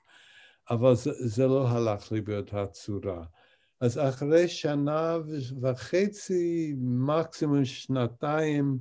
אבל 0.69 0.95
זה, 0.95 1.11
זה 1.17 1.47
לא 1.47 1.67
הלך 1.67 2.11
לי 2.11 2.21
באותה 2.21 2.65
צורה. 2.65 3.23
אז 3.81 3.97
אחרי 3.97 4.47
שנה 4.47 5.17
וחצי, 5.61 6.75
מקסימום 6.79 7.65
שנתיים, 7.65 8.77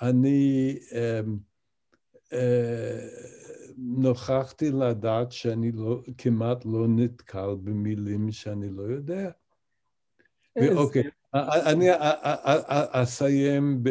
אני 0.00 0.78
אה, 0.92 1.20
אה, 2.32 3.08
נוכחתי 3.76 4.70
לדעת 4.70 5.32
שאני 5.32 5.72
לא, 5.72 6.02
כמעט 6.18 6.64
לא 6.64 6.88
נתקל 6.88 7.54
במילים 7.62 8.32
שאני 8.32 8.68
לא 8.70 8.82
יודע. 8.82 9.30
אוקיי, 10.76 11.02
אני 11.34 11.86
אסיים 12.92 13.82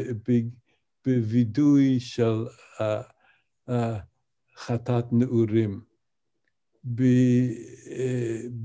בווידוי 1.06 2.00
של 2.00 2.46
חטאת 4.58 5.06
נעורים. 5.12 5.82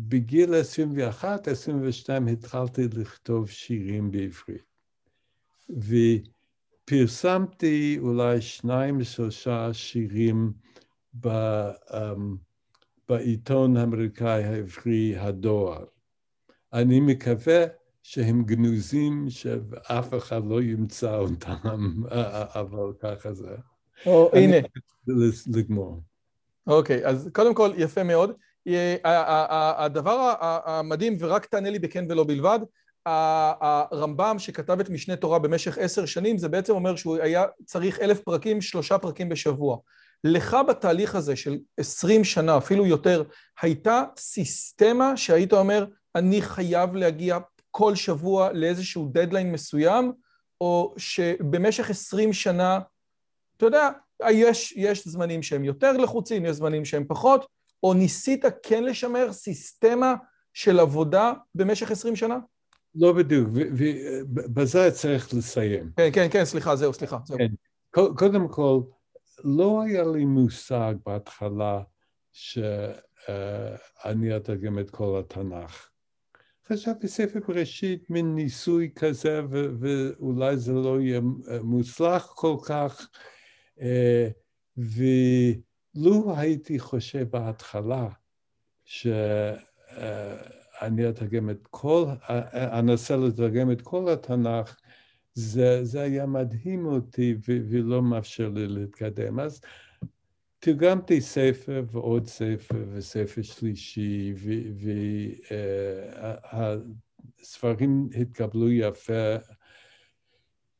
בגיל 0.08 0.54
21, 0.54 1.48
22 1.48 2.26
התחלתי 2.26 2.82
לכתוב 2.96 3.50
שירים 3.50 4.10
בעברית. 4.10 4.70
ופרסמתי 6.88 7.96
אולי 8.00 8.40
שניים, 8.40 9.04
שלושה 9.04 9.72
שירים 9.72 10.52
ב, 11.14 11.28
um, 11.88 11.94
בעיתון 13.08 13.76
האמריקאי 13.76 14.44
העברי, 14.44 15.16
הדואר. 15.18 15.84
אני 16.72 17.00
מקווה 17.00 17.64
שהם 18.02 18.44
גנוזים, 18.44 19.26
שאף 19.28 20.14
אחד 20.18 20.46
לא 20.46 20.62
ימצא 20.62 21.16
אותם, 21.16 22.02
אבל 22.54 22.92
ככה 23.00 23.32
זה. 23.32 23.56
או, 24.06 24.30
הנה. 24.32 24.56
לגמור. 25.46 26.02
אוקיי, 26.66 27.06
אז 27.06 27.30
קודם 27.32 27.54
כל, 27.54 27.70
יפה 27.76 28.02
מאוד. 28.02 28.32
הדבר 29.04 30.34
המדהים, 30.40 31.16
ורק 31.20 31.46
תענה 31.46 31.70
לי 31.70 31.78
בכן 31.78 32.04
ולא 32.08 32.24
בלבד, 32.24 32.58
הרמב"ם 33.06 34.36
שכתב 34.38 34.80
את 34.80 34.90
משנה 34.90 35.16
תורה 35.16 35.38
במשך 35.38 35.78
עשר 35.78 36.06
שנים, 36.06 36.38
זה 36.38 36.48
בעצם 36.48 36.72
אומר 36.72 36.96
שהוא 36.96 37.16
היה 37.16 37.44
צריך 37.64 38.00
אלף 38.00 38.20
פרקים, 38.20 38.60
שלושה 38.60 38.98
פרקים 38.98 39.28
בשבוע. 39.28 39.78
לך 40.24 40.56
בתהליך 40.68 41.14
הזה 41.14 41.36
של 41.36 41.58
עשרים 41.76 42.24
שנה, 42.24 42.56
אפילו 42.56 42.86
יותר, 42.86 43.22
הייתה 43.62 44.04
סיסטמה 44.18 45.16
שהיית 45.16 45.52
אומר, 45.52 45.86
אני 46.14 46.42
חייב 46.42 46.94
להגיע 46.94 47.38
כל 47.70 47.94
שבוע 47.94 48.52
לאיזשהו 48.52 49.10
דדליין 49.12 49.52
מסוים, 49.52 50.12
או 50.60 50.94
שבמשך 50.96 51.90
עשרים 51.90 52.32
שנה, 52.32 52.78
אתה 53.56 53.66
יודע, 53.66 53.88
יש, 54.30 54.72
יש 54.76 55.08
זמנים 55.08 55.42
שהם 55.42 55.64
יותר 55.64 55.92
לחוצים, 55.92 56.44
יש 56.44 56.56
זמנים 56.56 56.84
שהם 56.84 57.04
פחות, 57.08 57.46
או 57.82 57.94
ניסית 57.94 58.44
כן 58.62 58.84
לשמר 58.84 59.32
סיסטמה 59.32 60.14
של 60.54 60.80
עבודה 60.80 61.32
במשך 61.54 61.90
עשרים 61.90 62.16
שנה? 62.16 62.38
לא 62.94 63.12
בדיוק, 63.12 63.48
ובזה 63.52 64.90
צריך 64.90 65.34
לסיים. 65.34 65.90
כן, 65.96 66.08
כן, 66.12 66.28
כן, 66.30 66.44
סליחה, 66.44 66.76
זהו, 66.76 66.92
סליחה. 66.92 67.18
זהו. 67.24 67.38
כן. 67.38 67.48
קודם 68.16 68.48
כל, 68.48 68.80
לא 69.44 69.82
היה 69.82 70.04
לי 70.04 70.24
מושג 70.24 70.94
בהתחלה 71.06 71.82
שאני 72.32 74.36
אתרגם 74.36 74.78
את 74.78 74.90
כל 74.90 75.20
התנ"ך. 75.20 75.90
חשבתי 76.72 77.08
ספר 77.08 77.40
בראשית, 77.48 78.10
מין 78.10 78.34
ניסוי 78.34 78.90
כזה, 78.94 79.42
ואולי 79.50 80.56
זה 80.56 80.72
לא 80.72 81.00
יהיה 81.00 81.20
מוצלח 81.62 82.32
כל 82.36 82.56
כך. 82.62 83.08
אה, 83.80 84.28
ולו 84.76 86.36
הייתי 86.36 86.78
חושב 86.78 87.30
בהתחלה 87.30 88.08
שאני 88.84 89.58
אתרגם 91.08 91.50
את 91.50 91.66
כל, 91.70 92.04
אנסה 92.54 93.16
לתרגם 93.16 93.70
את 93.70 93.82
כל 93.82 94.12
התנ"ך, 94.12 94.76
זה, 95.34 95.84
זה 95.84 96.00
היה 96.00 96.26
מדהים 96.26 96.86
אותי 96.86 97.34
ולא 97.48 98.02
מאפשר 98.02 98.48
לי 98.48 98.66
להתקדם. 98.66 99.40
אז 99.40 99.60
תרגמתי 100.58 101.20
ספר 101.20 101.84
ועוד 101.90 102.26
ספר 102.26 102.84
וספר 102.92 103.42
שלישי, 103.42 104.34
והספרים 107.38 108.08
התקבלו 108.20 108.72
יפה. 108.72 109.36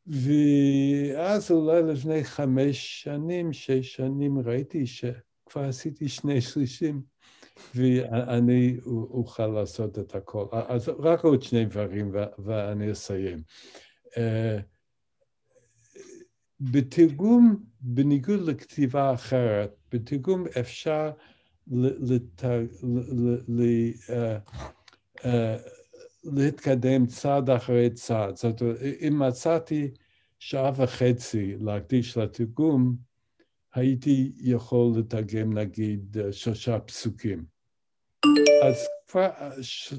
ואז 0.06 1.50
אולי 1.50 1.82
לפני 1.82 2.24
חמש 2.24 3.02
שנים, 3.02 3.52
שש 3.52 3.96
שנים, 3.96 4.38
ראיתי 4.38 4.86
שכבר 4.86 5.64
עשיתי 5.68 6.08
שני 6.08 6.40
שלישים, 6.40 7.02
ואני 7.74 8.76
אוכל 8.86 9.46
לעשות 9.46 9.98
את 9.98 10.14
הכל. 10.14 10.46
אז 10.52 10.88
רק 10.88 11.24
עוד 11.24 11.42
שני 11.42 11.64
דברים 11.64 12.12
ואני 12.38 12.92
אסיים. 12.92 13.38
אה, 14.16 14.58
בתרגום, 16.60 17.64
בניגוד 17.80 18.40
לכתיבה 18.40 19.14
אחרת, 19.14 19.76
בתרגום 19.92 20.44
אפשר 20.60 21.10
אה, 24.10 24.38
אה, 25.24 25.56
להתקדם 26.24 27.06
צעד 27.06 27.50
אחרי 27.50 27.90
צעד. 27.90 28.36
זאת 28.36 28.60
אומרת, 28.60 28.76
אם 29.08 29.22
מצאתי 29.28 29.90
שעה 30.38 30.72
וחצי 30.76 31.56
להקדיש 31.60 32.16
לתרגום, 32.16 32.96
הייתי 33.74 34.32
יכול 34.38 34.92
לתרגם 34.98 35.58
נגיד 35.58 36.16
שלושה 36.30 36.78
פסוקים. 36.78 37.44
אז 38.64 38.76
כבר 39.08 39.30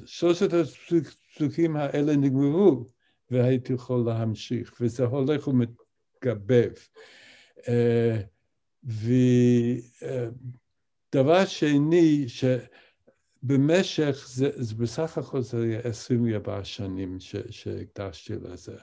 שלושת 0.06 0.50
הפסוקים 0.54 1.76
האלה 1.76 2.16
נגמרו, 2.16 2.86
והייתי 3.32 3.74
יכול 3.74 4.04
להמשיך, 4.06 4.74
וזה 4.82 5.06
הולך 5.06 5.48
ומתגבב. 5.48 6.72
אה, 7.68 8.22
ודבר 11.14 11.46
שני, 11.46 12.26
שבמשך, 13.44 14.26
זה, 14.30 14.50
זה 14.56 14.76
בסך 14.76 15.18
הכל 15.18 15.42
זה 15.42 15.64
היה 15.64 15.80
24 15.80 16.64
שנים 16.64 17.18
שהקדשתי 17.50 18.34
לזה, 18.44 18.78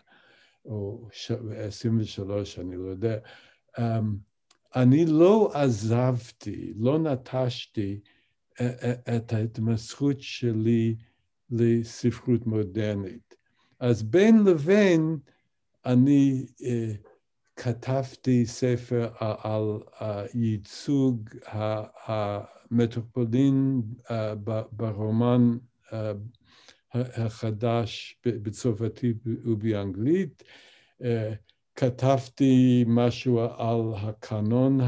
או 0.64 1.08
23, 1.56 2.58
אני 2.58 2.76
לא 2.76 2.88
יודע. 2.88 3.18
אמ, 3.78 4.16
אני 4.76 5.06
לא 5.06 5.50
עזבתי, 5.54 6.72
לא 6.76 6.98
נטשתי 6.98 8.00
אה, 8.60 8.70
אה, 8.82 9.16
את 9.16 9.32
ההתמסכות 9.32 10.20
שלי 10.20 10.96
לספרות 11.50 12.46
מודרנית. 12.46 13.37
אז 13.80 14.02
בין 14.02 14.44
לבין 14.44 15.18
אני 15.86 16.46
אה, 16.64 16.92
כתבתי 17.58 18.46
ספר 18.46 19.08
על 19.18 19.78
הייצוג 20.00 21.28
המטרופולין 22.06 23.82
אה, 24.10 24.34
ברומן 24.72 25.58
אה, 25.92 26.12
החדש 26.94 28.20
בצרפתית 28.26 29.16
ובאנגלית. 29.24 30.42
אה, 31.02 31.32
כתבתי 31.76 32.84
משהו 32.86 33.40
על 33.40 33.94
הקנון 33.96 34.80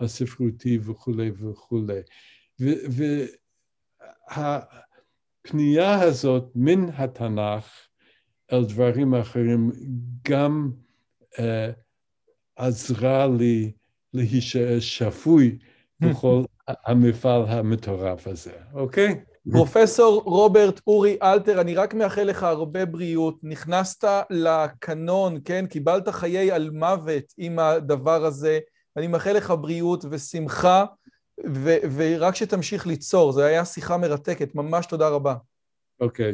הספרותי 0.00 0.78
וכולי 0.82 1.30
וכולי. 1.30 2.00
והפנייה 5.48 6.00
הזאת 6.00 6.50
מן 6.54 6.86
התנ"ך 6.96 7.64
אל 8.52 8.64
דברים 8.64 9.14
אחרים 9.14 9.70
גם 10.28 10.70
uh, 11.34 11.40
עזרה 12.56 13.26
לי 13.26 13.72
להישאר 14.14 14.80
שפוי 14.80 15.58
בכל 16.00 16.42
המפעל 16.68 17.44
המטורף 17.48 18.26
הזה, 18.26 18.52
אוקיי? 18.74 19.20
פרופסור 19.52 20.22
רוברט 20.24 20.80
אורי 20.86 21.16
אלתר, 21.22 21.60
אני 21.60 21.74
רק 21.74 21.94
מאחל 21.94 22.22
לך 22.22 22.42
הרבה 22.42 22.84
בריאות. 22.84 23.38
נכנסת 23.42 24.04
לקנון, 24.30 25.38
כן? 25.44 25.66
קיבלת 25.66 26.08
חיי 26.08 26.52
על 26.52 26.70
מוות 26.70 27.24
עם 27.38 27.58
הדבר 27.58 28.24
הזה. 28.24 28.58
אני 28.96 29.06
מאחל 29.06 29.32
לך 29.32 29.54
בריאות 29.60 30.04
ושמחה, 30.10 30.84
ורק 31.96 32.34
שתמשיך 32.34 32.86
ליצור. 32.86 33.32
זו 33.32 33.42
הייתה 33.42 33.64
שיחה 33.64 33.96
מרתקת, 33.96 34.54
ממש 34.54 34.86
תודה 34.86 35.08
רבה. 35.08 35.34
אוקיי, 36.00 36.32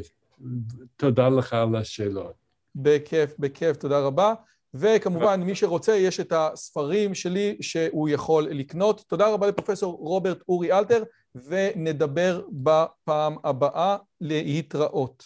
תודה 0.96 1.28
לך 1.28 1.52
על 1.52 1.76
השאלות. 1.76 2.34
בכיף, 2.74 3.34
בכיף, 3.38 3.76
תודה 3.76 3.98
רבה. 3.98 4.34
וכמובן, 4.74 5.42
מי 5.42 5.54
שרוצה, 5.54 5.96
יש 5.96 6.20
את 6.20 6.32
הספרים 6.36 7.14
שלי 7.14 7.56
שהוא 7.60 8.08
יכול 8.08 8.42
לקנות. 8.50 9.04
תודה 9.08 9.28
רבה 9.28 9.46
לפרופסור 9.46 9.96
רוברט 10.00 10.38
אורי 10.48 10.72
אלתר, 10.72 11.02
ונדבר 11.34 12.40
בפעם 12.52 13.36
הבאה 13.44 13.96
להתראות. 14.20 15.24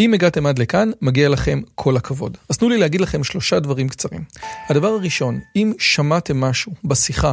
אם 0.00 0.14
הגעתם 0.14 0.46
עד 0.46 0.58
לכאן, 0.58 0.90
מגיע 1.02 1.28
לכם 1.28 1.60
כל 1.74 1.96
הכבוד. 1.96 2.36
אז 2.50 2.58
תנו 2.58 2.68
לי 2.68 2.78
להגיד 2.78 3.00
לכם 3.00 3.24
שלושה 3.24 3.60
דברים 3.60 3.88
קצרים. 3.88 4.24
הדבר 4.68 4.88
הראשון, 4.88 5.40
אם 5.56 5.72
שמעתם 5.78 6.40
משהו 6.40 6.72
בשיחה 6.84 7.32